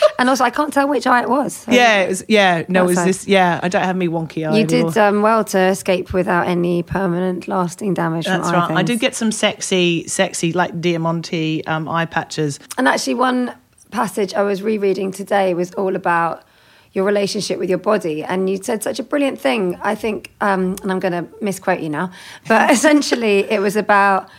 and 0.19 0.29
also, 0.29 0.43
I 0.43 0.49
can't 0.49 0.73
tell 0.73 0.87
which 0.87 1.07
eye 1.07 1.21
it 1.21 1.29
was. 1.29 1.55
So 1.55 1.71
yeah, 1.71 2.01
it 2.01 2.09
was. 2.09 2.25
Yeah, 2.27 2.63
no, 2.67 2.83
it 2.83 2.87
was 2.87 3.03
this. 3.03 3.27
Yeah, 3.27 3.59
I 3.61 3.69
don't 3.69 3.83
have 3.83 3.95
me 3.95 4.07
wonky 4.07 4.49
eye. 4.49 4.57
You 4.57 4.65
did 4.65 4.97
um, 4.97 5.21
well 5.21 5.43
to 5.45 5.59
escape 5.59 6.13
without 6.13 6.47
any 6.47 6.83
permanent, 6.83 7.47
lasting 7.47 7.93
damage 7.93 8.25
from 8.25 8.41
That's 8.41 8.49
eye 8.49 8.67
right. 8.67 8.77
I 8.77 8.83
did 8.83 8.99
get 8.99 9.15
some 9.15 9.31
sexy, 9.31 10.07
sexy 10.07 10.53
like 10.53 10.79
Diamante 10.79 11.65
um, 11.65 11.87
eye 11.87 12.05
patches. 12.05 12.59
And 12.77 12.87
actually, 12.87 13.15
one 13.15 13.53
passage 13.91 14.33
I 14.33 14.43
was 14.43 14.61
rereading 14.61 15.11
today 15.11 15.53
was 15.53 15.73
all 15.73 15.95
about 15.95 16.43
your 16.93 17.05
relationship 17.05 17.59
with 17.59 17.69
your 17.69 17.77
body. 17.77 18.23
And 18.23 18.49
you 18.49 18.57
said 18.57 18.83
such 18.83 18.99
a 18.99 19.03
brilliant 19.03 19.39
thing, 19.39 19.79
I 19.81 19.95
think, 19.95 20.31
um, 20.41 20.75
and 20.81 20.91
I'm 20.91 20.99
going 20.99 21.13
to 21.13 21.27
misquote 21.41 21.79
you 21.79 21.89
now, 21.89 22.11
but 22.47 22.71
essentially, 22.75 23.49
it 23.51 23.61
was 23.61 23.75
about 23.75 24.29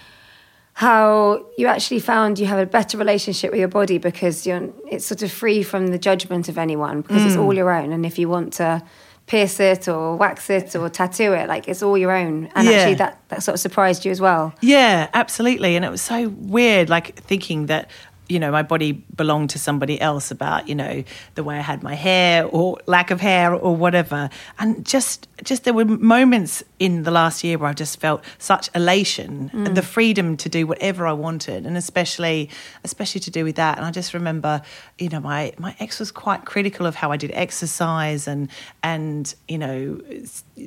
how 0.79 1.45
you 1.57 1.67
actually 1.67 1.99
found 1.99 2.39
you 2.39 2.47
have 2.47 2.61
a 2.61 2.65
better 2.65 2.97
relationship 2.97 3.51
with 3.51 3.59
your 3.59 3.67
body 3.67 3.99
because 3.99 4.47
you're, 4.47 4.73
it's 4.89 5.05
sort 5.05 5.25
of 5.25 5.33
free 5.33 5.61
from 5.61 5.89
the 5.89 5.99
judgment 5.99 6.49
of 6.49 6.57
anyone 6.57 7.01
because 7.01 7.25
it's 7.25 7.35
mm. 7.35 7.43
all 7.43 7.53
your 7.53 7.73
own. 7.73 7.91
And 7.91 8.07
if 8.07 8.17
you 8.17 8.29
want 8.29 8.53
to 8.55 8.81
pierce 9.27 9.59
it 9.59 9.89
or 9.89 10.15
wax 10.15 10.49
it 10.51 10.77
or 10.77 10.89
tattoo 10.89 11.33
it, 11.33 11.49
like 11.49 11.67
it's 11.67 11.83
all 11.83 11.99
your 11.99 12.13
own. 12.13 12.49
And 12.55 12.69
Yeah. 12.69 12.75
actually, 12.75 12.95
that, 12.95 13.21
that 13.27 13.43
sort 13.43 13.55
of 13.55 13.61
surprised 13.61 14.05
you 14.05 14.13
as 14.13 14.21
well. 14.21 14.55
Yeah, 14.61 15.09
absolutely. 15.15 15.75
And 15.75 15.85
it 15.85 15.91
was 15.91 16.01
so 16.01 16.29
weird, 16.29 16.89
like 16.89 17.17
thinking 17.23 17.67
that, 17.67 17.91
you 18.29 18.39
know, 18.39 18.53
my 18.53 18.63
body 18.63 18.93
belonged 18.93 19.51
to 19.51 19.59
somebody 19.59 20.01
else 20.01 20.31
about, 20.31 20.69
you 20.69 20.77
know, 20.77 21.03
the 21.35 21.43
way 21.43 21.59
I 21.59 21.63
had 21.63 21.83
my 21.83 21.95
hair 21.95 22.47
or 22.47 22.79
lack 22.87 23.11
of 23.11 23.21
hair 23.21 23.53
or 23.53 23.75
whatever. 23.75 24.31
And 24.61 24.87
just, 24.87 25.27
just 25.43 25.65
there 25.65 25.75
were 25.75 25.87
moments 25.87 26.63
in 26.79 27.03
the 27.03 27.11
last 27.11 27.43
year 27.43 27.59
where 27.59 27.69
I've 27.69 27.77
just 27.77 27.99
felt 27.99 28.23
such 28.39 28.71
elation 28.75 29.51
and 29.53 29.77
the 29.77 29.81
mm. 29.81 29.85
freedom 29.85 30.37
to 30.37 30.49
do 30.49 30.67
whatever 30.67 31.07
I 31.07 31.13
wanted. 31.13 31.67
And 31.67 31.77
especially, 31.77 32.51
especially 32.85 33.21
to 33.23 33.31
do 33.31 33.45
with 33.45 33.57
that. 33.57 33.79
And 33.79 33.87
I 33.87 33.91
just 33.91 34.15
remember, 34.15 34.63
you 34.99 35.09
know, 35.09 35.21
my, 35.21 35.53
my 35.59 35.75
ex 35.81 35.99
was 35.99 36.13
quite 36.13 36.45
critical 36.45 36.87
of 36.87 36.95
how 36.95 37.11
I 37.11 37.17
did 37.17 37.33
exercise 37.35 38.29
and, 38.29 38.49
and, 38.83 39.35
you 39.49 39.59
know, 39.59 40.01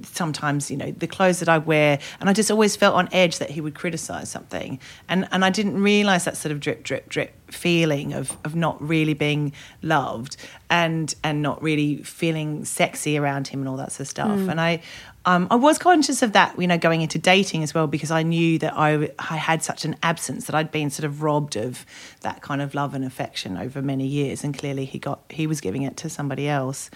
sometimes, 0.03 0.69
you 0.69 0.77
know, 0.77 0.91
the 0.91 1.07
clothes 1.07 1.39
that 1.39 1.49
I 1.49 1.59
wear. 1.59 1.99
And 2.19 2.29
I 2.29 2.33
just 2.33 2.51
always 2.51 2.75
felt 2.75 2.95
on 2.95 3.07
edge 3.13 3.39
that 3.39 3.49
he 3.49 3.61
would 3.61 3.75
criticize 3.75 4.29
something. 4.29 4.79
And, 5.07 5.27
and 5.31 5.45
I 5.45 5.49
didn't 5.49 5.81
realize 5.81 6.25
that 6.25 6.35
sort 6.35 6.51
of 6.51 6.59
drip, 6.59 6.83
drip, 6.83 7.07
drip 7.07 7.33
feeling 7.51 8.13
of, 8.13 8.37
of 8.43 8.55
not 8.55 8.81
really 8.81 9.13
being 9.13 9.53
loved 9.81 10.37
and, 10.69 11.13
and 11.23 11.41
not 11.41 11.61
really 11.61 11.97
feeling 12.03 12.65
sexy 12.65 13.17
around 13.17 13.47
him 13.47 13.59
and 13.61 13.69
all 13.69 13.77
that 13.77 13.91
sort 13.91 14.01
of 14.01 14.07
stuff. 14.07 14.39
Mm. 14.39 14.51
And 14.51 14.61
I, 14.61 14.81
um, 15.25 15.47
I 15.51 15.55
was 15.55 15.77
conscious 15.77 16.21
of 16.21 16.33
that, 16.33 16.59
you 16.59 16.67
know, 16.67 16.77
going 16.77 17.01
into 17.01 17.19
dating 17.19 17.63
as 17.63 17.73
well, 17.73 17.87
because 17.87 18.11
I 18.11 18.23
knew 18.23 18.57
that 18.59 18.73
I, 18.75 19.09
I 19.19 19.37
had 19.37 19.63
such 19.63 19.85
an 19.85 19.95
absence 20.01 20.47
that 20.47 20.55
I'd 20.55 20.71
been 20.71 20.89
sort 20.89 21.05
of 21.05 21.21
robbed 21.21 21.55
of 21.55 21.85
that 22.21 22.41
kind 22.41 22.61
of 22.61 22.73
love 22.73 22.93
and 22.93 23.05
affection 23.05 23.57
over 23.57 23.81
many 23.81 24.07
years, 24.07 24.43
and 24.43 24.57
clearly 24.57 24.85
he 24.85 24.99
got 24.99 25.21
he 25.29 25.45
was 25.45 25.61
giving 25.61 25.83
it 25.83 25.97
to 25.97 26.09
somebody 26.09 26.47
else. 26.47 26.89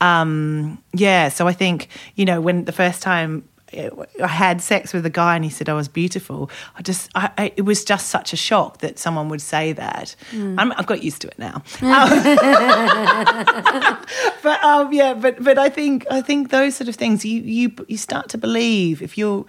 Um, 0.00 0.82
yeah, 0.92 1.28
so 1.28 1.46
I 1.46 1.52
think 1.52 1.88
you 2.16 2.24
know 2.24 2.40
when 2.40 2.64
the 2.64 2.72
first 2.72 3.02
time 3.02 3.48
I 3.72 4.26
had 4.26 4.60
sex 4.60 4.92
with 4.92 5.06
a 5.06 5.10
guy 5.10 5.36
and 5.36 5.44
he 5.44 5.50
said 5.50 5.68
I 5.68 5.74
was 5.74 5.88
beautiful. 5.88 6.50
I 6.76 6.82
just, 6.82 7.08
I, 7.14 7.30
I, 7.38 7.52
it 7.56 7.62
was 7.62 7.84
just 7.84 8.08
such 8.08 8.32
a 8.32 8.36
shock 8.36 8.78
that 8.78 8.98
someone 8.98 9.28
would 9.28 9.40
say 9.40 9.72
that. 9.72 10.16
I'm, 10.32 10.72
I've 10.72 10.86
got 10.86 11.04
used 11.04 11.22
to 11.22 11.28
it 11.28 11.38
now. 11.38 11.62
but 14.42 14.62
um, 14.62 14.92
yeah, 14.92 15.14
but 15.14 15.42
but 15.42 15.58
I 15.58 15.68
think 15.68 16.06
I 16.10 16.20
think 16.20 16.50
those 16.50 16.76
sort 16.76 16.88
of 16.88 16.96
things 16.96 17.24
you 17.24 17.40
you 17.42 17.72
you 17.88 17.96
start 17.96 18.28
to 18.30 18.38
believe 18.38 19.02
if 19.02 19.16
you're 19.16 19.46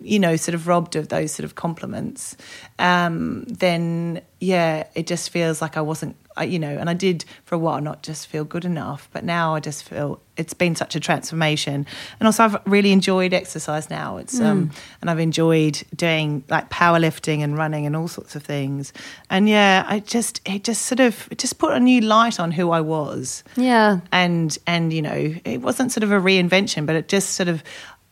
you 0.00 0.18
know 0.18 0.36
sort 0.36 0.54
of 0.54 0.66
robbed 0.66 0.96
of 0.96 1.08
those 1.08 1.32
sort 1.32 1.44
of 1.44 1.54
compliments, 1.54 2.36
um, 2.78 3.44
then 3.44 4.20
yeah, 4.40 4.86
it 4.94 5.06
just 5.06 5.30
feels 5.30 5.60
like 5.62 5.76
I 5.76 5.80
wasn't. 5.80 6.16
I, 6.36 6.44
you 6.44 6.58
know, 6.58 6.76
and 6.78 6.88
I 6.90 6.94
did 6.94 7.24
for 7.44 7.54
a 7.54 7.58
while 7.58 7.80
not 7.80 8.02
just 8.02 8.26
feel 8.26 8.44
good 8.44 8.64
enough, 8.64 9.08
but 9.12 9.24
now 9.24 9.54
I 9.54 9.60
just 9.60 9.84
feel 9.84 10.20
it's 10.36 10.54
been 10.54 10.74
such 10.74 10.96
a 10.96 11.00
transformation. 11.00 11.86
And 12.18 12.26
also, 12.26 12.44
I've 12.44 12.56
really 12.66 12.90
enjoyed 12.92 13.34
exercise 13.34 13.90
now. 13.90 14.16
It's 14.16 14.40
um, 14.40 14.70
and 15.00 15.10
I've 15.10 15.18
enjoyed 15.20 15.82
doing 15.94 16.42
like 16.48 16.70
powerlifting 16.70 17.40
and 17.44 17.56
running 17.56 17.84
and 17.86 17.94
all 17.94 18.08
sorts 18.08 18.34
of 18.34 18.42
things. 18.42 18.92
And 19.30 19.48
yeah, 19.48 19.84
I 19.86 20.00
just 20.00 20.40
it 20.46 20.64
just 20.64 20.82
sort 20.82 21.00
of 21.00 21.28
it 21.30 21.38
just 21.38 21.58
put 21.58 21.72
a 21.72 21.80
new 21.80 22.00
light 22.00 22.40
on 22.40 22.50
who 22.52 22.70
I 22.70 22.80
was 22.80 23.44
Yeah. 23.56 24.00
and 24.10 24.56
and 24.66 24.92
you 24.92 25.02
know 25.02 25.34
it 25.44 25.60
wasn't 25.60 25.92
sort 25.92 26.02
of 26.04 26.12
a 26.12 26.18
reinvention 26.20 26.86
but 26.86 26.96
it 26.96 27.08
just 27.08 27.30
sort 27.34 27.48
of 27.48 27.62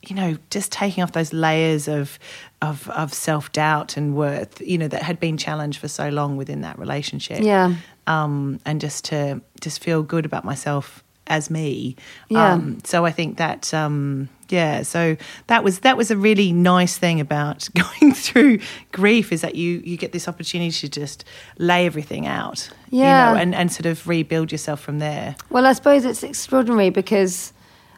you 0.02 0.14
know 0.16 0.36
just 0.50 0.72
taking 0.72 1.02
off 1.02 1.12
those 1.12 1.32
layers 1.32 1.86
of 1.88 2.18
of 2.62 2.88
of 2.90 3.12
self-doubt 3.14 3.96
and 3.96 4.14
worth 4.16 4.60
you 4.60 4.76
know 4.78 4.88
that 4.88 5.02
had 5.02 5.18
been 5.20 5.36
challenged 5.36 5.78
for 5.78 5.88
so 5.88 6.08
long 6.08 6.36
within 6.36 6.60
that 6.62 6.78
relationship 6.78 7.40
Yeah. 7.42 7.74
Um 8.10 8.60
and 8.66 8.80
just 8.80 9.04
to 9.06 9.40
just 9.60 9.82
feel 9.82 10.02
good 10.02 10.24
about 10.24 10.44
myself 10.44 11.02
as 11.26 11.48
me 11.50 11.94
Yeah. 12.28 12.54
um 12.54 12.78
so 12.84 13.04
i 13.06 13.12
think 13.12 13.36
that 13.36 13.72
um 13.72 14.28
yeah 14.48 14.82
so 14.82 15.16
that 15.46 15.62
was 15.62 15.78
that 15.80 15.96
was 15.96 16.10
a 16.10 16.16
really 16.16 16.50
nice 16.52 16.98
thing 16.98 17.20
about 17.20 17.68
going 17.82 18.12
through 18.14 18.58
grief 18.90 19.30
is 19.32 19.40
that 19.42 19.54
you 19.54 19.80
you 19.84 19.96
get 19.96 20.10
this 20.12 20.26
opportunity 20.26 20.72
to 20.72 20.88
just 21.00 21.24
lay 21.58 21.86
everything 21.86 22.26
out 22.26 22.68
Yeah. 22.90 23.06
you 23.06 23.34
know 23.34 23.40
and 23.42 23.54
and 23.54 23.70
sort 23.72 23.86
of 23.86 24.08
rebuild 24.08 24.50
yourself 24.50 24.80
from 24.80 24.98
there 24.98 25.36
Well, 25.50 25.66
I 25.66 25.72
suppose 25.74 26.04
it's 26.04 26.22
extraordinary 26.24 26.90
because, 26.90 27.52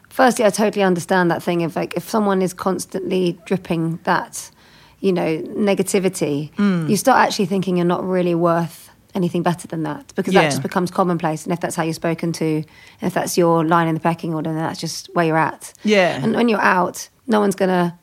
firstly, 0.09 0.45
I 0.45 0.51
totally 0.51 0.83
understand 0.85 1.31
that 1.31 1.41
thing 1.41 1.63
of 1.65 1.75
like 1.75 1.97
if 1.97 2.07
someone 2.07 2.43
is 2.43 2.53
constantly 2.53 3.39
dripping 3.47 3.99
that, 4.03 4.51
you 4.99 5.11
know, 5.11 5.41
negativity, 5.73 6.51
Mm. 6.57 6.87
you 6.89 6.97
start 6.97 7.17
actually 7.27 7.47
thinking 7.47 7.77
you're 7.77 7.93
not 7.97 8.03
really 8.17 8.35
worth 8.35 8.91
anything 9.15 9.43
better 9.43 9.67
than 9.67 9.83
that 9.83 10.11
because 10.15 10.33
that 10.33 10.45
just 10.49 10.61
becomes 10.63 10.89
commonplace. 10.91 11.43
And 11.43 11.53
if 11.53 11.59
that's 11.59 11.75
how 11.75 11.83
you're 11.83 11.93
spoken 11.93 12.31
to, 12.33 12.45
and 12.45 12.65
if 13.01 13.13
that's 13.13 13.37
your 13.37 13.63
line 13.65 13.87
in 13.87 13.93
the 13.95 14.01
pecking 14.01 14.33
order, 14.33 14.51
then 14.51 14.59
that's 14.61 14.79
just 14.79 15.09
where 15.13 15.25
you're 15.25 15.37
at. 15.37 15.73
Yeah. 15.83 16.19
And 16.23 16.35
when 16.35 16.49
you're 16.49 16.59
out, 16.61 17.09
no 17.27 17.39
one's 17.39 17.55
gonna 17.55 17.97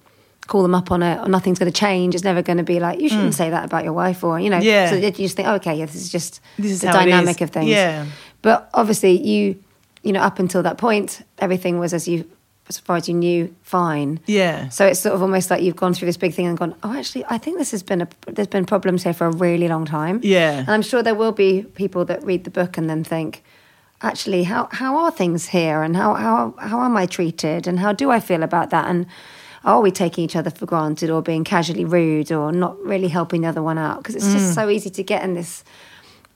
call 0.46 0.62
them 0.62 0.74
up 0.74 0.90
on 0.90 1.00
it 1.02 1.16
or 1.20 1.28
nothing's 1.28 1.60
going 1.60 1.70
to 1.70 1.78
change 1.78 2.12
it's 2.12 2.24
never 2.24 2.42
going 2.42 2.58
to 2.58 2.64
be 2.64 2.80
like 2.80 2.98
you 3.00 3.08
shouldn't 3.08 3.34
say 3.34 3.50
that 3.50 3.64
about 3.64 3.84
your 3.84 3.92
wife 3.92 4.24
or 4.24 4.40
you 4.40 4.50
know 4.50 4.58
Mm. 4.58 4.64
Yeah. 4.64 4.90
so 4.90 4.96
you 4.96 5.10
just 5.12 5.36
think 5.36 5.46
oh, 5.46 5.54
okay 5.56 5.76
yeah, 5.76 5.86
this 5.86 5.94
is 5.94 6.10
just 6.10 6.40
This 6.58 6.72
is 6.72 6.80
the 6.80 6.88
dynamic 6.90 7.40
of 7.40 7.50
things 7.50 7.68
Yeah. 7.68 8.06
but 8.42 8.68
obviously, 8.74 9.12
you, 9.24 9.62
you 10.02 10.12
know, 10.12 10.20
up 10.20 10.40
until 10.40 10.64
that 10.64 10.76
point, 10.76 11.24
everything 11.38 11.78
was 11.78 11.94
as 11.94 12.08
you, 12.08 12.24
as 12.70 12.78
far 12.78 12.96
as 12.96 13.08
you 13.08 13.14
knew, 13.14 13.54
fine. 13.62 14.20
Yeah. 14.26 14.68
So 14.70 14.86
it's 14.86 15.00
sort 15.00 15.14
of 15.14 15.20
almost 15.22 15.50
like 15.50 15.60
you've 15.62 15.76
gone 15.76 15.92
through 15.92 16.06
this 16.06 16.16
big 16.16 16.32
thing 16.32 16.46
and 16.46 16.56
gone, 16.56 16.74
oh, 16.82 16.94
actually, 16.96 17.24
I 17.28 17.36
think 17.36 17.58
this 17.58 17.72
has 17.72 17.82
been 17.82 18.00
a, 18.00 18.08
there's 18.28 18.48
been 18.48 18.64
problems 18.64 19.02
here 19.02 19.12
for 19.12 19.26
a 19.26 19.30
really 19.32 19.68
long 19.68 19.84
time. 19.84 20.20
Yeah. 20.22 20.60
And 20.60 20.70
I'm 20.70 20.82
sure 20.82 21.02
there 21.02 21.14
will 21.16 21.32
be 21.32 21.62
people 21.74 22.04
that 22.06 22.24
read 22.24 22.44
the 22.44 22.50
book 22.50 22.78
and 22.78 22.88
then 22.88 23.02
think, 23.04 23.42
actually, 24.02 24.44
how 24.44 24.68
how 24.72 24.96
are 24.96 25.10
things 25.10 25.48
here, 25.48 25.82
and 25.82 25.94
how 25.96 26.14
how 26.14 26.54
how 26.58 26.80
am 26.82 26.96
I 26.96 27.06
treated, 27.06 27.66
and 27.66 27.78
how 27.78 27.92
do 27.92 28.10
I 28.10 28.20
feel 28.20 28.42
about 28.42 28.70
that, 28.70 28.86
and 28.88 29.06
are 29.64 29.80
we 29.82 29.90
taking 29.90 30.24
each 30.24 30.36
other 30.36 30.50
for 30.50 30.64
granted, 30.64 31.10
or 31.10 31.20
being 31.22 31.44
casually 31.44 31.84
rude, 31.84 32.32
or 32.32 32.50
not 32.52 32.80
really 32.82 33.08
helping 33.08 33.42
the 33.42 33.48
other 33.48 33.62
one 33.62 33.78
out? 33.78 33.98
Because 33.98 34.14
it's 34.16 34.28
Mm. 34.28 34.32
just 34.38 34.54
so 34.54 34.68
easy 34.70 34.90
to 34.90 35.02
get 35.02 35.22
in 35.22 35.34
this 35.34 35.64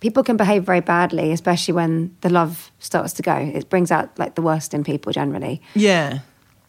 people 0.04 0.22
can 0.22 0.36
behave 0.36 0.62
very 0.64 0.80
badly, 0.82 1.32
especially 1.32 1.72
when 1.80 2.14
the 2.20 2.28
love 2.28 2.70
starts 2.78 3.12
to 3.14 3.22
go. 3.22 3.34
It 3.58 3.70
brings 3.70 3.90
out 3.90 4.06
like 4.18 4.34
the 4.34 4.42
worst 4.42 4.74
in 4.74 4.84
people 4.84 5.12
generally. 5.20 5.56
Yeah. 5.74 6.18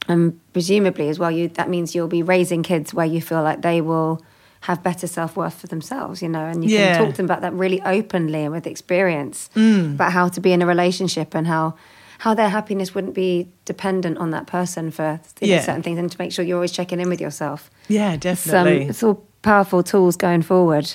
And 0.08 0.40
presumably 0.54 1.10
as 1.10 1.18
well, 1.20 1.32
you 1.38 1.50
that 1.60 1.68
means 1.70 1.94
you'll 1.94 2.08
be 2.20 2.24
raising 2.24 2.64
kids 2.64 2.94
where 2.94 3.06
you 3.16 3.20
feel 3.22 3.44
like 3.44 3.62
they 3.62 3.82
will 3.82 4.22
have 4.62 4.82
better 4.82 5.08
self 5.08 5.36
worth 5.36 5.56
for 5.62 5.68
themselves, 5.68 6.22
you 6.22 6.30
know, 6.30 6.46
and 6.52 6.64
you 6.64 6.70
Yeah. 6.70 6.80
can 6.86 6.96
talk 7.06 7.10
to 7.16 7.18
them 7.18 7.26
about 7.26 7.42
that 7.42 7.54
really 7.64 7.82
openly 7.98 8.42
and 8.46 8.54
with 8.54 8.66
experience 8.68 9.50
Mm. 9.56 9.96
about 9.96 10.12
how 10.14 10.30
to 10.30 10.40
be 10.40 10.52
in 10.54 10.62
a 10.62 10.66
relationship 10.66 11.36
and 11.36 11.46
how 11.48 11.74
how 12.20 12.34
their 12.34 12.50
happiness 12.50 12.96
wouldn't 12.96 13.14
be 13.14 13.50
dependent 13.66 14.18
on 14.18 14.32
that 14.32 14.46
person 14.48 14.90
for 14.92 15.10
know, 15.42 15.48
Yeah. 15.56 15.60
certain 15.70 15.84
things 15.84 16.00
and 16.00 16.10
to 16.10 16.18
make 16.24 16.32
sure 16.32 16.46
you're 16.48 16.56
always 16.62 16.72
checking 16.72 17.00
in 17.02 17.10
with 17.10 17.20
yourself. 17.20 17.70
Yeah, 17.90 18.14
It's, 18.14 18.26
um, 18.26 18.32
definitely. 18.54 18.88
it's 18.92 19.04
all 19.04 19.18
powerful 19.42 19.84
tools 19.84 20.16
going 20.16 20.42
forward. 20.42 20.88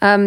Um, 0.00 0.22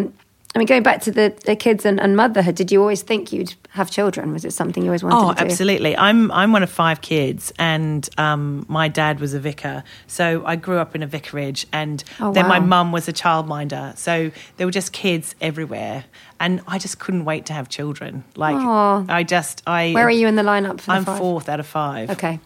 I 0.56 0.58
mean, 0.58 0.68
going 0.68 0.84
back 0.84 1.02
to 1.02 1.12
the, 1.12 1.36
the 1.44 1.56
kids 1.58 1.86
and, 1.86 2.00
and 2.00 2.16
motherhood, 2.16 2.56
did 2.56 2.72
you 2.72 2.80
always 2.80 3.02
think 3.02 3.34
you'd 3.34 3.54
have 3.72 3.92
children? 3.92 4.32
Was 4.32 4.46
it 4.46 4.54
something 4.54 4.84
you 4.84 4.90
always 4.90 5.04
wanted 5.04 5.18
Oh, 5.18 5.34
to 5.34 5.40
do? 5.40 5.44
absolutely. 5.46 5.98
I'm 5.98 6.32
I'm 6.32 6.54
one 6.54 6.64
of 6.64 6.70
five 6.70 7.02
kids, 7.02 7.52
and 7.60 8.08
um, 8.18 8.66
my 8.70 8.88
dad 8.88 9.20
was 9.20 9.34
a 9.34 9.40
vicar, 9.40 9.84
so 10.08 10.44
I 10.46 10.56
grew 10.56 10.78
up 10.78 10.96
in 10.96 11.04
a 11.04 11.08
vicarage, 11.08 11.68
and 11.74 12.02
Oh, 12.22 12.32
then 12.32 12.48
my 12.48 12.60
mum 12.60 12.94
was 12.94 13.10
a 13.10 13.14
childminder, 13.14 13.98
so 13.98 14.32
there 14.56 14.66
were 14.66 14.72
just 14.72 14.94
kids 14.94 15.36
everywhere, 15.42 16.06
and 16.40 16.62
I 16.68 16.80
just 16.80 17.00
couldn't 17.00 17.26
wait 17.26 17.46
to 17.48 17.54
have 17.54 17.68
children. 17.68 18.24
Like. 18.38 18.56
I 18.56 19.24
just 19.24 19.62
I 19.68 19.92
Where 19.92 20.08
are 20.08 20.12
you 20.12 20.28
in 20.28 20.36
the 20.36 20.44
lineup 20.44 20.80
for 20.80 20.92
I'm 20.92 21.04
five? 21.04 21.18
fourth 21.18 21.50
out 21.50 21.60
of 21.60 21.68
five. 21.68 22.10
Okay. 22.12 22.40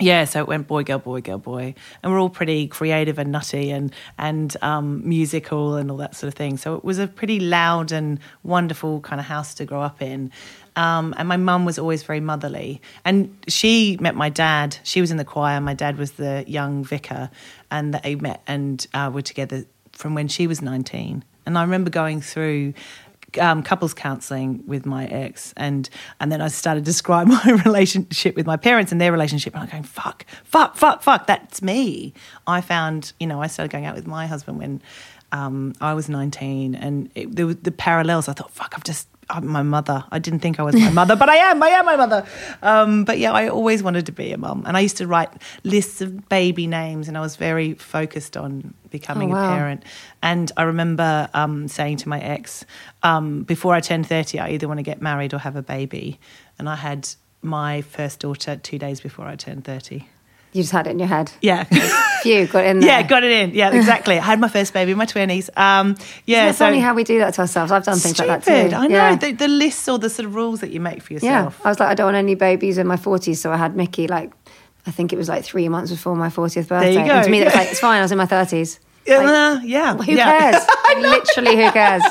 Yeah, 0.00 0.24
so 0.24 0.40
it 0.40 0.48
went 0.48 0.66
boy, 0.66 0.82
girl, 0.82 0.98
boy, 0.98 1.20
girl, 1.20 1.38
boy, 1.38 1.74
and 2.02 2.12
we're 2.12 2.18
all 2.18 2.30
pretty 2.30 2.68
creative 2.68 3.18
and 3.18 3.30
nutty 3.30 3.70
and 3.70 3.92
and 4.18 4.56
um, 4.62 5.06
musical 5.06 5.74
and 5.76 5.90
all 5.90 5.98
that 5.98 6.16
sort 6.16 6.28
of 6.28 6.34
thing. 6.34 6.56
So 6.56 6.74
it 6.74 6.84
was 6.84 6.98
a 6.98 7.06
pretty 7.06 7.38
loud 7.38 7.92
and 7.92 8.18
wonderful 8.42 9.00
kind 9.00 9.20
of 9.20 9.26
house 9.26 9.54
to 9.54 9.64
grow 9.64 9.82
up 9.82 10.00
in. 10.00 10.32
Um, 10.76 11.14
and 11.18 11.28
my 11.28 11.36
mum 11.36 11.64
was 11.64 11.78
always 11.78 12.02
very 12.02 12.20
motherly, 12.20 12.80
and 13.04 13.36
she 13.48 13.98
met 14.00 14.14
my 14.14 14.30
dad. 14.30 14.78
She 14.84 15.00
was 15.00 15.10
in 15.10 15.16
the 15.16 15.24
choir. 15.24 15.60
My 15.60 15.74
dad 15.74 15.98
was 15.98 16.12
the 16.12 16.44
young 16.46 16.84
vicar, 16.84 17.30
and 17.70 17.92
they 17.92 18.14
met 18.14 18.42
and 18.46 18.86
uh, 18.94 19.10
were 19.12 19.22
together 19.22 19.64
from 19.92 20.14
when 20.14 20.28
she 20.28 20.46
was 20.46 20.62
nineteen. 20.62 21.24
And 21.44 21.58
I 21.58 21.62
remember 21.62 21.90
going 21.90 22.20
through 22.20 22.74
um, 23.38 23.62
couples 23.62 23.94
counselling 23.94 24.62
with 24.66 24.86
my 24.86 25.06
ex, 25.06 25.52
and 25.56 25.88
and 26.20 26.32
then 26.32 26.40
I 26.40 26.48
started 26.48 26.80
to 26.80 26.84
describe 26.84 27.26
my 27.28 27.60
relationship 27.64 28.36
with 28.36 28.46
my 28.46 28.56
parents 28.56 28.92
and 28.92 29.00
their 29.00 29.12
relationship, 29.12 29.54
and 29.54 29.62
I'm 29.62 29.68
going, 29.68 29.82
fuck, 29.82 30.24
fuck, 30.44 30.76
fuck, 30.76 31.02
fuck, 31.02 31.26
that's 31.26 31.62
me. 31.62 32.14
I 32.46 32.60
found, 32.60 33.12
you 33.20 33.26
know, 33.26 33.42
I 33.42 33.46
started 33.46 33.70
going 33.70 33.86
out 33.86 33.94
with 33.94 34.06
my 34.06 34.26
husband 34.26 34.58
when 34.58 34.82
um, 35.32 35.74
I 35.80 35.94
was 35.94 36.08
19, 36.08 36.74
and 36.74 37.10
it, 37.14 37.34
there 37.34 37.46
were 37.46 37.54
the 37.54 37.72
parallels. 37.72 38.28
I 38.28 38.32
thought, 38.32 38.50
fuck, 38.50 38.74
I've 38.76 38.84
just 38.84 39.08
I'm 39.30 39.46
my 39.46 39.62
mother. 39.62 40.04
I 40.10 40.18
didn't 40.18 40.40
think 40.40 40.58
I 40.58 40.62
was 40.62 40.74
my 40.74 40.90
mother, 40.90 41.16
but 41.16 41.28
I 41.28 41.36
am. 41.36 41.62
I 41.62 41.68
am 41.68 41.84
my 41.86 41.96
mother. 41.96 42.26
Um, 42.62 43.04
but 43.04 43.18
yeah, 43.18 43.32
I 43.32 43.48
always 43.48 43.82
wanted 43.82 44.06
to 44.06 44.12
be 44.12 44.32
a 44.32 44.38
mum, 44.38 44.64
and 44.66 44.76
I 44.76 44.80
used 44.80 44.96
to 44.98 45.06
write 45.06 45.30
lists 45.64 46.00
of 46.00 46.28
baby 46.28 46.66
names, 46.66 47.08
and 47.08 47.16
I 47.16 47.20
was 47.20 47.36
very 47.36 47.74
focused 47.74 48.36
on 48.36 48.74
becoming 48.90 49.30
Oh, 49.30 49.36
wow. 49.36 49.52
a 49.52 49.56
parent. 49.56 49.84
And 50.22 50.50
I 50.56 50.62
remember 50.64 51.28
um, 51.32 51.68
saying 51.68 51.98
to 51.98 52.08
my 52.08 52.20
ex, 52.20 52.64
um, 53.04 53.44
before 53.44 53.74
I 53.74 53.80
turn 53.80 54.02
30, 54.04 54.38
I 54.40 54.50
either 54.50 54.66
want 54.68 54.78
to 54.78 54.82
get 54.84 55.00
married 55.00 55.32
or 55.32 55.38
have 55.38 55.54
a 55.56 55.62
baby, 55.62 56.18
and 56.58 56.68
I 56.68 56.74
had 56.76 57.08
my 57.42 57.80
first 57.82 58.20
daughter 58.20 58.56
two 58.56 58.78
days 58.78 59.00
before 59.00 59.26
I 59.26 59.36
turned 59.36 59.64
30. 59.64 60.06
You 60.52 60.62
just 60.62 60.72
had 60.72 60.86
it 60.88 60.90
in 60.90 60.98
your 60.98 61.08
head. 61.08 61.30
Yeah. 61.40 61.64
Phew, 62.22 62.46
got 62.46 62.64
it 62.64 62.68
in 62.68 62.80
there. 62.80 62.88
Yeah, 62.88 63.02
got 63.02 63.24
it 63.24 63.30
in. 63.32 63.54
Yeah, 63.54 63.70
exactly. 63.74 64.18
I 64.18 64.22
had 64.24 64.40
my 64.40 64.48
first 64.48 64.72
baby 64.72 64.92
in 64.92 64.98
my 64.98 65.06
twenties. 65.06 65.50
Um, 65.56 65.96
yeah, 66.26 66.46
Isn't 66.46 66.58
so 66.58 66.64
funny 66.66 66.80
how 66.80 66.94
we 66.94 67.04
do 67.04 67.18
that 67.20 67.34
to 67.34 67.42
ourselves? 67.42 67.72
I've 67.72 67.84
done 67.84 67.98
things 67.98 68.18
like 68.18 68.28
that 68.28 68.44
too. 68.44 68.74
I 68.76 68.86
know 68.86 68.94
Yeah. 68.96 69.16
the, 69.16 69.32
the 69.32 69.48
lists 69.48 69.88
or 69.88 69.98
the 69.98 70.10
sort 70.10 70.26
of 70.26 70.34
rules 70.34 70.60
that 70.60 70.70
you 70.70 70.80
make 70.80 71.02
for 71.02 71.12
yourself. 71.12 71.56
Yeah. 71.58 71.66
I 71.66 71.68
was 71.68 71.80
like, 71.80 71.88
I 71.88 71.94
don't 71.94 72.06
want 72.06 72.16
any 72.16 72.34
babies 72.34 72.78
in 72.78 72.86
my 72.86 72.96
40s, 72.96 73.36
so 73.36 73.52
I 73.52 73.56
had 73.56 73.74
Mickey 73.76 74.06
like, 74.08 74.32
I 74.86 74.90
think 74.90 75.12
it 75.12 75.16
was 75.16 75.28
like 75.28 75.44
three 75.44 75.68
months 75.68 75.90
before 75.90 76.16
my 76.16 76.28
40th 76.28 76.68
birthday. 76.68 76.80
There 76.80 76.92
you 76.92 76.98
And 77.00 77.08
go, 77.08 77.22
to 77.22 77.30
me, 77.30 77.40
that's 77.40 77.54
like, 77.54 77.68
it's 77.70 77.80
fine, 77.80 77.98
I 77.98 78.02
was 78.02 78.12
in 78.12 78.18
my 78.18 78.26
30s. 78.26 78.78
Yeah, 79.06 79.18
Like, 79.18 79.28
uh, 79.28 79.60
yeah. 79.64 79.96
who 79.96 80.12
yeah. 80.12 80.50
cares? 80.52 80.66
Literally, 80.98 81.56
who 81.64 81.70
cares? 81.72 82.02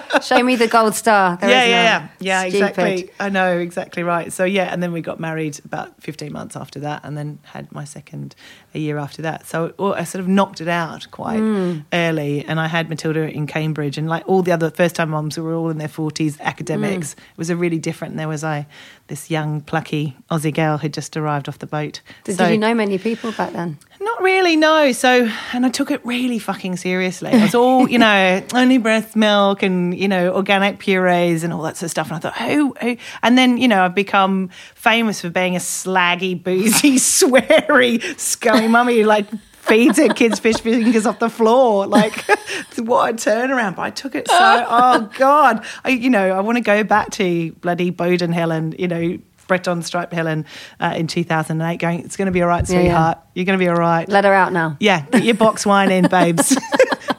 Show 0.22 0.42
me 0.42 0.56
the 0.56 0.68
gold 0.68 0.94
star. 0.94 1.36
There 1.36 1.50
yeah, 1.50 1.64
yeah, 1.64 2.08
yeah, 2.20 2.42
yeah, 2.42 2.42
exactly. 2.44 3.10
I 3.20 3.28
know 3.28 3.58
exactly 3.58 4.02
right. 4.02 4.32
So 4.32 4.44
yeah, 4.44 4.72
and 4.72 4.82
then 4.82 4.92
we 4.92 5.00
got 5.00 5.18
married 5.20 5.60
about 5.64 6.00
fifteen 6.02 6.32
months 6.32 6.56
after 6.56 6.80
that, 6.80 7.04
and 7.04 7.16
then 7.16 7.38
had 7.44 7.70
my 7.72 7.84
second 7.84 8.34
a 8.74 8.78
year 8.78 8.98
after 8.98 9.22
that. 9.22 9.46
So 9.46 9.72
well, 9.78 9.94
I 9.94 10.04
sort 10.04 10.20
of 10.20 10.28
knocked 10.28 10.60
it 10.60 10.68
out 10.68 11.10
quite 11.10 11.38
Hmm. 11.38 11.78
early, 11.92 12.44
and 12.44 12.60
I 12.60 12.68
had 12.68 12.88
Matilda 12.88 13.28
in 13.28 13.46
Cambridge, 13.46 13.98
and 13.98 14.08
like 14.08 14.22
all 14.26 14.42
the 14.42 14.52
other 14.52 14.70
first-time 14.70 15.10
moms 15.10 15.36
who 15.36 15.42
were 15.42 15.54
all 15.54 15.70
in 15.70 15.78
their 15.78 15.88
forties, 15.88 16.38
academics. 16.40 17.14
Hmm. 17.14 17.20
It 17.20 17.38
was 17.38 17.50
a 17.50 17.56
really 17.56 17.78
different. 17.78 18.16
There 18.16 18.28
was 18.28 18.44
I, 18.44 18.66
this 19.08 19.30
young 19.30 19.60
plucky 19.60 20.16
Aussie 20.30 20.54
girl 20.54 20.78
who'd 20.78 20.94
just 20.94 21.16
arrived 21.16 21.48
off 21.48 21.58
the 21.58 21.66
boat. 21.66 22.00
Did, 22.24 22.36
So- 22.36 22.44
did 22.44 22.52
you 22.52 22.58
know 22.58 22.74
many 22.74 22.98
people 22.98 23.32
back 23.32 23.52
then? 23.52 23.78
Not 24.02 24.20
really, 24.20 24.56
no. 24.56 24.90
So, 24.90 25.30
and 25.52 25.64
I 25.64 25.68
took 25.68 25.92
it 25.92 26.04
really 26.04 26.40
fucking 26.40 26.76
seriously. 26.76 27.30
It 27.30 27.40
was 27.40 27.54
all, 27.54 27.88
you 27.88 27.98
know, 27.98 28.42
only 28.54 28.78
breast 28.78 29.14
milk 29.14 29.62
and, 29.62 29.96
you 29.96 30.08
know, 30.08 30.34
organic 30.34 30.80
purees 30.80 31.44
and 31.44 31.52
all 31.52 31.62
that 31.62 31.76
sort 31.76 31.84
of 31.84 31.90
stuff. 31.92 32.08
And 32.08 32.16
I 32.16 32.18
thought, 32.18 32.36
who, 32.36 32.74
who? 32.80 32.96
And 33.22 33.38
then, 33.38 33.58
you 33.58 33.68
know, 33.68 33.84
I've 33.84 33.94
become 33.94 34.50
famous 34.74 35.20
for 35.20 35.30
being 35.30 35.54
a 35.54 35.60
slaggy, 35.60 36.42
boozy, 36.42 36.94
sweary, 36.96 38.18
scummy 38.18 38.66
mummy 38.66 38.98
who, 38.98 39.04
like, 39.04 39.26
feeds 39.62 39.98
her 39.98 40.08
kids 40.08 40.40
fish 40.40 40.56
fingers 40.56 41.06
off 41.06 41.20
the 41.20 41.30
floor. 41.30 41.86
Like, 41.86 42.24
what 42.78 43.10
a 43.10 43.14
turnaround. 43.14 43.76
But 43.76 43.82
I 43.82 43.90
took 43.90 44.16
it 44.16 44.26
so, 44.26 44.66
oh, 44.68 45.08
God. 45.16 45.64
I, 45.84 45.90
you 45.90 46.10
know, 46.10 46.32
I 46.32 46.40
want 46.40 46.56
to 46.56 46.62
go 46.62 46.82
back 46.82 47.10
to 47.12 47.52
bloody 47.60 47.90
Boden 47.90 48.32
Helen, 48.32 48.74
you 48.76 48.88
know, 48.88 49.18
Breton 49.52 49.82
Stripe 49.82 50.12
Helen 50.12 50.46
uh, 50.80 50.94
in 50.96 51.06
2008 51.06 51.76
going, 51.76 52.00
it's 52.00 52.16
going 52.16 52.26
to 52.26 52.32
be 52.32 52.40
all 52.40 52.48
right, 52.48 52.66
Yeah, 52.66 52.76
yeah. 52.76 52.82
sweetheart. 52.82 53.18
You're 53.34 53.44
going 53.44 53.58
to 53.58 53.62
be 53.62 53.68
all 53.68 53.76
right. 53.76 54.08
Let 54.08 54.24
her 54.24 54.32
out 54.32 54.52
now. 54.54 54.78
Yeah, 54.80 55.04
get 55.10 55.24
your 55.24 55.34
box 55.34 55.66
wine 55.66 55.90
in, 55.90 56.08
babes. 56.08 56.56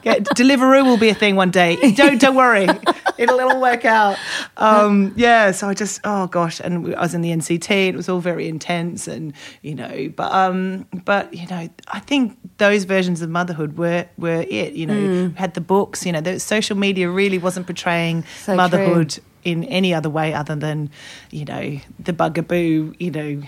Get, 0.02 0.24
Deliveroo 0.36 0.84
will 0.84 0.98
be 0.98 1.08
a 1.08 1.14
thing 1.14 1.34
one 1.34 1.50
day. 1.50 1.76
Don't 1.92 2.20
don't 2.20 2.34
worry, 2.34 2.68
it'll 3.16 3.38
it'll 3.38 3.58
work 3.58 3.86
out. 3.86 4.18
Um, 4.58 5.14
yeah, 5.16 5.50
so 5.50 5.66
I 5.66 5.72
just 5.72 6.02
oh 6.04 6.26
gosh, 6.26 6.60
and 6.60 6.94
I 6.94 7.00
was 7.00 7.14
in 7.14 7.22
the 7.22 7.30
NCT. 7.30 7.88
It 7.88 7.94
was 7.96 8.10
all 8.10 8.20
very 8.20 8.46
intense, 8.46 9.08
and 9.08 9.32
you 9.62 9.74
know, 9.74 10.12
but 10.14 10.30
um, 10.30 10.86
but 11.06 11.32
you 11.32 11.46
know, 11.46 11.70
I 11.88 12.00
think 12.00 12.36
those 12.58 12.84
versions 12.84 13.22
of 13.22 13.30
motherhood 13.30 13.78
were 13.78 14.06
were 14.18 14.44
it. 14.46 14.74
You 14.74 14.84
know, 14.86 14.94
we 15.28 15.34
had 15.38 15.54
the 15.54 15.62
books. 15.62 16.04
You 16.04 16.12
know, 16.12 16.20
the 16.20 16.38
social 16.38 16.76
media 16.76 17.08
really 17.08 17.38
wasn't 17.38 17.64
portraying 17.64 18.24
So 18.42 18.56
motherhood 18.56 19.18
in 19.44 19.64
any 19.64 19.92
other 19.94 20.10
way 20.10 20.34
other 20.34 20.56
than 20.56 20.90
you 21.30 21.44
know 21.44 21.78
the 21.98 22.12
bugaboo. 22.12 22.94
You 22.98 23.10
know 23.10 23.42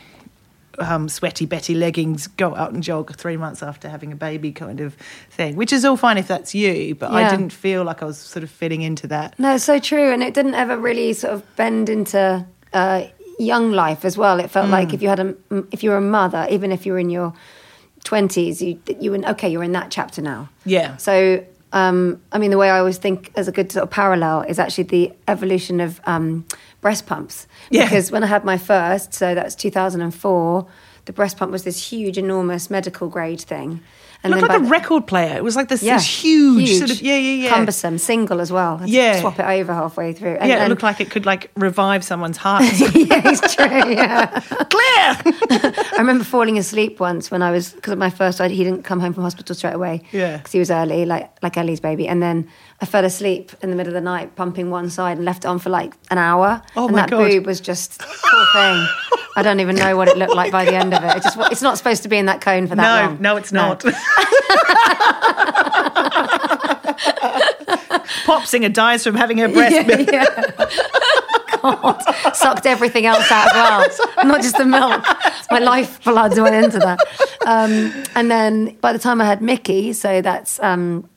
um, 0.79 1.09
sweaty 1.09 1.47
Betty 1.47 1.75
leggings, 1.75 2.27
go 2.27 2.55
out 2.55 2.73
and 2.73 2.83
jog 2.83 3.17
three 3.17 3.37
months 3.39 3.63
after 3.63 3.89
having 3.89 4.13
a 4.13 4.17
baby 4.17 4.53
kind 4.53 4.81
of 4.81 4.95
thing, 5.31 5.57
which 5.57 5.73
is 5.73 5.85
all 5.87 5.97
fine 5.97 6.19
if 6.19 6.29
that's 6.29 6.55
you, 6.55 6.95
but 6.95 7.11
I 7.13 7.31
didn't 7.31 7.51
feel 7.51 7.83
like 7.83 8.03
I 8.03 8.05
was 8.07 8.19
sort 8.19 8.43
of 8.43 8.51
fitting 8.51 8.83
into 8.83 9.07
that. 9.07 9.39
No, 9.39 9.57
so 9.57 9.79
true. 9.79 10.13
And 10.13 10.23
it 10.23 10.35
didn't 10.35 10.55
ever 10.55 10.77
really 10.77 11.15
sort 11.15 11.33
of 11.33 11.57
bend 11.57 11.89
into 11.89 12.45
uh, 12.75 13.05
young 13.39 13.73
life 13.73 14.05
as 14.05 14.19
well. 14.19 14.39
It 14.39 14.51
felt 14.51 14.67
Mm. 14.67 14.73
like 14.73 14.93
if 14.93 15.01
you 15.01 15.09
had 15.09 15.21
a, 15.21 15.35
if 15.73 15.83
you 15.83 15.89
were 15.91 15.97
a 15.97 16.01
mother, 16.03 16.47
even 16.51 16.71
if 16.73 16.85
you 16.85 16.93
were 16.93 16.99
in 16.99 17.09
your 17.09 17.33
twenties, 18.05 18.61
you 18.61 18.79
you 19.01 19.13
were 19.13 19.27
okay. 19.31 19.49
You're 19.49 19.65
in 19.65 19.73
that 19.73 19.91
chapter 19.91 20.21
now. 20.21 20.51
Yeah. 20.67 20.99
So, 20.99 21.43
um, 21.77 22.23
I 22.33 22.39
mean, 22.39 22.51
the 22.51 22.57
way 22.57 22.71
I 22.71 22.79
always 22.79 22.97
think 22.97 23.31
as 23.37 23.49
a 23.49 23.53
good 23.53 23.71
sort 23.71 23.83
of 23.83 23.91
parallel 23.91 24.41
is 24.49 24.59
actually 24.59 24.85
the 24.85 25.13
evolution 25.29 25.81
of 25.81 26.01
um, 26.05 26.47
breast 26.81 27.07
pumps. 27.07 27.47
Yeah. 27.69 27.85
Because 27.85 28.11
when 28.11 28.25
I 28.25 28.29
had 28.29 28.47
my 28.47 28.57
first, 28.57 29.13
so 29.13 29.35
that's 29.35 29.55
2004, 29.55 30.67
the 31.05 31.13
breast 31.13 31.37
pump 31.37 31.53
was 31.53 31.65
this 31.65 31.91
huge, 31.91 32.17
enormous 32.17 32.71
medical 32.71 33.09
grade 33.09 33.43
thing. 33.43 33.81
It 34.25 34.31
looked 34.31 34.43
like 34.43 34.59
a 34.59 34.63
the- 34.63 34.69
record 34.69 35.07
player. 35.07 35.37
It 35.37 35.45
was 35.45 35.55
like 35.57 35.69
this, 35.69 35.83
yeah, 35.83 35.97
this 35.97 36.23
huge, 36.23 36.71
sort 36.79 36.91
of 36.91 37.01
yeah, 37.01 37.17
yeah, 37.17 37.45
yeah. 37.45 37.51
cumbersome, 37.51 37.99
single 37.99 38.41
as 38.41 38.51
well. 38.51 38.81
Yeah. 38.85 39.21
swap 39.21 39.39
it 39.39 39.45
over 39.47 39.73
halfway 39.73 40.13
through. 40.13 40.37
And, 40.37 40.49
yeah, 40.49 40.57
it 40.57 40.61
and- 40.61 40.69
looked 40.71 40.83
like 40.83 41.01
it 41.01 41.11
could 41.11 41.27
like 41.27 41.51
revive 41.57 42.03
someone's 42.05 42.37
heart. 42.37 42.63
yeah, 42.95 43.23
it's 43.25 43.55
true. 43.55 43.67
Yeah. 43.93 44.27
Clear. 44.41 45.35
I 45.93 45.97
remember 45.99 46.25
falling 46.25 46.59
asleep 46.59 46.99
once 46.99 47.31
when 47.31 47.43
I 47.43 47.51
was 47.51 47.73
because 47.73 47.97
my 47.97 48.11
first. 48.11 48.41
He 48.41 48.65
didn't 48.65 48.83
come 48.83 49.01
home 49.01 49.13
from 49.13 49.23
hospital 49.23 49.55
straight 49.55 49.75
away. 49.75 50.03
Yeah. 50.13 50.39
because 50.39 50.53
he 50.53 50.59
was 50.59 50.71
early, 50.71 51.05
like 51.05 51.31
like 51.43 51.57
Ellie's 51.57 51.81
baby, 51.81 52.09
and 52.09 52.23
then 52.23 52.49
I 52.81 52.87
fell 52.87 53.05
asleep 53.07 53.53
in 53.63 53.71
the 53.71 53.77
middle 53.77 53.91
of 53.91 53.95
the 53.95 54.01
night, 54.03 54.37
pumping 54.37 54.71
one 54.71 54.91
side, 54.91 55.17
and 55.17 55.25
left 55.25 55.45
it 55.45 55.49
on 55.49 55.59
for 55.59 55.71
like 55.71 55.95
an 56.11 56.19
hour. 56.19 56.61
Oh, 56.77 56.89
and 56.89 56.97
that 56.97 57.09
God. 57.11 57.29
boob 57.29 57.47
was 57.47 57.61
just 57.61 58.01
poor 58.01 58.47
thing. 58.53 58.87
I 59.37 59.43
don't 59.43 59.61
even 59.61 59.77
know 59.77 59.97
what 59.97 60.09
it 60.09 60.19
looked 60.19 60.35
like 60.35 60.53
by 60.53 60.65
the 60.65 60.75
end 60.75 60.93
of 60.93 61.03
it. 61.03 61.17
It 61.17 61.23
just 61.23 61.39
it's 61.53 61.63
not 61.63 61.79
supposed 61.79 62.03
to 62.03 62.09
be 62.09 62.17
in 62.19 62.27
that 62.27 62.41
cone 62.43 62.67
for 62.67 62.75
that 62.75 62.83
no, 62.83 63.07
long. 63.09 63.21
no, 63.23 63.37
it's 63.37 63.53
not. 63.53 63.81
Pop 68.27 68.47
singer 68.47 68.69
dies 68.69 69.05
from 69.05 69.15
having 69.15 69.39
her 69.39 69.49
breast 69.49 69.87
milk. 69.87 70.09
yeah. 70.13 70.27
God, 71.63 72.01
sucked 72.35 72.67
everything 72.67 73.07
else 73.07 73.31
out 73.31 73.49
as 73.55 73.99
well, 73.99 74.27
not 74.27 74.43
just 74.43 74.57
the 74.57 74.67
milk. 74.67 75.05
My 75.51 75.59
lifeblood 75.59 76.39
went 76.39 76.55
into 76.55 76.79
that. 76.79 76.99
Um, 77.47 77.93
and 78.15 78.31
then 78.31 78.77
by 78.81 78.93
the 78.93 78.99
time 78.99 79.21
I 79.21 79.25
had 79.25 79.43
Mickey, 79.43 79.93
so 79.93 80.21
that's 80.21 80.61
um, 80.61 81.09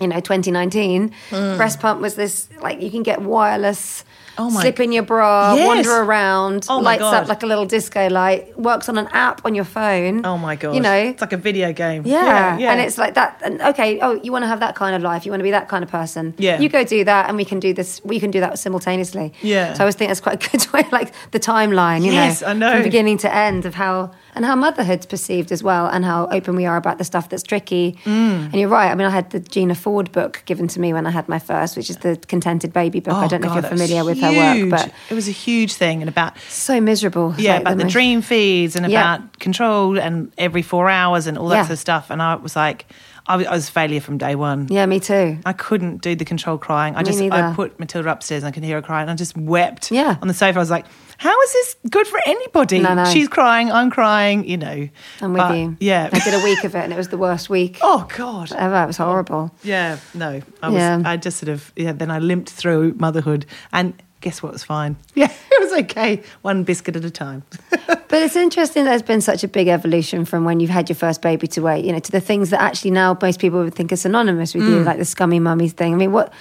you 0.00 0.08
know 0.08 0.20
2019, 0.20 1.12
breast 1.30 1.80
pump 1.80 2.00
was 2.00 2.14
this 2.14 2.48
like 2.60 2.80
you 2.82 2.90
can 2.90 3.02
get 3.02 3.20
wireless. 3.22 4.02
Mm. 4.02 4.06
Oh 4.38 4.48
my- 4.48 4.62
Slip 4.62 4.80
in 4.80 4.92
your 4.92 5.02
bra, 5.02 5.54
Yes. 5.54 5.66
wander 5.66 5.96
around, 6.02 6.64
Oh 6.70 6.78
lights 6.78 7.00
God. 7.02 7.14
up 7.24 7.28
like 7.28 7.42
a 7.42 7.46
little 7.46 7.66
disco 7.66 8.08
light, 8.08 8.58
works 8.58 8.88
on 8.88 8.96
an 8.96 9.08
app 9.12 9.44
on 9.44 9.54
your 9.54 9.64
phone. 9.66 10.24
Oh 10.24 10.38
my 10.38 10.56
god! 10.56 10.74
You 10.74 10.80
know, 10.80 10.94
it's 10.94 11.20
like 11.20 11.34
a 11.34 11.36
video 11.36 11.72
game. 11.74 12.04
yeah. 12.06 12.56
yeah. 12.56 12.70
and 12.72 12.80
it's 12.80 12.96
like 12.96 13.14
that. 13.14 13.40
And 13.44 13.60
okay, 13.60 13.98
oh, 14.00 14.12
you 14.22 14.32
want 14.32 14.44
to 14.44 14.46
have 14.48 14.60
that 14.60 14.76
kind 14.76 14.94
of 14.96 15.02
life. 15.02 15.26
You 15.26 15.32
want 15.32 15.40
to 15.40 15.44
be 15.44 15.50
that 15.50 15.68
kind 15.68 15.84
of 15.84 15.90
person. 15.90 16.32
Yeah. 16.38 16.58
you 16.58 16.68
go 16.70 16.84
do 16.84 17.04
that, 17.04 17.28
and 17.28 17.36
we 17.36 17.44
can 17.44 17.60
do 17.60 17.74
this. 17.74 18.00
We 18.04 18.18
can 18.18 18.30
do 18.30 18.40
that 18.40 18.58
simultaneously. 18.58 19.34
Yeah. 19.42 19.74
So 19.74 19.80
I 19.80 19.82
always 19.84 19.96
think 19.96 20.08
that's 20.08 20.20
quite 20.20 20.42
a 20.42 20.48
good 20.50 20.72
way, 20.72 20.84
like 20.90 21.12
the 21.32 21.40
timeline. 21.40 22.02
You 22.04 22.12
Yes, 22.12 22.40
know. 22.40 22.72
from 22.74 22.82
beginning 22.82 23.18
to 23.18 23.34
end 23.34 23.66
of 23.66 23.74
how 23.74 24.12
and 24.40 24.46
how 24.46 24.56
motherhood's 24.56 25.04
perceived 25.04 25.52
as 25.52 25.62
well, 25.62 25.86
and 25.86 26.02
how 26.02 26.26
open 26.28 26.56
we 26.56 26.64
are 26.64 26.78
about 26.78 26.96
the 26.96 27.04
stuff 27.04 27.28
that's 27.28 27.42
tricky. 27.42 27.98
Mm. 28.04 28.46
And 28.46 28.54
you're 28.54 28.70
right. 28.70 28.90
I 28.90 28.94
mean, 28.94 29.06
I 29.06 29.10
had 29.10 29.28
the 29.32 29.40
Gina 29.40 29.74
Ford 29.74 30.10
book 30.12 30.42
given 30.46 30.66
to 30.68 30.80
me 30.80 30.94
when 30.94 31.06
I 31.06 31.10
had 31.10 31.28
my 31.28 31.38
first, 31.38 31.76
which 31.76 31.90
is 31.90 31.98
the 31.98 32.16
Contented 32.26 32.72
Baby 32.72 33.00
book. 33.00 33.12
I 33.12 33.26
Oh, 33.26 33.28
don't 33.28 33.42
know 33.42 33.48
if 33.48 33.54
you're 33.54 33.62
familiar 33.70 34.02
with 34.02 34.18
her 34.22 34.32
work, 34.32 34.70
but 34.70 34.90
it 35.10 35.14
was 35.14 35.28
a 35.28 35.32
huge 35.32 35.74
thing, 35.74 36.00
and 36.00 36.08
about 36.08 36.38
so 36.48 36.80
miserable. 36.80 37.34
Yeah, 37.36 37.52
like 37.52 37.60
about 37.60 37.76
the 37.76 37.84
most- 37.84 37.92
dream 37.92 38.22
feeds 38.22 38.76
and 38.76 38.90
Yeah. 38.90 39.16
about 39.16 39.38
control 39.40 39.98
and 39.98 40.32
every 40.38 40.62
four 40.62 40.88
hours 40.88 41.26
and 41.26 41.36
all 41.36 41.48
that 41.48 41.56
Yeah. 41.56 41.62
sort 41.64 41.72
of 41.72 41.78
stuff. 41.78 42.06
And 42.08 42.22
I 42.22 42.36
was 42.36 42.56
like, 42.56 42.86
I 43.26 43.36
was, 43.36 43.68
failure 43.68 44.00
from 44.00 44.16
day 44.16 44.34
one. 44.34 44.66
Yeah, 44.70 44.86
me 44.86 44.98
too. 45.00 45.38
I 45.44 45.52
couldn't 45.52 46.00
do 46.00 46.16
the 46.16 46.24
control 46.24 46.56
crying. 46.56 46.96
I 46.96 47.00
Me 47.00 47.04
just 47.04 47.20
I 47.20 47.52
put 47.52 47.78
Matilda 47.78 48.10
upstairs 48.10 48.42
and 48.42 48.48
I 48.48 48.52
could 48.52 48.64
hear 48.64 48.76
her 48.76 48.82
crying. 48.82 49.02
And 49.02 49.10
I 49.10 49.14
just 49.14 49.36
wept 49.36 49.92
Yeah. 49.92 50.16
on 50.22 50.26
the 50.28 50.34
sofa. 50.34 50.58
I 50.58 50.62
was 50.62 50.70
like, 50.70 50.86
how 51.20 51.38
is 51.42 51.52
this 51.52 51.76
good 51.90 52.06
for 52.06 52.18
anybody? 52.26 52.78
No, 52.80 52.94
no. 52.94 53.04
She's 53.04 53.28
crying, 53.28 53.70
I'm 53.70 53.90
crying, 53.90 54.48
you 54.48 54.56
know. 54.56 54.88
I'm 55.20 55.32
with 55.34 55.42
But, 55.42 55.54
you. 55.58 55.76
Yeah. 55.78 56.08
I 56.10 56.18
did 56.18 56.32
a 56.32 56.42
week 56.42 56.64
of 56.64 56.74
it, 56.74 56.78
and 56.84 56.92
it 56.94 56.96
was 56.96 57.08
the 57.08 57.18
worst 57.18 57.50
week 57.50 57.78
oh 57.82 58.06
God. 58.16 58.50
ever. 58.52 58.82
It 58.84 58.86
was 58.86 58.96
horrible. 58.96 59.54
Yeah, 59.62 59.98
no. 60.14 60.40
I 60.62 60.68
was 60.68 60.76
Yeah. 60.78 61.02
I 61.04 61.18
just 61.18 61.36
sort 61.38 61.50
of 61.50 61.72
yeah, 61.76 61.92
then 61.92 62.10
I 62.10 62.18
limped 62.20 62.48
through 62.50 62.94
motherhood 62.98 63.44
and 63.70 63.92
guess 64.22 64.42
what 64.42 64.52
was 64.52 64.64
fine. 64.64 64.96
Yeah, 65.14 65.30
it 65.52 65.60
was 65.60 65.72
okay. 65.84 66.22
One 66.40 66.64
biscuit 66.64 66.96
at 66.96 67.04
a 67.04 67.10
time. 67.10 67.42
But 68.10 68.22
it's 68.22 68.34
interesting 68.34 68.84
there's 68.86 69.02
been 69.02 69.20
such 69.20 69.44
a 69.44 69.48
big 69.48 69.68
evolution 69.68 70.24
from 70.24 70.44
when 70.44 70.58
you've 70.58 70.68
had 70.78 70.88
your 70.88 70.96
first 70.96 71.22
baby 71.22 71.46
to 71.48 71.60
where, 71.60 71.76
you 71.76 71.92
know, 71.92 72.00
to 72.00 72.10
the 72.10 72.20
things 72.20 72.50
that 72.50 72.60
actually 72.60 72.90
now 72.90 73.16
most 73.22 73.38
people 73.38 73.62
would 73.62 73.74
think 73.74 73.92
are 73.92 73.96
synonymous 73.96 74.52
with 74.52 74.64
Mm. 74.64 74.70
you, 74.70 74.80
like 74.82 74.98
the 74.98 75.04
scummy 75.04 75.38
mummies 75.38 75.74
thing. 75.74 75.92
I 75.94 75.96
mean, 75.96 76.10
what 76.10 76.32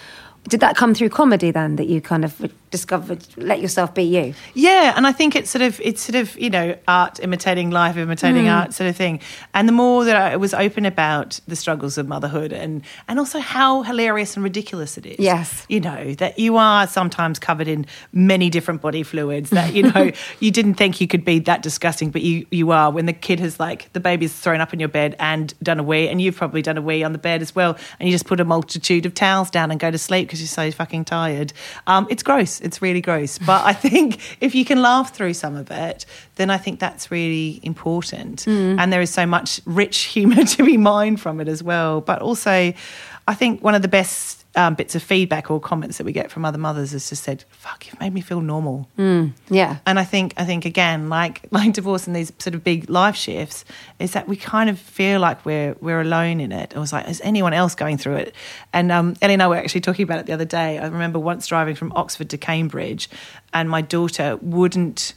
did 0.48 0.62
that 0.62 0.76
come 0.76 0.96
through 0.96 1.10
comedy 1.10 1.52
then 1.52 1.76
that 1.76 1.86
you 1.88 2.02
kind 2.02 2.26
of 2.26 2.34
discovered 2.72 3.26
let 3.38 3.62
yourself 3.62 3.94
be 3.94 4.04
you? 4.04 4.34
Yeah, 4.54 4.94
and 4.96 5.08
I 5.08 5.12
think 5.12 5.36
it's 5.36 5.50
sort 5.50 5.62
of 5.62 5.80
it's 5.84 6.02
sort 6.02 6.16
of 6.16 6.38
you 6.40 6.50
know 6.50 6.76
art 6.88 7.20
imitating 7.20 7.70
life, 7.72 7.98
imitating 7.98 8.46
Mm. 8.46 8.54
art 8.60 8.74
sort 8.74 8.90
of 8.90 8.96
thing. 8.96 9.20
And 9.54 9.68
the 9.68 9.72
more 9.74 10.06
that 10.06 10.16
I 10.16 10.36
was 10.38 10.54
open 10.54 10.86
about 10.86 11.40
the 11.48 11.56
struggles 11.56 11.98
of 11.98 12.08
motherhood 12.08 12.54
and 12.54 12.82
and 13.08 13.20
also 13.20 13.40
how 13.40 13.84
hilarious 13.84 14.36
and 14.36 14.44
ridiculous 14.44 14.98
it 14.98 15.06
is. 15.06 15.20
Yes. 15.20 15.66
you 15.70 15.80
know 15.80 16.14
that 16.16 16.38
you 16.40 16.58
are 16.58 16.88
sometimes 16.88 17.40
covered 17.40 17.68
in 17.68 17.86
many 18.14 18.50
different 18.50 18.82
body 18.82 19.04
fluids. 19.04 19.50
That 19.50 19.74
you 19.74 19.84
know 19.92 20.12
you 20.40 20.52
didn't 20.52 20.76
think 20.76 21.02
you 21.02 21.08
could 21.08 21.26
be 21.26 21.40
that 21.40 21.62
disgusting, 21.62 22.12
but 22.12 22.22
you 22.22 22.46
you 22.52 22.72
are. 22.72 22.92
When 22.92 23.06
the 23.06 23.14
kid 23.14 23.40
has 23.40 23.60
like 23.60 23.92
the 23.94 24.00
baby's 24.00 24.34
thrown 24.34 24.62
up 24.62 24.74
in 24.74 24.80
your 24.80 24.90
bed 24.90 25.16
and 25.20 25.54
done 25.62 25.80
a 25.80 25.84
wee, 25.84 26.08
and 26.08 26.22
you've 26.22 26.36
probably 26.36 26.62
done 26.62 26.78
a 26.78 26.82
wee 26.82 27.04
on 27.04 27.12
the 27.14 27.18
bed 27.20 27.42
as 27.42 27.56
well, 27.56 27.78
and 28.00 28.08
you 28.08 28.14
just 28.14 28.26
put 28.26 28.40
a 28.40 28.46
multitude 28.46 29.06
of 29.06 29.14
towels 29.14 29.50
down 29.50 29.72
and 29.72 29.80
go 29.80 29.90
to 29.92 29.98
sleep 29.98 30.28
because 30.28 30.40
you're 30.40 30.48
so 30.48 30.72
fucking 30.72 31.06
tired. 31.06 31.54
Um, 31.88 32.08
it's 32.10 32.24
gross. 32.24 32.59
It's 32.62 32.82
really 32.82 33.02
gross. 33.02 33.38
But 33.38 33.66
I 33.66 33.74
think 33.74 34.20
if 34.42 34.56
you 34.56 34.66
can 34.66 34.82
laugh 34.82 35.16
through 35.16 35.34
some 35.34 35.56
of 35.56 35.72
it, 35.72 36.06
then 36.36 36.50
I 36.50 36.58
think 36.58 36.80
that's 36.80 37.12
really 37.12 37.60
important. 37.64 38.46
Mm. 38.46 38.80
And 38.80 38.94
there 38.94 39.02
is 39.02 39.10
so 39.10 39.26
much 39.26 39.62
rich 39.66 39.98
humour 40.14 40.44
to 40.44 40.64
be 40.64 40.78
mined 40.78 41.22
from 41.22 41.40
it 41.40 41.48
as 41.48 41.64
well. 41.64 42.02
But 42.02 42.22
also, 42.22 42.74
I 43.30 43.36
think 43.36 43.64
one 43.64 43.76
of 43.76 43.84
the 43.84 43.88
best 43.88 44.44
um, 44.56 44.74
bits 44.74 44.96
of 44.96 45.04
feedback 45.04 45.52
or 45.52 45.60
comments 45.60 46.00
that 46.00 46.04
we 46.04 46.12
get 46.12 46.32
from 46.32 46.46
other 46.46 46.58
mothers 46.58 46.96
is 46.96 47.08
just 47.10 47.24
said, 47.24 47.44
"Fuck, 47.52 47.86
you've 47.86 48.00
made 48.00 48.12
me 48.12 48.22
feel 48.22 48.42
normal." 48.42 48.88
Yeah. 49.50 49.78
And 49.86 50.00
I 50.00 50.04
think 50.04 50.34
I 50.36 50.46
think 50.46 50.66
again, 50.66 51.10
like 51.10 51.46
like 51.52 51.74
divorce 51.74 52.08
and 52.08 52.16
these 52.16 52.34
sort 52.40 52.56
of 52.56 52.64
big 52.64 52.90
life 52.90 53.16
shifts, 53.16 53.66
is 54.00 54.14
that 54.14 54.28
we 54.28 54.36
kind 54.36 54.68
of 54.68 54.80
feel 54.80 55.20
like 55.20 55.46
we're 55.46 55.76
we're 55.80 56.02
alone 56.02 56.40
in 56.40 56.52
it. 56.52 56.74
It 56.76 56.80
was 56.80 56.92
like, 56.92 57.08
is 57.08 57.22
anyone 57.24 57.54
else 57.54 57.76
going 57.76 58.00
through 58.00 58.16
it? 58.16 58.36
And 58.74 58.92
um, 58.92 59.16
Ellie 59.22 59.34
and 59.34 59.44
I 59.44 59.48
were 59.48 59.58
actually 59.58 59.82
talking 59.82 60.04
about 60.04 60.18
it 60.18 60.26
the 60.26 60.34
other 60.34 60.46
day. 60.46 60.80
I 60.80 60.88
remember 60.88 61.20
once 61.20 61.46
driving 61.46 61.76
from 61.76 61.92
Oxford 61.96 62.32
to 62.32 62.38
Cambridge, 62.40 63.12
and 63.54 63.70
my 63.70 63.82
daughter 63.82 64.40
wouldn't 64.42 65.14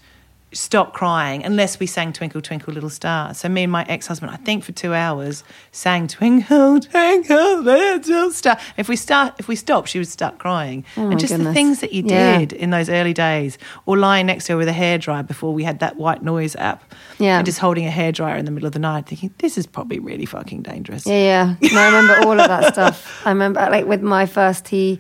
stop 0.53 0.93
crying 0.93 1.45
unless 1.45 1.79
we 1.81 1.87
sang 1.87 2.13
Twinkle 2.13 2.41
Twinkle 2.43 2.73
Little 2.75 2.91
Star. 2.91 3.33
So 3.35 3.49
me 3.49 3.63
and 3.63 3.73
my 3.73 3.85
ex-husband, 3.89 4.31
I 4.31 4.37
think 4.37 4.65
for 4.65 4.73
two 4.73 4.93
hours, 4.95 5.45
sang 5.71 6.09
Twinkle 6.09 6.81
Twinkle 6.81 7.61
Little 7.63 8.31
Star. 8.31 8.59
If 8.77 8.89
we 8.89 8.97
start 8.97 9.35
if 9.39 9.49
we 9.49 9.57
stopped, 9.57 9.89
she 9.89 9.99
would 9.99 10.09
start 10.09 10.39
crying. 10.39 10.85
Oh 10.97 11.11
and 11.11 11.19
just 11.19 11.37
the 11.37 11.53
things 11.53 11.81
that 11.81 11.93
you 11.93 12.03
Yeah. 12.07 12.39
did 12.39 12.53
in 12.53 12.71
those 12.71 12.89
early 12.89 13.13
days, 13.15 13.59
or 13.87 13.97
lying 13.97 14.27
next 14.27 14.45
to 14.47 14.53
her 14.53 14.57
with 14.59 14.69
a 14.69 14.73
hairdryer 14.73 15.27
before 15.27 15.53
we 15.55 15.65
had 15.65 15.79
that 15.81 15.97
white 15.97 16.23
noise 16.23 16.55
app. 16.57 16.93
Yeah. 17.19 17.39
And 17.39 17.47
just 17.47 17.59
holding 17.59 17.87
a 17.87 17.91
hairdryer 17.91 18.39
in 18.39 18.45
the 18.45 18.51
middle 18.51 18.67
of 18.67 18.73
the 18.73 18.79
night, 18.79 19.07
thinking, 19.07 19.33
this 19.39 19.57
is 19.57 19.67
probably 19.67 19.99
really 19.99 20.27
fucking 20.27 20.63
dangerous. 20.63 21.07
Yeah, 21.07 21.55
yeah. 21.61 21.69
No, 21.73 21.81
I 21.81 21.87
remember 21.87 22.27
all 22.29 22.39
of 22.41 22.49
that 22.49 22.73
stuff. 22.75 23.23
I 23.25 23.31
remember, 23.31 23.61
like, 23.71 23.87
with 23.87 24.03
my 24.03 24.27
first, 24.27 24.69
he, 24.69 24.99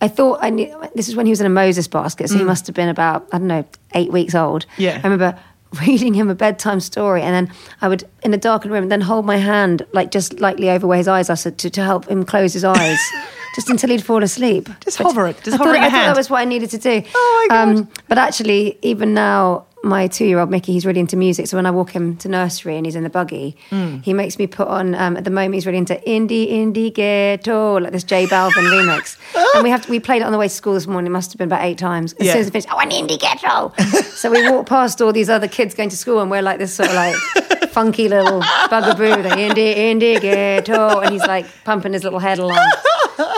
I 0.00 0.08
thought 0.08 0.38
I 0.42 0.50
knew, 0.50 0.74
this 0.94 1.08
is 1.08 1.16
when 1.16 1.26
he 1.26 1.30
was 1.30 1.40
in 1.40 1.46
a 1.46 1.50
Moses 1.50 1.86
basket, 1.86 2.28
so 2.28 2.36
he 2.36 2.42
mm. 2.42 2.46
must 2.46 2.66
have 2.66 2.74
been 2.74 2.88
about, 2.88 3.28
I 3.32 3.38
don't 3.38 3.48
know, 3.48 3.64
eight 3.94 4.10
weeks 4.10 4.34
old. 4.34 4.64
Yeah. 4.78 5.00
I 5.02 5.06
remember 5.08 5.38
reading 5.86 6.14
him 6.14 6.30
a 6.30 6.34
bedtime 6.34 6.80
story, 6.80 7.22
and 7.22 7.34
then 7.34 7.54
I 7.82 7.88
would, 7.88 8.04
in 8.22 8.32
a 8.32 8.38
darkened 8.38 8.72
room, 8.72 8.88
then 8.88 9.02
hold 9.02 9.26
my 9.26 9.36
hand, 9.36 9.86
like, 9.92 10.10
just 10.10 10.40
lightly 10.40 10.70
over 10.70 10.86
where 10.86 10.98
his 10.98 11.08
eyes 11.08 11.28
are, 11.28 11.36
so 11.36 11.50
to, 11.50 11.70
to 11.70 11.82
help 11.82 12.08
him 12.08 12.24
close 12.24 12.52
his 12.52 12.64
eyes. 12.64 12.98
Just 13.56 13.68
until 13.68 13.90
he'd 13.90 14.04
fall 14.04 14.22
asleep. 14.22 14.68
Just 14.84 14.98
But 14.98 15.08
hover 15.08 15.26
it. 15.26 15.42
Just 15.42 15.54
I 15.54 15.56
hover 15.56 15.72
thought, 15.72 15.82
I 15.82 15.90
thought 15.90 16.06
that 16.06 16.16
was 16.16 16.30
what 16.30 16.40
I 16.40 16.44
needed 16.44 16.70
to 16.70 16.78
do. 16.78 17.02
Oh 17.12 17.46
my 17.50 17.56
God. 17.56 17.76
Um, 17.78 17.88
but 18.06 18.16
actually, 18.16 18.78
even 18.82 19.12
now, 19.12 19.66
my 19.82 20.06
two-year-old 20.08 20.50
Mickey, 20.50 20.72
he's 20.72 20.84
really 20.84 21.00
into 21.00 21.16
music. 21.16 21.46
So 21.46 21.56
when 21.56 21.64
I 21.64 21.70
walk 21.70 21.90
him 21.90 22.16
to 22.18 22.28
nursery 22.28 22.76
and 22.76 22.84
he's 22.84 22.96
in 22.96 23.02
the 23.02 23.08
buggy, 23.10 23.56
Mm. 23.70 24.04
he 24.04 24.12
makes 24.12 24.38
me 24.38 24.46
put 24.46 24.68
on. 24.68 24.94
Um, 24.94 25.16
at 25.16 25.24
the 25.24 25.30
moment, 25.30 25.54
he's 25.54 25.64
really 25.66 25.78
into 25.78 25.94
indie 26.06 26.48
In 26.48 26.72
Da 26.72 26.90
Getto, 26.90 27.80
like 27.82 27.92
this 27.92 28.04
J 28.04 28.26
Balvin 28.26 28.52
remix. 28.70 29.16
And 29.54 29.64
we 29.64 29.70
have 29.70 29.82
to, 29.86 29.90
we 29.90 29.98
played 29.98 30.20
it 30.22 30.26
on 30.26 30.32
the 30.32 30.38
way 30.38 30.48
to 30.48 30.54
school 30.54 30.74
this 30.74 30.86
morning. 30.86 31.06
It 31.06 31.12
must 31.12 31.32
have 31.32 31.38
been 31.38 31.48
about 31.48 31.64
eight 31.64 31.78
times. 31.78 32.12
As 32.14 32.26
Yeah. 32.26 32.32
soon 32.34 32.40
as 32.42 32.46
it 32.48 32.50
finished, 32.52 32.68
oh, 32.70 32.78
an 32.78 32.92
In 32.92 33.06
Da 33.06 33.16
Getto. 33.16 33.72
so 34.14 34.30
we 34.30 34.48
walk 34.50 34.66
past 34.66 35.00
all 35.00 35.12
these 35.12 35.30
other 35.30 35.48
kids 35.48 35.74
going 35.74 35.88
to 35.88 35.96
school, 35.96 36.20
and 36.20 36.30
we're 36.30 36.42
like 36.42 36.58
this 36.58 36.74
sort 36.74 36.88
of 36.90 36.94
like 36.94 37.14
funky 37.70 38.08
little 38.08 38.40
bugaboo, 38.68 39.22
the 39.22 39.28
indie 39.30 39.76
In 39.76 39.98
Da 39.98 40.18
Getto, 40.20 41.00
and 41.02 41.12
he's 41.12 41.22
like 41.26 41.46
pumping 41.64 41.92
his 41.94 42.04
little 42.04 42.18
head 42.18 42.38
along. 42.38 42.58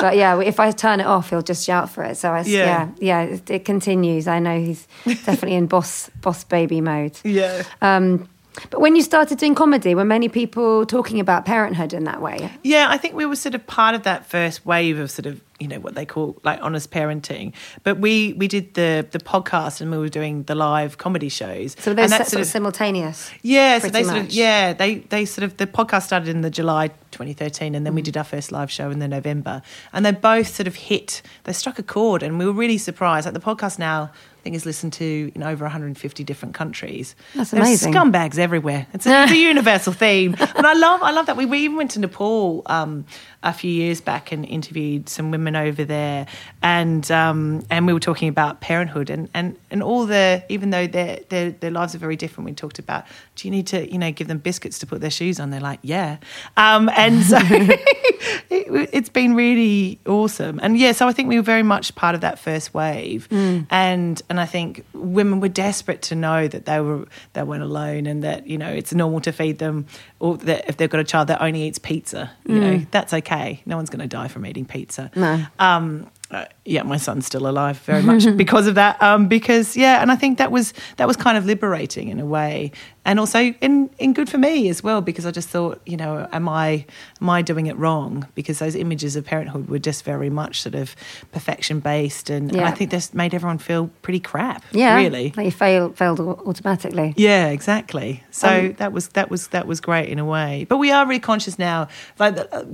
But 0.00 0.16
yeah, 0.16 0.40
if 0.40 0.58
I 0.60 0.70
turn 0.72 1.00
it 1.00 1.06
off, 1.06 1.30
he'll 1.30 1.42
just 1.42 1.64
shout 1.64 1.90
for 1.90 2.04
it. 2.04 2.16
So 2.16 2.32
I, 2.32 2.40
Yeah. 2.42 2.64
yeah, 2.66 2.88
yeah, 3.00 3.34
it, 3.34 3.50
it 3.50 3.64
continues. 3.64 4.26
I 4.28 4.38
know 4.38 4.58
he's 4.58 4.86
definitely 5.04 5.54
in 5.54 5.66
boss 5.66 6.10
boss 6.20 6.44
baby 6.44 6.80
mode. 6.80 7.18
Yeah. 7.24 7.62
Um, 7.80 8.28
but 8.70 8.80
when 8.80 8.96
you 8.96 9.02
started 9.02 9.38
doing 9.38 9.54
comedy, 9.54 9.94
were 9.94 10.04
many 10.04 10.28
people 10.28 10.84
talking 10.86 11.20
about 11.20 11.44
parenthood 11.44 11.92
in 11.92 12.04
that 12.04 12.20
way? 12.20 12.50
Yeah, 12.62 12.86
I 12.90 12.98
think 12.98 13.14
we 13.14 13.24
were 13.26 13.36
sort 13.36 13.54
of 13.54 13.66
part 13.66 13.94
of 13.94 14.02
that 14.02 14.26
first 14.26 14.66
wave 14.66 14.98
of 14.98 15.10
sort 15.10 15.26
of 15.26 15.40
you 15.60 15.68
know 15.68 15.78
what 15.78 15.94
they 15.94 16.04
call 16.04 16.36
like 16.42 16.58
honest 16.60 16.90
parenting. 16.90 17.52
But 17.84 17.98
we 17.98 18.32
we 18.32 18.48
did 18.48 18.74
the 18.74 19.06
the 19.10 19.20
podcast 19.20 19.80
and 19.80 19.90
we 19.90 19.96
were 19.98 20.08
doing 20.08 20.42
the 20.44 20.54
live 20.56 20.98
comedy 20.98 21.28
shows. 21.28 21.76
So 21.78 21.94
those 21.94 22.10
sort, 22.10 22.26
sort 22.26 22.40
of 22.42 22.46
simultaneous. 22.48 23.30
Yeah, 23.42 23.78
so 23.78 23.88
they 23.88 24.02
sort 24.02 24.18
of 24.18 24.30
yeah 24.32 24.72
they 24.72 24.96
they 24.96 25.24
sort 25.24 25.44
of 25.44 25.56
the 25.58 25.66
podcast 25.66 26.02
started 26.04 26.28
in 26.28 26.40
the 26.42 26.50
July 26.50 26.88
2013, 27.12 27.74
and 27.74 27.86
then 27.86 27.92
Mm. 27.92 27.96
we 27.96 28.02
did 28.02 28.16
our 28.16 28.24
first 28.24 28.50
live 28.52 28.70
show 28.70 28.90
in 28.90 28.98
the 28.98 29.08
November, 29.08 29.62
and 29.92 30.04
they 30.04 30.12
both 30.12 30.48
sort 30.54 30.66
of 30.66 30.74
hit 30.74 31.22
they 31.44 31.52
struck 31.52 31.78
a 31.78 31.82
chord, 31.82 32.22
and 32.22 32.38
we 32.38 32.44
were 32.46 32.52
really 32.52 32.78
surprised. 32.78 33.26
Like 33.26 33.34
the 33.34 33.40
podcast 33.40 33.78
now. 33.78 34.10
I 34.42 34.44
think 34.44 34.56
is 34.56 34.66
listened 34.66 34.92
to 34.94 35.30
in 35.36 35.44
over 35.44 35.64
150 35.64 36.24
different 36.24 36.52
countries. 36.52 37.14
That's 37.36 37.52
There's 37.52 37.62
amazing. 37.64 37.92
scumbags 37.94 38.38
everywhere. 38.38 38.88
It's 38.92 39.06
a, 39.06 39.22
it's 39.22 39.32
a 39.34 39.36
universal 39.36 39.92
theme, 39.92 40.34
and 40.40 40.66
I 40.66 40.72
love 40.72 41.00
I 41.00 41.12
love 41.12 41.26
that. 41.26 41.36
We, 41.36 41.46
we 41.46 41.60
even 41.60 41.76
went 41.76 41.92
to 41.92 42.00
Nepal 42.00 42.62
um, 42.66 43.06
a 43.42 43.52
few 43.52 43.70
years 43.70 44.00
back 44.00 44.30
and 44.30 44.44
interviewed 44.44 45.08
some 45.08 45.30
women 45.30 45.56
over 45.56 45.84
there, 45.84 46.26
and 46.62 47.10
um, 47.10 47.64
and 47.70 47.86
we 47.86 47.92
were 47.92 48.00
talking 48.00 48.28
about 48.28 48.60
parenthood 48.60 49.10
and, 49.10 49.28
and, 49.34 49.58
and 49.70 49.82
all 49.82 50.06
the 50.06 50.44
even 50.48 50.70
though 50.70 50.86
their, 50.86 51.20
their 51.28 51.50
their 51.50 51.70
lives 51.70 51.94
are 51.94 51.98
very 51.98 52.16
different. 52.16 52.48
We 52.48 52.54
talked 52.54 52.78
about 52.78 53.04
do 53.36 53.48
you 53.48 53.50
need 53.50 53.66
to 53.68 53.90
you 53.90 53.98
know 53.98 54.12
give 54.12 54.28
them 54.28 54.38
biscuits 54.38 54.78
to 54.80 54.86
put 54.86 55.00
their 55.00 55.10
shoes 55.10 55.40
on? 55.40 55.50
They're 55.50 55.60
like 55.60 55.80
yeah, 55.82 56.18
um, 56.56 56.88
and 56.96 57.22
so 57.22 57.38
it, 57.40 58.90
it's 58.92 59.08
been 59.08 59.34
really 59.34 59.98
awesome. 60.06 60.60
And 60.62 60.78
yeah, 60.78 60.92
so 60.92 61.08
I 61.08 61.12
think 61.12 61.28
we 61.28 61.36
were 61.36 61.42
very 61.42 61.64
much 61.64 61.94
part 61.94 62.14
of 62.14 62.20
that 62.20 62.38
first 62.38 62.72
wave, 62.72 63.26
and 63.70 64.22
and 64.28 64.40
I 64.40 64.46
think 64.46 64.84
women 64.92 65.40
were 65.40 65.48
desperate 65.48 66.02
to 66.02 66.14
know 66.14 66.46
that 66.46 66.66
they 66.66 66.80
were 66.80 67.06
they 67.32 67.42
weren't 67.42 67.62
alone 67.62 68.06
and 68.06 68.22
that 68.22 68.46
you 68.46 68.58
know 68.58 68.68
it's 68.68 68.94
normal 68.94 69.20
to 69.22 69.32
feed 69.32 69.58
them, 69.58 69.86
or 70.20 70.36
that 70.38 70.68
if 70.68 70.76
they've 70.76 70.90
got 70.90 71.00
a 71.00 71.04
child 71.04 71.28
that 71.28 71.42
only 71.42 71.62
eats 71.62 71.78
pizza, 71.78 72.30
you 72.46 72.60
know 72.60 72.86
that's 72.92 73.12
okay. 73.12 73.31
No 73.66 73.76
one's 73.76 73.90
going 73.90 74.00
to 74.00 74.06
die 74.06 74.28
from 74.28 74.46
eating 74.46 74.64
pizza. 74.64 75.10
No. 75.16 75.44
Um, 75.58 76.06
uh, 76.32 76.46
yeah, 76.64 76.82
my 76.82 76.96
son's 76.96 77.26
still 77.26 77.46
alive 77.46 77.78
very 77.80 78.02
much 78.02 78.24
because 78.36 78.66
of 78.66 78.74
that. 78.76 79.00
Um, 79.02 79.28
because 79.28 79.76
yeah, 79.76 80.00
and 80.00 80.10
I 80.10 80.16
think 80.16 80.38
that 80.38 80.50
was 80.50 80.72
that 80.96 81.06
was 81.06 81.16
kind 81.16 81.36
of 81.36 81.44
liberating 81.44 82.08
in 82.08 82.18
a 82.18 82.24
way, 82.26 82.72
and 83.04 83.20
also 83.20 83.38
in 83.60 83.90
in 83.98 84.14
good 84.14 84.30
for 84.30 84.38
me 84.38 84.68
as 84.70 84.82
well 84.82 85.00
because 85.02 85.26
I 85.26 85.30
just 85.30 85.50
thought, 85.50 85.80
you 85.84 85.96
know, 85.96 86.26
am 86.32 86.48
I 86.48 86.86
am 87.20 87.28
I 87.28 87.42
doing 87.42 87.66
it 87.66 87.76
wrong? 87.76 88.26
Because 88.34 88.60
those 88.60 88.74
images 88.74 89.14
of 89.14 89.24
parenthood 89.26 89.68
were 89.68 89.78
just 89.78 90.04
very 90.04 90.30
much 90.30 90.62
sort 90.62 90.74
of 90.74 90.96
perfection 91.32 91.80
based, 91.80 92.30
and, 92.30 92.50
and 92.50 92.62
I 92.62 92.70
think 92.70 92.90
this 92.90 93.12
made 93.12 93.34
everyone 93.34 93.58
feel 93.58 93.90
pretty 94.00 94.20
crap. 94.20 94.64
Yeah, 94.72 94.96
really. 94.96 95.34
like 95.36 95.44
you 95.44 95.50
fail, 95.52 95.92
failed 95.92 96.18
automatically. 96.20 97.12
Yeah, 97.16 97.48
exactly. 97.48 98.22
So 98.30 98.48
Um, 98.48 98.72
that 98.74 98.92
was 98.92 99.08
that 99.08 99.30
was 99.30 99.48
that 99.48 99.66
was 99.66 99.80
great 99.80 100.08
in 100.08 100.18
a 100.18 100.24
way. 100.24 100.64
But 100.68 100.78
we 100.78 100.90
are 100.92 101.06
really 101.06 101.20
conscious 101.20 101.58
now. 101.58 101.88
Like 102.18 102.38
uh, 102.38 102.64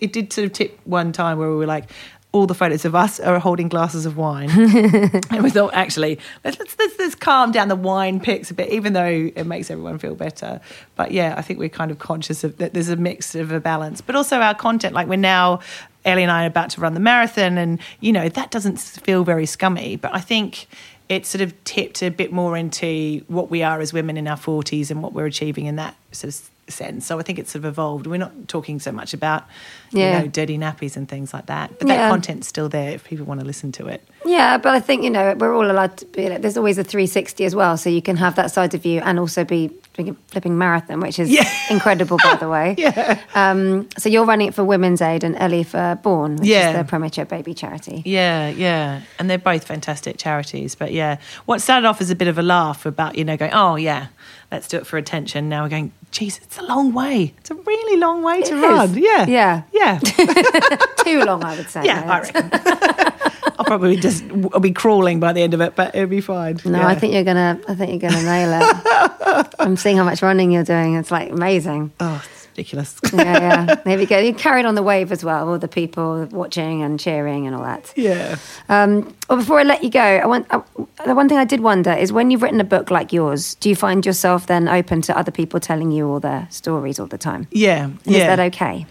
it 0.00 0.12
did 0.12 0.32
sort 0.32 0.46
of 0.46 0.52
tip 0.52 0.78
one 0.84 1.10
time 1.12 1.38
where 1.38 1.48
we 1.50 1.56
were 1.56 1.66
like. 1.66 1.90
All 2.32 2.46
the 2.46 2.54
photos 2.54 2.84
of 2.84 2.94
us 2.94 3.18
are 3.18 3.38
holding 3.40 3.68
glasses 3.68 4.06
of 4.06 4.16
wine, 4.16 4.50
and 5.30 5.42
we 5.42 5.50
thought, 5.50 5.74
actually, 5.74 6.18
let's, 6.44 6.58
let's 6.60 6.76
let's 6.78 6.98
let's 6.98 7.14
calm 7.16 7.50
down 7.50 7.66
the 7.66 7.76
wine 7.76 8.20
pics 8.20 8.50
a 8.52 8.54
bit, 8.54 8.70
even 8.70 8.92
though 8.92 9.30
it 9.34 9.44
makes 9.44 9.70
everyone 9.70 9.98
feel 9.98 10.14
better. 10.14 10.60
But 10.94 11.10
yeah, 11.10 11.34
I 11.36 11.42
think 11.42 11.58
we're 11.58 11.68
kind 11.68 11.90
of 11.90 11.98
conscious 11.98 12.44
of 12.44 12.58
that. 12.58 12.72
There's 12.72 12.88
a 12.88 12.96
mix 12.96 13.34
of 13.34 13.50
a 13.50 13.58
balance, 13.58 14.00
but 14.00 14.14
also 14.14 14.38
our 14.38 14.54
content. 14.54 14.94
Like 14.94 15.08
we're 15.08 15.16
now, 15.16 15.58
Ellie 16.04 16.22
and 16.22 16.30
I 16.30 16.44
are 16.44 16.46
about 16.46 16.70
to 16.70 16.80
run 16.80 16.94
the 16.94 17.00
marathon, 17.00 17.58
and 17.58 17.80
you 17.98 18.12
know 18.12 18.28
that 18.28 18.52
doesn't 18.52 18.78
feel 18.78 19.24
very 19.24 19.46
scummy. 19.46 19.96
But 19.96 20.14
I 20.14 20.20
think 20.20 20.68
it's 21.10 21.28
sort 21.28 21.42
of 21.42 21.64
tipped 21.64 22.02
a 22.02 22.08
bit 22.08 22.32
more 22.32 22.56
into 22.56 23.24
what 23.26 23.50
we 23.50 23.64
are 23.64 23.80
as 23.80 23.92
women 23.92 24.16
in 24.16 24.28
our 24.28 24.36
40s 24.36 24.92
and 24.92 25.02
what 25.02 25.12
we're 25.12 25.26
achieving 25.26 25.66
in 25.66 25.74
that 25.76 25.96
sort 26.12 26.32
of 26.32 26.49
sense. 26.70 27.06
So 27.06 27.18
I 27.18 27.22
think 27.22 27.38
it's 27.38 27.50
sort 27.52 27.64
of 27.64 27.68
evolved. 27.70 28.06
We're 28.06 28.16
not 28.18 28.48
talking 28.48 28.78
so 28.80 28.92
much 28.92 29.12
about, 29.14 29.44
Yeah. 29.90 30.18
you 30.18 30.24
know, 30.24 30.28
dirty 30.30 30.58
nappies 30.58 30.96
and 30.96 31.08
things 31.08 31.32
like 31.34 31.46
that. 31.46 31.78
But 31.78 31.88
that 31.88 32.10
content's 32.10 32.46
still 32.48 32.68
there 32.68 32.90
if 32.92 33.04
people 33.04 33.26
want 33.26 33.40
to 33.40 33.46
listen 33.46 33.72
to 33.72 33.86
it. 33.88 34.06
Yeah, 34.26 34.58
but 34.58 34.74
I 34.74 34.80
think 34.80 35.02
you 35.02 35.10
know 35.10 35.34
we're 35.38 35.54
all 35.54 35.70
allowed 35.70 35.96
to 35.98 36.06
be. 36.06 36.28
Like, 36.28 36.42
there's 36.42 36.56
always 36.56 36.76
a 36.78 36.84
360 36.84 37.44
as 37.44 37.54
well, 37.54 37.76
so 37.76 37.88
you 37.90 38.02
can 38.02 38.16
have 38.16 38.36
that 38.36 38.50
side 38.50 38.74
of 38.74 38.84
you 38.84 39.00
and 39.00 39.18
also 39.18 39.44
be 39.44 39.70
doing 39.94 40.10
a 40.10 40.14
flipping 40.30 40.56
marathon, 40.58 41.00
which 41.00 41.18
is 41.18 41.30
Yeah. 41.30 41.48
incredible, 41.70 42.18
by 42.22 42.36
the 42.36 42.48
way. 42.48 42.74
Yeah. 42.78 43.18
Um, 43.34 43.88
so 43.98 44.08
you're 44.08 44.24
running 44.26 44.48
it 44.48 44.54
for 44.54 44.62
Women's 44.62 45.00
Aid 45.00 45.24
and 45.24 45.36
Ellie 45.36 45.64
for 45.64 45.98
Born, 46.02 46.36
which 46.36 46.48
Yeah. 46.48 46.70
is 46.70 46.76
the 46.76 46.84
premature 46.84 47.24
baby 47.24 47.54
charity. 47.54 48.02
Yeah, 48.04 48.50
yeah. 48.50 49.00
And 49.18 49.28
they're 49.28 49.38
both 49.38 49.64
fantastic 49.64 50.16
charities. 50.18 50.74
But 50.74 50.92
yeah, 50.92 51.16
what 51.46 51.60
started 51.62 51.86
off 51.86 52.00
as 52.00 52.10
a 52.10 52.14
bit 52.14 52.28
of 52.28 52.38
a 52.38 52.42
laugh 52.42 52.84
about, 52.86 53.16
you 53.16 53.24
know, 53.24 53.36
going, 53.36 53.52
oh, 53.52 53.76
yeah, 53.76 54.08
let's 54.52 54.68
do 54.68 54.76
it 54.76 54.86
for 54.86 54.96
attention. 54.98 55.48
Now 55.48 55.62
we're 55.64 55.70
going, 55.70 55.92
geez, 56.10 56.38
it's 56.42 56.58
a 56.58 56.62
long 56.62 56.92
way. 56.92 57.34
It's 57.38 57.50
a 57.50 57.54
really 57.54 57.98
long 58.00 58.22
way 58.22 58.42
to 58.42 58.56
It 58.56 58.60
run. 58.62 58.94
Yeah. 58.94 59.26
Yeah. 59.26 59.62
Yeah. 59.72 59.98
Too 61.04 61.22
long, 61.24 61.44
I 61.44 61.56
would 61.56 61.68
say. 61.70 61.84
yeah, 61.84 62.02
I 62.06 62.20
reckon. 62.20 62.50
I'll 63.58 63.64
probably 63.66 63.96
just 63.96 64.24
I'll 64.52 64.60
be 64.60 64.72
crawling 64.72 65.20
by 65.20 65.32
the 65.32 65.42
end 65.42 65.54
of 65.54 65.60
it, 65.60 65.76
but 65.76 65.94
it'll 65.94 66.08
be 66.08 66.20
fine. 66.20 66.58
No, 66.64 66.78
Yeah. 66.78 66.86
I 66.88 66.94
think 66.94 67.12
you're 67.14 67.24
gonna. 67.24 67.60
I 67.68 67.74
think 67.74 67.90
you're 68.02 68.10
gonna 68.10 68.22
nail 68.22 68.60
it. 68.60 69.54
I'm 69.58 69.76
seeing 69.76 69.96
how 69.96 70.04
much 70.04 70.22
running 70.22 70.50
you're 70.50 70.64
doing. 70.64 70.94
It's 70.94 71.10
like 71.10 71.30
amazing. 71.30 71.92
Oh, 72.00 72.22
ridiculous. 72.60 72.98
Yeah, 73.12 73.22
yeah. 73.22 73.74
There 73.84 73.98
you 73.98 74.06
go. 74.06 74.18
You 74.18 74.34
carried 74.34 74.66
on 74.66 74.74
the 74.74 74.82
wave 74.82 75.10
as 75.12 75.24
well. 75.24 75.48
All 75.48 75.58
the 75.58 75.68
people 75.68 76.26
watching 76.30 76.82
and 76.82 77.00
cheering 77.00 77.46
and 77.46 77.56
all 77.56 77.62
that. 77.62 77.92
yeah. 77.96 78.36
Um, 78.68 79.14
well, 79.28 79.38
before 79.38 79.60
I 79.60 79.62
let 79.62 79.82
you 79.82 79.90
go, 79.90 80.00
I 80.00 80.26
want 80.26 80.46
uh, 80.50 80.60
the 81.06 81.14
one 81.14 81.28
thing 81.28 81.38
I 81.38 81.44
did 81.44 81.60
wonder 81.60 81.92
is 81.92 82.12
when 82.12 82.30
you've 82.30 82.42
written 82.42 82.60
a 82.60 82.64
book 82.64 82.90
like 82.90 83.12
yours, 83.12 83.54
do 83.56 83.68
you 83.68 83.76
find 83.76 84.04
yourself 84.04 84.46
then 84.46 84.68
open 84.68 85.00
to 85.02 85.16
other 85.16 85.30
people 85.32 85.60
telling 85.60 85.90
you 85.90 86.08
all 86.08 86.20
their 86.20 86.46
stories 86.50 87.00
all 87.00 87.06
the 87.06 87.18
time? 87.18 87.46
Yeah. 87.50 87.84
And 87.84 88.00
yeah. 88.04 88.18
Is 88.18 88.26
that 88.26 88.40
okay? 88.54 88.86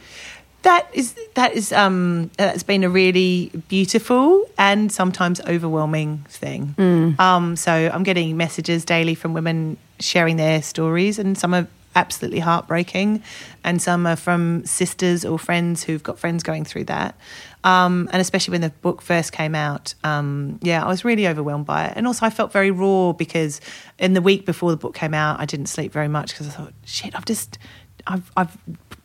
That 0.63 0.87
is 0.93 1.15
that 1.35 1.53
is 1.53 1.71
um 1.71 2.29
that's 2.35 2.63
been 2.63 2.83
a 2.83 2.89
really 2.89 3.49
beautiful 3.69 4.45
and 4.57 4.91
sometimes 4.91 5.39
overwhelming 5.47 6.25
thing. 6.27 6.75
Um, 7.17 7.55
so 7.55 7.71
I'm 7.71 8.03
getting 8.03 8.35
messages 8.35 8.83
daily 8.83 9.15
from 9.15 9.33
women 9.33 9.77
sharing 10.01 10.35
their 10.35 10.61
stories, 10.61 11.17
and 11.17 11.37
some 11.37 11.53
are 11.53 11.65
absolutely 11.99 12.39
heartbreaking, 12.39 13.21
and 13.63 13.81
some 13.81 14.07
are 14.07 14.15
from 14.15 14.65
sisters 14.65 15.25
or 15.25 15.37
friends 15.37 15.83
who've 15.83 16.01
got 16.01 16.17
friends 16.17 16.43
going 16.43 16.65
through 16.65 16.85
that. 16.85 17.15
Um, 17.63 18.09
and 18.13 18.21
especially 18.21 18.53
when 18.53 18.61
the 18.61 18.69
book 18.69 19.01
first 19.01 19.33
came 19.33 19.53
out, 19.53 19.93
um, 20.03 20.59
yeah, 20.61 20.83
I 20.83 20.87
was 20.87 21.03
really 21.03 21.27
overwhelmed 21.27 21.65
by 21.65 21.87
it. 21.87 21.93
And 21.97 22.07
also, 22.07 22.25
I 22.25 22.29
felt 22.29 22.53
very 22.53 22.71
raw 22.71 23.11
because 23.11 23.59
in 23.97 24.13
the 24.13 24.21
week 24.21 24.45
before 24.45 24.71
the 24.71 24.77
book 24.77 24.95
came 24.95 25.13
out, 25.13 25.39
I 25.39 25.45
didn't 25.45 25.67
sleep 25.67 25.91
very 25.91 26.07
much 26.07 26.31
because 26.31 26.47
I 26.47 26.51
thought, 26.51 26.73
shit, 26.85 27.13
I've 27.15 27.25
just, 27.25 27.59
I've, 28.07 28.31
I've 28.37 28.57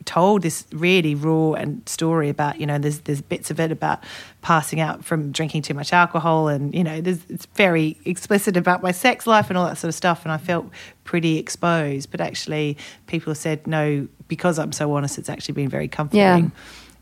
told 0.05 0.43
this 0.43 0.67
really 0.73 1.15
raw 1.15 1.53
and 1.53 1.87
story 1.89 2.29
about 2.29 2.61
you 2.61 2.67
know 2.67 2.79
there's 2.79 3.01
there's 3.01 3.23
bits 3.23 3.51
of 3.51 3.59
it 3.59 3.73
about 3.73 4.03
passing 4.43 4.81
out 4.81 5.05
from 5.05 5.33
drinking 5.33 5.63
too 5.63 5.75
much 5.75 5.93
alcohol 5.93 6.49
and 6.49 6.75
you 6.75 6.85
know 6.85 7.01
there's 7.01 7.21
it's 7.29 7.47
very 7.55 7.99
explicit 8.05 8.57
about 8.57 8.83
my 8.83 8.93
sex 8.93 9.27
life 9.27 9.49
and 9.49 9.57
all 9.57 9.67
that 9.67 9.79
sort 9.79 9.89
of 9.89 9.95
stuff 9.95 10.25
and 10.25 10.33
I 10.33 10.39
felt 10.39 10.67
pretty 11.05 11.39
exposed 11.39 12.11
but 12.11 12.21
actually 12.21 12.77
people 13.07 13.35
said 13.35 13.67
no 13.67 14.07
because 14.29 14.59
I'm 14.59 14.73
so 14.73 14.93
honest 14.93 15.19
it's 15.19 15.31
actually 15.31 15.55
been 15.55 15.69
very 15.69 15.89
comforting 15.89 16.21
Yeah. 16.45 16.51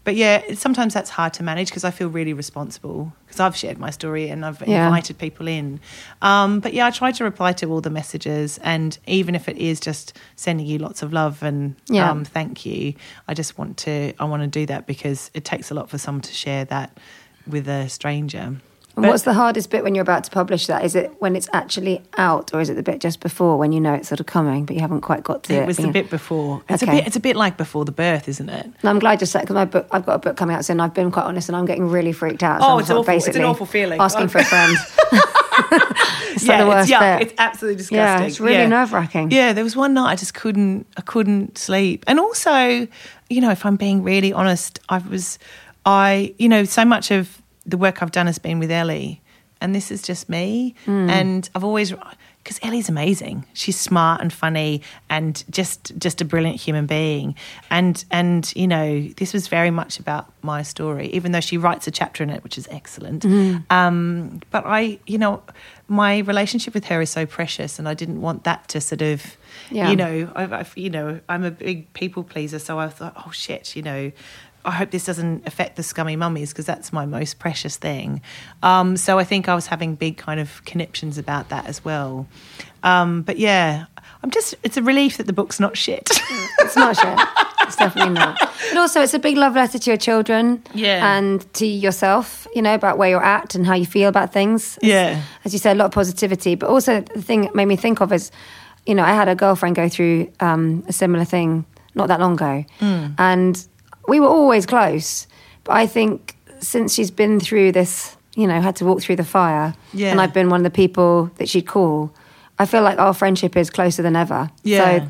But 0.05 0.14
yeah 0.16 0.42
sometimes 0.55 0.92
that's 0.94 1.11
hard 1.11 1.32
to 1.34 1.42
manage 1.42 1.68
because 1.68 1.84
I 1.84 1.90
feel 1.90 2.09
really 2.09 2.32
responsible 2.32 3.12
because 3.24 3.40
I've 3.40 3.57
shared 3.57 3.78
my 3.78 3.90
story 3.90 4.28
and 4.28 4.44
I've 4.44 4.61
Yeah. 4.66 4.86
invited 4.86 5.18
people 5.18 5.46
in 5.48 5.80
um, 6.22 6.61
but 6.61 6.72
yeah 6.74 6.86
I 6.86 6.90
try 6.90 7.12
to 7.12 7.24
reply 7.24 7.53
to 7.55 7.66
all 7.70 7.80
the 7.80 7.90
messages 7.90 8.59
and 8.59 8.98
even 9.07 9.34
if 9.34 9.48
it 9.48 9.57
is 9.59 9.80
just 9.80 10.16
sending 10.36 10.66
you 10.66 10.78
lots 10.78 11.03
of 11.03 11.12
love 11.12 11.42
and 11.42 11.76
Yeah. 11.88 12.11
um, 12.11 12.24
thank 12.24 12.66
you. 12.66 12.94
I 13.28 13.34
just 13.34 13.57
want 13.59 13.76
to 13.78 14.12
I 14.18 14.24
want 14.24 14.42
to 14.42 14.48
do 14.48 14.66
that 14.66 14.86
because 14.86 15.30
it 15.34 15.44
takes 15.44 15.70
a 15.70 15.74
lot 15.74 15.88
for 15.90 15.98
someone 15.98 16.22
to 16.22 16.32
share 16.32 16.64
that 16.66 16.98
with 17.46 17.68
a 17.68 17.88
stranger. 17.88 18.57
And 18.95 19.07
what's 19.07 19.22
the 19.22 19.32
hardest 19.32 19.70
bit 19.70 19.82
when 19.84 19.95
you're 19.95 20.03
about 20.03 20.24
to 20.24 20.30
publish 20.30 20.66
that? 20.66 20.84
Is 20.84 20.95
it 20.95 21.12
when 21.18 21.34
it's 21.34 21.49
actually 21.53 22.03
out, 22.18 22.53
or 22.53 22.61
is 22.61 22.68
it 22.68 22.74
the 22.74 22.82
bit 22.82 23.01
just 23.01 23.20
before 23.20 23.57
when 23.57 23.72
you 23.72 23.80
know 23.80 23.95
it's 23.95 24.09
sort 24.09 24.20
of 24.20 24.26
coming, 24.26 24.66
but 24.66 24.74
you 24.76 24.80
haven't 24.82 25.01
quite 25.01 25.22
got 25.24 25.43
to 25.45 25.55
it? 25.55 25.62
it 25.62 25.66
was 25.66 25.78
the 25.78 25.88
bit 25.90 26.11
before. 26.11 26.62
It's 26.68 26.82
Okay. 26.82 26.93
a 26.93 26.97
bit 26.97 27.07
it's 27.07 27.16
a 27.16 27.20
bit 27.20 27.34
like 27.36 27.57
before 27.57 27.84
the 27.84 27.93
birth, 27.93 28.28
isn't 28.28 28.49
it? 28.49 28.64
And 28.66 28.84
I'm 28.84 28.99
glad 28.99 29.20
you 29.20 29.26
said 29.26 29.40
because 29.43 29.55
my 29.55 29.64
book, 29.64 29.86
I've 29.93 30.05
got 30.05 30.14
a 30.14 30.18
book 30.18 30.36
coming 30.36 30.55
out 30.57 30.64
soon. 30.64 30.78
I've 30.80 30.93
been 30.95 31.11
quite 31.11 31.24
honest, 31.24 31.49
and 31.49 31.57
I'm 31.57 31.64
getting 31.66 31.88
really 31.88 32.12
freaked 32.12 32.43
out. 32.43 32.61
Oh, 32.61 32.74
I'm 32.74 32.78
it's 32.80 32.88
sort 32.88 32.99
of 33.01 33.09
awful. 33.09 33.28
It's 33.28 33.36
an 33.36 33.45
awful 33.45 33.66
feeling. 33.66 34.01
Asking 34.01 34.28
for 34.28 34.38
a 34.38 34.45
friend. 34.45 34.76
it's 35.12 36.47
like 36.47 36.59
yeah, 36.59 36.64
the 36.64 36.68
worst 36.68 36.90
it's 36.90 36.99
yuck. 36.99 37.18
bit. 37.18 37.28
It's 37.28 37.34
absolutely 37.38 37.76
disgusting. 37.76 38.22
Yeah, 38.22 38.26
it's 38.26 38.40
really 38.40 38.66
nerve-wracking. 38.66 39.30
Yeah, 39.30 39.53
there 39.53 39.64
was 39.64 39.76
one 39.76 39.95
night 39.95 40.12
I 40.12 40.16
just 40.16 40.34
couldn't 40.34 40.86
I 40.97 41.01
couldn't 41.03 41.59
sleep. 41.59 42.05
And 42.07 42.18
also, 42.20 42.86
you 43.30 43.40
know, 43.40 43.51
if 43.51 43.64
I'm 43.66 43.76
being 43.76 44.03
really 44.03 44.32
honest, 44.32 44.80
I 44.88 44.99
was 44.99 45.38
I, 45.84 46.34
you 46.38 46.49
know, 46.49 46.64
so 46.64 46.84
much 46.84 47.11
of 47.11 47.41
the 47.66 47.76
work 47.76 48.02
I've 48.02 48.12
done 48.12 48.26
has 48.26 48.38
been 48.38 48.58
with 48.58 48.70
Ellie 48.70 49.20
and 49.60 49.74
this 49.74 49.90
is 49.90 50.02
just 50.02 50.28
me 50.28 50.74
Hmm. 50.84 51.08
and 51.10 51.48
I've 51.54 51.64
always 51.64 51.94
because 52.42 52.58
Ellie's 52.64 52.88
amazing. 52.88 53.46
She's 53.52 53.78
smart 53.78 54.20
and 54.20 54.32
funny 54.32 54.82
and 55.08 55.44
just 55.48 55.96
just 55.96 56.20
a 56.20 56.24
brilliant 56.24 56.60
human 56.60 56.86
being. 56.86 57.36
And 57.70 58.04
and 58.10 58.52
you 58.56 58.66
know, 58.66 59.06
this 59.16 59.32
was 59.32 59.46
very 59.46 59.70
much 59.70 60.00
about 60.00 60.26
my 60.42 60.62
story, 60.62 61.06
even 61.12 61.30
though 61.30 61.38
she 61.40 61.56
writes 61.56 61.86
a 61.86 61.92
chapter 61.92 62.24
in 62.24 62.30
it, 62.30 62.42
which 62.42 62.58
is 62.58 62.66
excellent. 62.68 63.22
Hmm. 63.22 63.58
Um, 63.70 64.40
but 64.50 64.64
I, 64.66 64.98
you 65.06 65.18
know, 65.18 65.40
my 65.86 66.18
relationship 66.18 66.74
with 66.74 66.86
her 66.86 67.00
is 67.00 67.10
so 67.10 67.26
precious, 67.26 67.78
and 67.78 67.88
I 67.88 67.94
didn't 67.94 68.20
want 68.20 68.42
that 68.42 68.66
to 68.70 68.80
sort 68.80 69.02
of, 69.02 69.36
Yeah. 69.70 69.90
you 69.90 69.94
know, 69.94 70.32
I've, 70.34 70.52
I've, 70.52 70.72
you 70.76 70.90
know, 70.90 71.20
I'm 71.28 71.44
a 71.44 71.52
big 71.52 71.92
people 71.92 72.24
pleaser, 72.24 72.58
so 72.58 72.76
I 72.80 72.88
thought, 72.88 73.14
oh 73.24 73.30
shit, 73.30 73.76
you 73.76 73.82
know. 73.82 74.10
I 74.64 74.70
hope 74.70 74.90
this 74.90 75.04
doesn't 75.06 75.46
affect 75.46 75.76
the 75.76 75.82
scummy 75.82 76.16
mummies 76.16 76.50
because 76.52 76.66
that's 76.66 76.92
my 76.92 77.04
most 77.06 77.38
precious 77.38 77.76
thing. 77.76 78.20
Um, 78.62 78.96
so 78.96 79.18
I 79.18 79.24
think 79.24 79.48
I 79.48 79.54
was 79.54 79.66
having 79.66 79.94
big 79.96 80.16
kind 80.16 80.38
of 80.40 80.64
conniptions 80.64 81.18
about 81.18 81.48
that 81.48 81.66
as 81.66 81.84
well. 81.84 82.26
Um, 82.84 83.22
but 83.22 83.38
yeah, 83.38 83.86
I'm 84.22 84.30
just, 84.30 84.54
it's 84.62 84.76
a 84.76 84.82
relief 84.82 85.16
that 85.16 85.26
the 85.26 85.32
book's 85.32 85.58
not 85.60 85.76
shit. 85.76 86.08
It's 86.60 86.76
not 86.76 86.96
shit. 86.96 87.18
It's 87.66 87.76
definitely 87.76 88.14
not. 88.14 88.38
But 88.38 88.76
also, 88.78 89.02
it's 89.02 89.12
a 89.14 89.18
big 89.18 89.36
love 89.36 89.54
letter 89.54 89.78
to 89.80 89.90
your 89.90 89.96
children. 89.98 90.62
Yeah. 90.74 91.16
And 91.18 91.52
to 91.54 91.66
yourself, 91.66 92.46
you 92.54 92.62
know, 92.62 92.72
about 92.74 92.98
where 92.98 93.10
you're 93.10 93.22
at 93.24 93.54
and 93.56 93.66
how 93.66 93.74
you 93.74 93.84
feel 93.84 94.08
about 94.08 94.32
things. 94.32 94.78
As- 94.78 94.88
Yeah. 94.88 95.20
As 95.44 95.52
you 95.52 95.58
said, 95.58 95.76
a 95.76 95.78
lot 95.78 95.86
of 95.86 95.90
positivity. 95.92 96.54
But 96.54 96.70
also, 96.70 97.00
the 97.00 97.20
thing 97.20 97.42
that 97.42 97.54
made 97.54 97.66
me 97.66 97.76
think 97.76 98.00
of 98.00 98.12
is, 98.12 98.30
you 98.86 98.94
know, 98.94 99.02
I 99.02 99.10
had 99.12 99.28
a 99.28 99.34
girlfriend 99.34 99.74
go 99.76 99.88
through 99.88 100.30
um, 100.40 100.84
a 100.88 100.92
similar 100.92 101.24
thing 101.24 101.66
not 101.94 102.08
that 102.08 102.20
long 102.20 102.34
ago. 102.34 102.64
Mm. 102.80 103.14
And 103.18 103.66
we 104.09 104.20
were 104.20 104.28
always 104.28 104.66
close. 104.66 105.26
But 105.64 105.74
I 105.76 105.86
think 105.86 106.36
since 106.61 106.94
she's 106.94 107.11
been 107.11 107.40
through 107.40 107.72
this, 107.72 108.16
you 108.34 108.46
know, 108.46 108.61
had 108.61 108.76
to 108.76 108.84
walk 108.84 109.00
through 109.03 109.16
the 109.16 109.24
fire, 109.24 109.74
Yeah. 109.92 110.11
and 110.11 110.20
I've 110.20 110.32
been 110.34 110.48
one 110.48 110.61
of 110.61 110.64
the 110.64 110.70
people 110.76 111.30
that 111.36 111.48
she'd 111.48 111.66
call, 111.66 112.12
I 112.59 112.66
feel 112.66 112.82
like 112.82 112.98
our 112.98 113.14
friendship 113.14 113.57
is 113.57 113.70
closer 113.70 114.03
than 114.03 114.16
ever. 114.16 114.50
Yeah. 114.62 114.78
So 115.00 115.09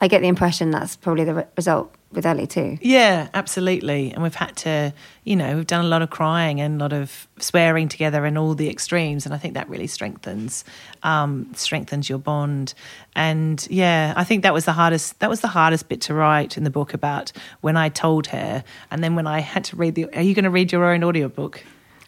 I 0.00 0.08
get 0.08 0.20
the 0.22 0.28
impression 0.28 0.70
that's 0.70 0.96
probably 0.96 1.24
the 1.24 1.34
re- 1.34 1.44
result 1.56 1.94
with 2.12 2.26
Ellie 2.26 2.46
too. 2.46 2.78
Yeah, 2.80 3.28
absolutely. 3.34 4.12
And 4.12 4.22
we've 4.22 4.34
had 4.34 4.56
to, 4.58 4.92
you 5.24 5.36
know, 5.36 5.56
we've 5.56 5.66
done 5.66 5.84
a 5.84 5.88
lot 5.88 6.02
of 6.02 6.10
crying 6.10 6.60
and 6.60 6.80
a 6.80 6.84
lot 6.84 6.92
of 6.92 7.26
swearing 7.38 7.88
together 7.88 8.24
and 8.24 8.36
all 8.36 8.54
the 8.54 8.68
extremes, 8.68 9.24
and 9.24 9.34
I 9.34 9.38
think 9.38 9.54
that 9.54 9.68
really 9.68 9.86
strengthens 9.86 10.64
um, 11.02 11.52
strengthens 11.54 12.08
your 12.08 12.18
bond. 12.18 12.74
And 13.14 13.66
yeah, 13.70 14.14
I 14.16 14.24
think 14.24 14.42
that 14.42 14.54
was 14.54 14.64
the 14.64 14.72
hardest. 14.72 15.18
That 15.20 15.30
was 15.30 15.40
the 15.40 15.48
hardest 15.48 15.88
bit 15.88 16.00
to 16.02 16.14
write 16.14 16.56
in 16.56 16.64
the 16.64 16.70
book 16.70 16.94
about 16.94 17.32
when 17.60 17.76
I 17.76 17.88
told 17.88 18.28
her, 18.28 18.64
and 18.90 19.02
then 19.02 19.14
when 19.14 19.26
I 19.26 19.40
had 19.40 19.64
to 19.64 19.76
read 19.76 19.94
the. 19.94 20.14
Are 20.16 20.22
you 20.22 20.34
going 20.34 20.44
to 20.44 20.50
read 20.50 20.72
your 20.72 20.84
own 20.84 21.04
audiobook? 21.04 21.64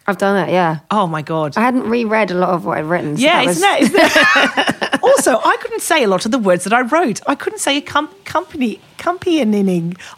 I've 0.07 0.17
done 0.19 0.47
it, 0.47 0.51
yeah. 0.51 0.79
Oh 0.91 1.07
my 1.07 1.21
god! 1.23 1.57
I 1.57 1.61
hadn't 1.61 1.89
reread 1.89 2.29
a 2.29 2.35
lot 2.35 2.49
of 2.49 2.63
what 2.65 2.77
I'd 2.77 2.85
written. 2.85 3.17
so 3.17 3.23
Yeah, 3.23 3.39
that 3.39 3.45
was- 3.47 3.57
isn't 3.57 3.61
that? 3.69 3.81
Isn't 3.81 3.93
that? 3.95 4.99
also, 5.03 5.37
I 5.43 5.57
couldn't 5.61 5.81
say 5.81 6.03
a 6.03 6.07
lot 6.07 6.25
of 6.25 6.31
the 6.31 6.37
words 6.37 6.63
that 6.65 6.73
I 6.73 6.81
wrote. 6.81 7.21
I 7.27 7.33
couldn't 7.35 7.59
say 7.59 7.77
a 7.77 7.81
com- 7.81 8.13
company 8.23 8.79
company 8.99 9.41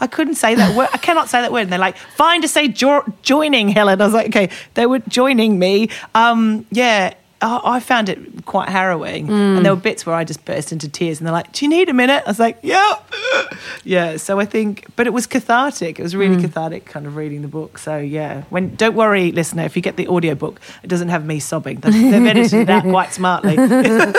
I 0.01 0.07
couldn't 0.07 0.35
say 0.35 0.55
that 0.55 0.75
word. 0.75 0.89
I 0.93 0.97
cannot 0.97 1.29
say 1.29 1.41
that 1.41 1.51
word. 1.51 1.61
And 1.61 1.71
they're 1.71 1.79
like, 1.79 1.97
fine 1.97 2.41
to 2.41 2.47
say 2.47 2.67
jo- 2.67 3.05
joining, 3.21 3.69
Helen. 3.69 4.01
I 4.01 4.05
was 4.05 4.13
like, 4.13 4.27
okay, 4.27 4.49
they 4.75 4.85
were 4.85 4.99
joining 4.99 5.57
me. 5.59 5.89
Um, 6.15 6.65
yeah. 6.71 7.13
I 7.41 7.61
I 7.63 7.79
found 7.79 8.09
it 8.09 8.45
quite 8.45 8.69
harrowing, 8.69 9.29
and 9.29 9.59
mm. 9.59 9.63
there 9.63 9.73
were 9.73 9.81
bits 9.81 10.05
where 10.05 10.15
I 10.15 10.23
just 10.23 10.43
burst 10.45 10.71
into 10.71 10.89
tears, 10.89 11.19
and 11.19 11.27
they're 11.27 11.33
like, 11.33 11.51
"Do 11.51 11.65
you 11.65 11.69
need 11.69 11.89
a 11.89 11.93
minute?" 11.93 12.23
I 12.25 12.29
was 12.29 12.39
like, 12.39 12.57
"Yeah, 12.61 12.95
yeah." 13.83 14.17
So 14.17 14.39
I 14.39 14.45
think, 14.45 14.85
but 14.95 15.07
it 15.07 15.13
was 15.13 15.27
cathartic. 15.27 15.99
It 15.99 16.03
was 16.03 16.15
really 16.15 16.37
mm. 16.37 16.41
cathartic, 16.41 16.85
kind 16.85 17.05
of 17.05 17.15
reading 17.15 17.41
the 17.41 17.47
book. 17.47 17.77
So 17.77 17.97
yeah, 17.97 18.43
when 18.49 18.75
don't 18.75 18.95
worry, 18.95 19.31
listener, 19.31 19.63
if 19.63 19.75
you 19.75 19.81
get 19.81 19.97
the 19.97 20.07
audio 20.07 20.35
book, 20.35 20.59
it 20.83 20.87
doesn't 20.87 21.09
have 21.09 21.25
me 21.25 21.39
sobbing. 21.39 21.79
They've 21.79 21.93
they've 21.93 22.25
edited 22.35 22.61
it 22.61 22.69
out 22.69 22.83
quite 22.83 23.13
smartly. 23.13 23.57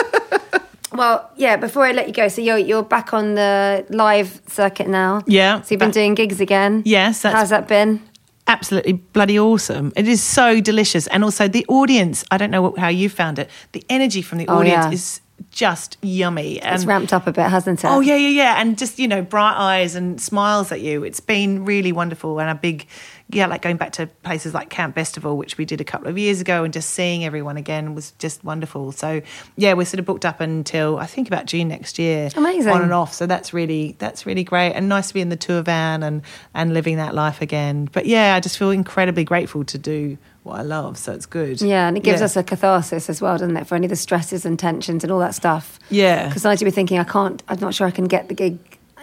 Well, 0.91 1.29
yeah. 1.37 1.55
Before 1.55 1.85
I 1.85 1.93
let 1.93 2.07
you 2.07 2.13
go, 2.13 2.27
so 2.27 2.41
you're 2.41 2.57
you're 2.57 2.83
back 2.83 3.13
on 3.13 3.35
the 3.35 3.85
live 3.89 4.41
circuit 4.47 4.89
now. 4.89 5.21
Yeah, 5.27 5.61
So 5.61 5.73
you've 5.73 5.79
been 5.79 5.91
doing 5.91 6.13
gigs 6.13 6.41
again. 6.41 6.81
Yes, 6.83 7.21
that's 7.21 7.35
How's 7.35 7.49
that 7.51 7.69
been? 7.69 8.01
Absolutely 8.49 8.93
bloody 8.93 9.39
awesome. 9.39 9.93
It 9.95 10.07
is 10.07 10.21
so 10.21 10.59
delicious, 10.59 11.07
and 11.07 11.23
also 11.23 11.47
the 11.47 11.65
audience. 11.69 12.25
I 12.31 12.37
don't 12.37 12.51
know 12.51 12.73
how 12.77 12.89
you 12.89 13.07
found 13.07 13.39
it. 13.39 13.49
The 13.71 13.83
energy 13.89 14.21
from 14.21 14.39
the 14.39 14.47
Oh, 14.47 14.57
audience 14.57 14.85
yeah. 14.87 14.91
is 14.91 15.21
just 15.51 15.97
yummy. 16.01 16.59
And 16.59 16.75
It's 16.75 16.85
ramped 16.85 17.13
up 17.13 17.25
a 17.27 17.31
bit, 17.31 17.47
hasn't 17.49 17.83
it? 17.83 17.87
Oh 17.87 18.01
yeah, 18.01 18.15
yeah, 18.15 18.27
yeah, 18.29 18.61
and 18.61 18.77
just 18.77 18.99
you 18.99 19.07
know, 19.07 19.21
bright 19.21 19.55
eyes 19.55 19.95
and 19.95 20.19
smiles 20.19 20.71
at 20.71 20.81
you. 20.81 21.03
It's 21.05 21.21
been 21.21 21.63
really 21.63 21.91
wonderful, 21.93 22.39
and 22.41 22.49
a 22.49 22.55
big, 22.55 22.87
yeah, 23.31 23.45
like 23.45 23.61
going 23.61 23.77
back 23.77 23.91
to 23.93 24.07
places 24.23 24.53
like 24.53 24.69
Camp 24.69 24.95
Bestival, 24.95 25.37
which 25.37 25.57
we 25.57 25.65
did 25.65 25.79
a 25.79 25.83
couple 25.83 26.07
of 26.07 26.17
years 26.17 26.41
ago, 26.41 26.63
and 26.63 26.73
just 26.73 26.89
seeing 26.89 27.23
everyone 27.23 27.57
again 27.57 27.93
was 27.93 28.11
just 28.19 28.43
wonderful. 28.43 28.91
So 28.91 29.21
yeah, 29.55 29.73
we're 29.73 29.85
sort 29.85 29.99
of 29.99 30.05
booked 30.05 30.25
up 30.25 30.39
until 30.39 30.97
I 30.97 31.05
think 31.05 31.27
about 31.27 31.45
June 31.45 31.67
next 31.67 31.99
year, 31.99 32.29
Amazing. 32.35 32.71
on 32.71 32.81
and 32.81 32.91
off. 32.93 33.13
So 33.13 33.25
that's 33.27 33.53
really 33.53 33.95
that's 33.99 34.25
really 34.25 34.43
great, 34.43 34.73
and 34.73 34.89
nice 34.89 35.09
to 35.09 35.13
be 35.13 35.21
in 35.21 35.29
the 35.29 35.35
tour 35.35 35.61
van 35.61 36.01
and 36.03 36.21
and 36.53 36.73
living 36.73 36.97
that 36.97 37.13
life 37.13 37.41
again. 37.41 37.87
But 37.91 38.05
yeah, 38.07 38.35
I 38.35 38.39
just 38.39 38.57
feel 38.57 38.71
incredibly 38.71 39.23
grateful 39.23 39.63
to 39.65 39.77
do 39.77 40.17
what 40.43 40.57
I 40.59 40.63
love. 40.63 40.97
So 40.97 41.11
it's 41.11 41.25
good. 41.27 41.61
Yeah, 41.61 41.87
and 41.87 41.97
it 41.97 42.03
gives 42.03 42.21
Yeah. 42.21 42.25
us 42.25 42.35
a 42.37 42.43
catharsis 42.43 43.09
as 43.09 43.21
well, 43.21 43.37
doesn't 43.37 43.55
it, 43.57 43.67
for 43.67 43.75
any 43.75 43.85
of 43.85 43.89
the 43.89 43.95
stresses 43.95 44.45
and 44.45 44.57
tensions 44.57 45.03
and 45.03 45.11
all 45.11 45.19
that 45.19 45.35
stuff. 45.35 45.77
Yeah. 45.89 46.29
Because 46.29 46.43
you'll 46.45 46.67
be 46.67 46.71
thinking, 46.71 46.97
I 46.97 47.03
can't, 47.03 47.43
I'm 47.49 47.59
not 47.59 47.75
sure 47.75 47.85
I 47.85 47.91
can 47.91 48.05
get 48.05 48.29
the 48.29 48.33
gig, 48.33 48.57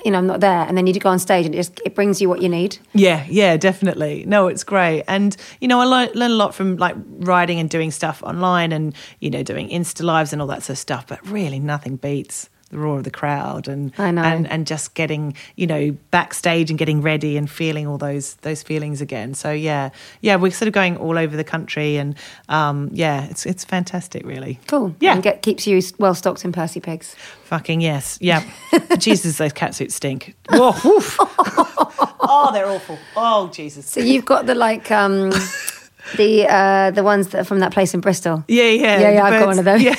you 0.07 0.13
know 0.13 0.19
I'm 0.19 0.27
not 0.29 0.39
there, 0.39 0.63
and 0.63 0.79
then 0.79 0.87
you 0.87 0.95
go 0.95 1.11
on 1.11 1.19
stage 1.19 1.47
and 1.47 1.55
it 1.55 1.59
just 1.59 1.81
it 1.85 1.97
brings 1.97 2.21
you 2.21 2.29
what 2.29 2.41
you 2.41 2.49
need. 2.49 2.79
Yeah, 2.95 3.27
yeah, 3.29 3.57
definitely. 3.57 4.25
No, 4.25 4.47
it's 4.47 4.63
great. 4.63 5.03
And, 5.09 5.37
you 5.61 5.67
know, 5.67 5.81
I 5.81 5.85
learn, 5.85 6.11
learn 6.15 6.31
a 6.31 6.35
lot 6.35 6.55
from 6.55 6.77
like 6.77 6.95
writing 7.19 7.59
and 7.59 7.69
doing 7.69 7.91
stuff 7.91 8.23
online 8.23 8.71
and, 8.71 8.95
you 9.19 9.31
know, 9.31 9.43
doing 9.43 9.69
Insta 9.69 10.05
lives 10.05 10.33
and 10.33 10.41
all 10.41 10.47
that 10.47 10.63
sort 10.63 10.75
of 10.75 10.79
stuff. 10.79 11.09
But 11.09 11.27
really, 11.29 11.59
nothing 11.59 11.97
beats 11.97 12.49
the 12.71 12.79
roar 12.79 12.99
of 12.99 13.05
the 13.05 13.11
crowd 13.13 13.69
and 13.69 13.93
I 13.97 14.11
know. 14.11 14.23
and 14.23 14.51
and 14.51 14.67
just 14.67 14.95
getting 14.95 15.35
you 15.55 15.67
know 15.69 15.93
backstage 16.11 16.69
and 16.69 16.77
getting 16.79 17.01
ready 17.01 17.37
and 17.37 17.49
feeling 17.49 17.87
all 17.87 17.97
those 17.97 18.35
those 18.43 18.63
feelings 18.65 19.01
again 19.01 19.35
so 19.35 19.53
yeah 19.53 19.91
yeah 20.21 20.35
we're 20.35 20.51
sort 20.51 20.67
of 20.67 20.75
going 20.75 20.97
all 20.97 21.17
over 21.17 21.37
the 21.37 21.45
country 21.45 21.97
and 21.97 22.17
um 22.49 22.89
yeah 22.93 23.27
it's 23.27 23.47
it's 23.47 23.65
fantastic 23.65 24.27
really 24.27 24.59
Cool. 24.67 24.97
Yeah. 25.01 25.15
And 25.15 25.23
get, 25.23 25.43
keeps 25.43 25.65
you 25.67 25.81
well 25.99 26.15
stocked 26.15 26.45
in 26.45 26.51
Percy 26.51 26.81
pigs. 26.81 27.15
fucking 27.45 27.81
yes 27.81 28.19
yeah 28.21 28.43
jesus 28.99 29.39
those 29.39 29.53
catsuits 29.53 29.93
stink 29.93 30.35
oh, 30.51 30.73
oh 32.21 32.51
they're 32.53 32.69
awful 32.69 32.99
oh 33.17 33.49
jesus 33.49 33.87
So 33.87 34.01
you've 34.01 34.25
got 34.25 34.47
the 34.47 34.55
like 34.57 34.91
um 34.91 35.31
the 36.17 36.47
uh 36.49 36.91
the 36.91 37.03
ones 37.03 37.29
that 37.29 37.41
are 37.41 37.45
from 37.45 37.61
that 37.61 37.73
place 37.73 37.95
in 37.95 38.01
Bristol. 38.01 38.45
Yeah, 38.49 38.65
yeah, 38.65 39.01
Yeah, 39.01 39.11
yeah, 39.13 39.25
I've 39.25 39.41
got 39.41 39.47
one 39.49 39.59
of 39.59 39.65
those. 39.65 39.83
Yeah, 39.83 39.97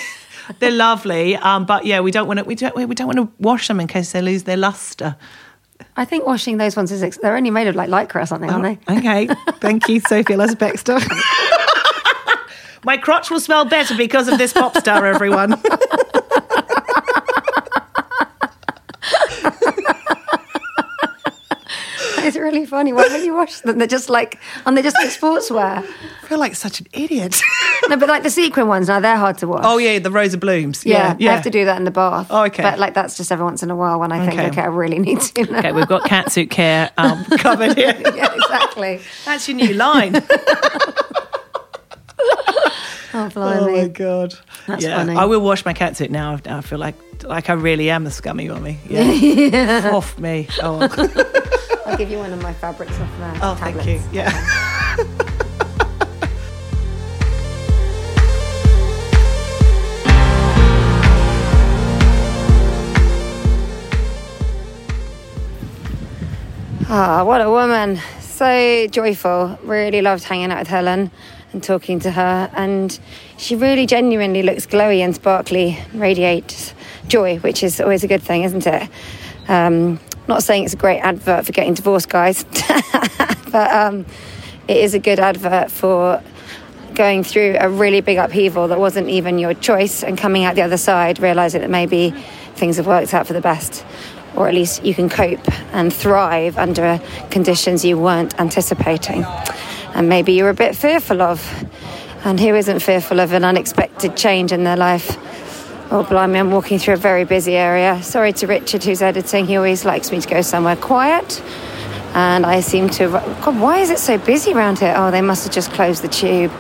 they're 0.60 0.72
lovely. 0.72 1.36
Um, 1.36 1.66
but 1.66 1.86
yeah, 1.86 2.00
we 2.00 2.12
don't 2.12 2.28
want 2.28 2.40
to. 2.40 2.46
We 2.46 2.56
don't. 2.56 2.76
We 2.76 2.96
don't 2.96 3.08
want 3.08 3.18
to 3.18 3.30
wash 3.40 3.68
them 3.68 3.80
in 3.80 3.88
case 3.88 4.12
they 4.12 4.22
lose 4.22 4.44
their 4.44 4.58
luster. 4.58 5.16
I 5.96 6.06
think 6.06 6.26
washing 6.26 6.58
those 6.58 6.76
ones 6.76 6.92
is 6.92 7.04
ex- 7.04 7.18
they're 7.18 7.36
only 7.36 7.52
made 7.52 7.68
of 7.68 7.76
like 7.76 7.90
lycra 7.90 8.24
or 8.24 8.26
something, 8.26 8.50
aren't 8.50 8.80
they? 8.88 8.98
Okay, 8.98 9.28
thank 9.60 9.88
you, 9.88 10.00
Sophie 10.00 10.34
Ellis-Bextor. 10.34 11.00
My 12.84 12.98
crotch 12.98 13.30
will 13.30 13.40
smell 13.40 13.66
better 13.66 13.96
because 13.96 14.28
of 14.28 14.38
this 14.38 14.54
pop 14.54 14.76
star, 14.78 15.06
everyone. 15.06 15.62
It's 22.28 22.38
really 22.38 22.66
funny. 22.66 22.94
Why 22.94 23.08
don't 23.08 23.24
you 23.26 23.34
wash 23.34 23.62
them? 23.62 23.78
They're 23.78 23.88
just 23.88 24.10
like 24.10 24.40
and 24.66 24.76
they're 24.76 24.84
just 24.84 24.98
like 24.98 25.10
sportswear. 25.10 25.78
I 26.24 26.28
feel 26.28 26.40
like 26.40 26.56
such 26.56 26.80
an 26.82 26.88
idiot. 26.94 27.42
No, 27.90 27.96
but 27.98 28.10
like 28.10 28.24
the 28.24 28.30
sequin 28.30 28.68
ones 28.68 28.88
now 28.90 29.00
they're 29.00 29.16
hard 29.18 29.38
to 29.40 29.48
wash. 29.48 29.62
oh 29.64 29.78
yeah, 29.78 30.00
the 30.00 30.12
Rosa 30.12 30.38
Blooms. 30.38 30.86
yeah, 30.86 30.98
Yeah, 30.98 31.16
yeah. 31.20 31.32
I 31.32 31.34
have 31.36 31.44
to 31.44 31.50
do 31.50 31.64
that 31.66 31.78
in 31.78 31.84
the 31.86 31.92
bath. 31.92 32.28
Oh, 32.30 32.44
okay. 32.46 32.64
But 32.64 32.80
like 32.80 32.94
that's 32.94 33.16
just 33.18 33.32
every 33.32 33.46
once 33.46 33.64
in 33.64 33.72
a 33.72 33.76
while 33.76 34.00
when 34.00 34.12
I 34.12 34.26
think, 34.26 34.40
Okay. 34.40 34.50
okay, 34.50 34.62
I 34.62 34.66
really 34.68 35.00
need 35.00 35.22
to. 35.22 35.44
now. 35.52 35.60
Okay, 35.60 35.72
we've 35.72 35.88
got 35.88 36.04
catsuit 36.04 36.50
care 36.50 36.92
um, 36.98 37.24
covered 37.38 37.78
here. 37.78 37.96
yeah, 38.16 38.34
exactly. 38.34 39.00
That's 39.26 39.48
your 39.48 39.58
new 39.58 39.74
line. 39.74 40.16
Oh, 43.18 43.32
Oh 43.36 43.72
my 43.72 43.88
god! 43.88 44.36
That's 44.68 44.84
yeah, 44.84 44.98
funny. 44.98 45.16
I 45.16 45.26
will 45.26 45.42
wash 45.42 45.66
my 45.66 45.74
catsuit 45.74 46.12
now. 46.12 46.40
Now 46.46 46.60
I 46.60 46.62
feel 46.62 46.78
like 46.78 46.94
like 47.24 47.50
I 47.50 47.54
really 47.54 47.90
am 47.90 48.04
the 48.04 48.12
scummy 48.12 48.48
mummy. 48.48 48.78
Yeah, 48.88 49.90
off 49.94 50.20
me. 50.20 50.48
Oh, 50.62 50.88
I'll 51.88 51.98
give 51.98 52.12
you 52.12 52.20
one 52.20 52.32
of 52.32 52.44
my 52.44 52.54
fabrics 52.54 52.92
off 53.00 53.10
there. 53.18 53.40
oh 53.42 53.56
thank 53.56 53.86
you. 53.88 54.00
Yeah. 54.12 54.32
Ah, 66.90 67.24
what 67.26 67.42
a 67.42 67.50
woman. 67.50 68.00
So 68.22 68.88
joyful. 68.92 69.58
Really 69.64 70.02
loved 70.04 70.24
hanging 70.24 70.52
out 70.52 70.60
with 70.60 70.68
Helen 70.68 71.12
and 71.54 71.64
talking 71.64 72.00
to 72.02 72.12
her. 72.12 72.50
And 72.54 72.98
she 73.38 73.56
really 73.56 73.86
genuinely 73.86 74.44
looks 74.44 74.66
glowy 74.66 75.00
and 75.00 75.16
sparkly, 75.16 75.80
radiates 75.94 76.74
joy, 77.08 77.38
which 77.40 77.64
is 77.64 77.80
always 77.80 78.04
a 78.04 78.08
good 78.08 78.22
thing, 78.22 78.44
isn't 78.44 78.68
it? 78.68 78.90
Um, 79.48 80.00
not 80.28 80.44
saying 80.44 80.66
it's 80.66 80.74
a 80.74 80.78
great 80.78 81.00
advert 81.00 81.46
for 81.46 81.52
getting 81.52 81.74
divorced, 81.74 82.10
guys, 82.10 82.44
but 83.52 83.72
um, 83.72 84.06
it 84.68 84.78
is 84.78 84.94
a 84.94 85.00
good 85.00 85.20
advert 85.20 85.72
for 85.72 86.22
going 86.96 87.24
through 87.24 87.56
a 87.60 87.70
really 87.70 88.02
big 88.02 88.18
upheaval 88.18 88.68
that 88.68 88.80
wasn't 88.80 89.08
even 89.08 89.38
your 89.38 89.54
choice 89.54 90.04
and 90.04 90.18
coming 90.18 90.44
out 90.44 90.56
the 90.56 90.62
other 90.62 90.78
side, 90.78 91.20
realizing 91.20 91.62
that 91.62 91.70
maybe 91.70 92.12
things 92.56 92.78
have 92.78 92.88
worked 92.88 93.14
out 93.14 93.28
for 93.28 93.34
the 93.34 93.42
best, 93.42 93.86
or 94.36 94.48
at 94.48 94.54
least 94.54 94.84
you 94.84 94.94
can 94.94 95.08
cope 95.08 95.48
and 95.74 95.94
thrive 95.94 96.58
under 96.58 97.00
conditions 97.30 97.86
you 97.86 97.98
weren't 97.98 98.38
anticipating. 98.40 99.24
And 99.98 100.08
maybe 100.08 100.34
you're 100.34 100.50
a 100.50 100.54
bit 100.54 100.76
fearful 100.76 101.22
of. 101.22 101.42
And 102.24 102.40
who 102.40 102.56
isn't 102.56 102.82
fearful 102.82 103.20
of 103.20 103.34
an 103.34 103.44
unexpected 103.44 104.16
change 104.16 104.52
in 104.52 104.64
their 104.64 104.78
life? 104.78 105.18
Oh, 105.92 106.04
blimey, 106.04 106.38
I'm 106.38 106.52
walking 106.52 106.78
through 106.78 106.94
a 106.94 106.98
very 106.98 107.24
busy 107.24 107.56
area. 107.56 108.04
Sorry 108.04 108.32
to 108.34 108.46
Richard, 108.48 108.84
who's 108.84 109.02
editing. 109.02 109.48
He 109.48 109.56
always 109.56 109.86
likes 109.86 110.12
me 110.12 110.22
to 110.22 110.28
go 110.28 110.42
somewhere 110.42 110.76
quiet. 110.76 111.42
And 112.14 112.46
I 112.46 112.60
seem 112.60 112.90
to. 112.92 113.10
God, 113.10 113.60
why 113.60 113.80
is 113.80 113.90
it 113.90 113.98
so 113.98 114.20
busy 114.20 114.54
around 114.54 114.80
here? 114.80 114.94
Oh, 114.96 115.10
they 115.10 115.22
must 115.22 115.46
have 115.46 115.54
just 115.54 115.72
closed 115.72 116.04
the 116.04 116.10
tube. 116.10 116.52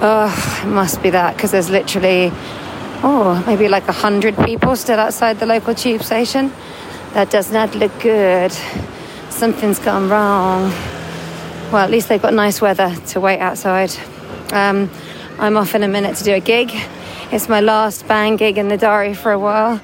Oh, 0.00 0.62
it 0.62 0.68
must 0.68 1.02
be 1.02 1.10
that 1.10 1.36
because 1.36 1.50
there's 1.50 1.68
literally, 1.68 2.30
oh, 3.02 3.42
maybe 3.46 3.68
like 3.68 3.86
a 3.88 3.92
hundred 3.92 4.36
people 4.44 4.76
still 4.76 4.98
outside 4.98 5.40
the 5.40 5.46
local 5.46 5.74
tube 5.74 6.02
station. 6.02 6.50
That 7.12 7.30
does 7.30 7.52
not 7.52 7.74
look 7.74 8.00
good. 8.00 8.52
Something's 9.30 9.78
gone 9.78 10.08
wrong. 10.08 10.95
Well, 11.72 11.82
at 11.82 11.90
least 11.90 12.08
they've 12.08 12.22
got 12.22 12.32
nice 12.32 12.60
weather 12.60 12.94
to 13.08 13.20
wait 13.20 13.40
outside. 13.40 13.90
Um, 14.52 14.88
I'm 15.40 15.56
off 15.56 15.74
in 15.74 15.82
a 15.82 15.88
minute 15.88 16.16
to 16.18 16.24
do 16.24 16.32
a 16.32 16.38
gig. 16.38 16.70
It's 17.32 17.48
my 17.48 17.60
last 17.60 18.06
band 18.06 18.38
gig 18.38 18.56
in 18.56 18.68
the 18.68 18.76
diary 18.76 19.14
for 19.14 19.32
a 19.32 19.38
while. 19.38 19.80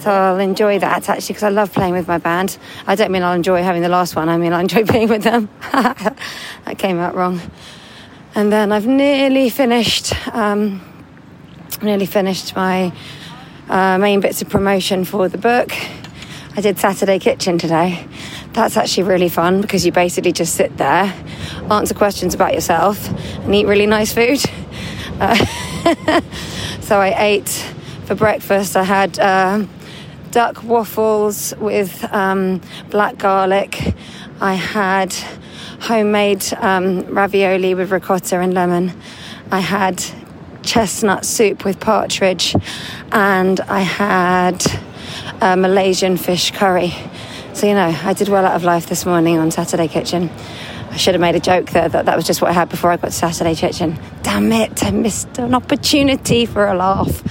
So 0.00 0.10
I'll 0.10 0.40
enjoy 0.40 0.78
that 0.80 1.08
actually 1.08 1.32
because 1.32 1.42
I 1.44 1.48
love 1.48 1.72
playing 1.72 1.94
with 1.94 2.06
my 2.06 2.18
band. 2.18 2.58
I 2.86 2.96
don't 2.96 3.10
mean 3.10 3.22
I'll 3.22 3.32
enjoy 3.32 3.62
having 3.62 3.80
the 3.80 3.88
last 3.88 4.14
one, 4.14 4.28
I 4.28 4.36
mean 4.36 4.52
I'll 4.52 4.60
enjoy 4.60 4.84
being 4.92 5.08
with 5.08 5.22
them. 5.22 5.48
that 5.72 6.76
came 6.76 6.98
out 6.98 7.14
wrong. 7.14 7.40
And 8.34 8.52
then 8.52 8.70
I've 8.70 8.86
nearly 8.86 9.48
finished, 9.48 10.14
um, 10.34 10.82
nearly 11.80 12.06
finished 12.06 12.54
my 12.54 12.92
uh, 13.70 13.96
main 13.96 14.20
bits 14.20 14.42
of 14.42 14.50
promotion 14.50 15.06
for 15.06 15.30
the 15.30 15.38
book. 15.38 15.72
I 16.56 16.60
did 16.60 16.78
Saturday 16.78 17.18
Kitchen 17.18 17.56
today. 17.56 18.06
That's 18.52 18.76
actually 18.76 19.04
really 19.04 19.30
fun 19.30 19.62
because 19.62 19.86
you 19.86 19.92
basically 19.92 20.32
just 20.32 20.54
sit 20.54 20.76
there, 20.76 21.12
answer 21.70 21.94
questions 21.94 22.34
about 22.34 22.52
yourself, 22.52 23.08
and 23.44 23.54
eat 23.54 23.66
really 23.66 23.86
nice 23.86 24.12
food. 24.12 24.40
Uh, 25.20 25.36
so 26.80 26.98
I 26.98 27.14
ate 27.16 27.48
for 28.06 28.16
breakfast. 28.16 28.76
I 28.76 28.82
had 28.82 29.18
uh, 29.20 29.66
duck 30.32 30.64
waffles 30.64 31.54
with 31.58 32.02
um, 32.12 32.60
black 32.90 33.18
garlic. 33.18 33.94
I 34.40 34.54
had 34.54 35.14
homemade 35.80 36.44
um, 36.54 37.04
ravioli 37.14 37.74
with 37.74 37.92
ricotta 37.92 38.40
and 38.40 38.52
lemon. 38.54 38.92
I 39.52 39.60
had 39.60 40.02
chestnut 40.62 41.24
soup 41.24 41.64
with 41.64 41.78
partridge, 41.78 42.56
and 43.12 43.60
I 43.60 43.80
had 43.80 44.64
a 45.40 45.56
Malaysian 45.56 46.16
fish 46.16 46.50
curry. 46.52 46.94
So, 47.54 47.66
you 47.66 47.74
know, 47.74 47.94
I 48.02 48.12
did 48.14 48.28
well 48.28 48.44
out 48.44 48.56
of 48.56 48.64
life 48.64 48.86
this 48.86 49.04
morning 49.04 49.38
on 49.38 49.50
Saturday 49.50 49.86
Kitchen. 49.86 50.30
I 50.90 50.96
should 50.96 51.14
have 51.14 51.20
made 51.20 51.34
a 51.34 51.40
joke 51.40 51.70
there 51.70 51.88
that 51.88 52.06
that 52.06 52.16
was 52.16 52.26
just 52.26 52.40
what 52.40 52.50
I 52.50 52.54
had 52.54 52.68
before 52.68 52.90
I 52.90 52.96
got 52.96 53.08
to 53.08 53.12
Saturday 53.12 53.54
Kitchen. 53.54 53.98
Damn 54.22 54.50
it, 54.52 54.82
I 54.82 54.90
missed 54.90 55.38
an 55.38 55.54
opportunity 55.54 56.46
for 56.46 56.66
a 56.66 56.74
laugh. 56.74 57.22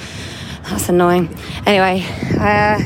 That's 0.69 0.89
annoying. 0.89 1.36
Anyway, 1.65 2.05
uh, 2.39 2.80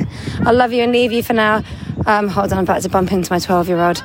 I'll 0.45 0.55
love 0.55 0.71
you 0.73 0.81
and 0.83 0.91
leave 0.91 1.11
you 1.11 1.21
for 1.21 1.33
now. 1.33 1.61
Um, 2.05 2.29
hold 2.29 2.51
on, 2.51 2.59
I'm 2.59 2.63
about 2.63 2.81
to 2.83 2.89
bump 2.89 3.11
into 3.11 3.31
my 3.31 3.39
12 3.39 3.67
year 3.67 3.79
old. 3.81 4.03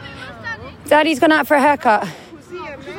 Daddy's 0.87 1.21
gone 1.21 1.33
out 1.33 1.47
for 1.47 1.55
a 1.55 1.61
haircut. 1.61 2.07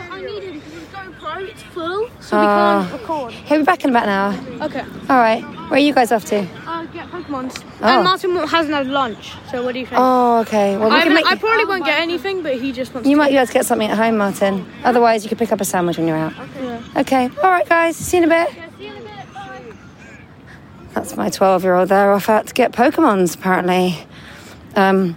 I 0.10 0.22
need 0.22 0.44
him 0.44 0.54
because 0.60 0.74
his 0.74 0.84
GoPro 0.88 1.50
it's 1.50 1.62
full, 1.64 2.10
so 2.22 2.40
we 2.40 2.46
can't 2.46 2.92
record. 2.94 3.34
He'll 3.34 3.60
be 3.60 3.64
back 3.66 3.84
in 3.84 3.90
about 3.90 4.04
an 4.04 4.10
hour. 4.10 4.66
Okay. 4.66 4.82
All 5.10 5.20
right. 5.20 5.44
Where 5.44 5.74
are 5.74 5.80
you 5.80 5.94
guys 5.94 6.12
off 6.12 6.26
to? 6.26 6.48
Uh, 6.66 6.86
get 6.86 7.08
Pokemons. 7.10 7.64
Oh. 7.84 7.88
And 7.88 8.04
Martin 8.04 8.36
hasn't 8.48 8.74
had 8.76 8.88
lunch, 8.88 9.34
so 9.50 9.64
what 9.64 9.74
do 9.74 9.80
you 9.80 9.86
think? 9.88 10.00
Oh, 10.00 10.40
okay. 10.42 10.78
Well, 10.78 10.90
we 10.90 10.96
I, 10.96 11.00
can 11.04 11.12
haven't- 11.12 11.14
make. 11.16 11.26
I 11.26 11.36
probably 11.36 11.66
won't 11.66 11.84
get 11.86 12.00
anything, 12.00 12.44
but 12.44 12.56
he 12.56 12.72
just 12.72 12.94
wants 12.94 13.10
You 13.10 13.16
to. 13.16 13.20
might 13.20 13.30
be 13.32 13.38
able 13.38 13.48
to 13.48 13.54
get 13.54 13.66
something 13.66 13.90
at 13.90 13.98
home, 13.98 14.18
Martin. 14.18 14.66
Otherwise, 14.84 15.24
you 15.24 15.30
could 15.30 15.38
pick 15.40 15.52
up 15.52 15.60
a 15.62 15.66
sandwich 15.66 15.98
when 15.98 16.08
you're 16.08 16.18
out. 16.18 16.34
Okay. 16.96 17.30
All 17.44 17.50
right, 17.50 17.68
guys. 17.68 17.96
See 17.98 18.18
you 18.18 18.24
in 18.24 18.32
a 18.32 18.46
bit. 18.46 18.56
That's 20.94 21.16
my 21.16 21.30
12 21.30 21.64
year 21.64 21.76
old 21.76 21.90
there 21.90 22.12
off 22.12 22.28
out 22.30 22.48
to 22.48 22.54
get 22.54 22.72
Pokemons, 22.74 23.36
apparently. 23.36 24.06
Um, 24.76 25.16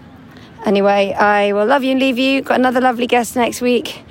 anyway, 0.65 1.13
I 1.13 1.53
will 1.53 1.67
love 1.67 1.83
you 1.83 1.91
and 1.93 2.01
leave 2.01 2.17
you. 2.19 2.43
Got 2.43 2.61
another 2.61 2.81
lovely 2.81 3.07
guest 3.09 3.35
next 3.37 3.61
week. 3.61 4.03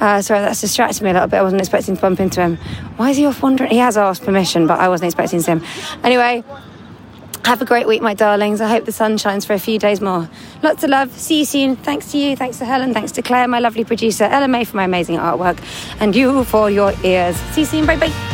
Uh, 0.00 0.20
sorry, 0.22 0.40
that's 0.40 0.60
distracted 0.60 1.02
me 1.04 1.10
a 1.10 1.12
little 1.12 1.28
bit. 1.28 1.36
I 1.36 1.42
wasn't 1.42 1.60
expecting 1.62 1.94
to 1.94 2.00
bump 2.02 2.18
into 2.18 2.40
him. 2.40 2.56
Why 2.96 3.10
is 3.10 3.16
he 3.16 3.26
off 3.26 3.40
wandering? 3.42 3.70
He 3.70 3.78
has 3.78 3.96
asked 3.96 4.24
permission, 4.24 4.66
but 4.66 4.80
I 4.80 4.88
wasn't 4.88 5.06
expecting 5.06 5.38
to 5.38 5.44
see 5.44 5.52
him. 5.52 5.62
Anyway, 6.02 6.42
have 7.44 7.60
a 7.60 7.64
great 7.64 7.86
week, 7.86 8.02
my 8.02 8.14
darlings. 8.14 8.60
I 8.60 8.68
hope 8.68 8.84
the 8.84 8.92
sun 8.92 9.18
shines 9.18 9.44
for 9.44 9.52
a 9.52 9.58
few 9.58 9.78
days 9.78 10.00
more. 10.00 10.28
Lots 10.62 10.82
of 10.82 10.90
love. 10.90 11.12
See 11.12 11.40
you 11.40 11.44
soon. 11.44 11.76
Thanks 11.76 12.12
to 12.12 12.18
you. 12.18 12.36
Thanks 12.36 12.58
to 12.58 12.64
Helen. 12.64 12.94
Thanks 12.94 13.12
to 13.12 13.22
Claire, 13.22 13.48
my 13.48 13.58
lovely 13.58 13.84
producer. 13.84 14.24
Ella 14.24 14.48
May 14.48 14.64
for 14.64 14.76
my 14.76 14.84
amazing 14.84 15.16
artwork. 15.16 15.58
And 16.00 16.16
you 16.16 16.44
for 16.44 16.70
your 16.70 16.92
ears. 17.04 17.36
See 17.52 17.62
you 17.62 17.66
soon. 17.66 17.86
Bye 17.86 17.98
bye. 17.98 18.33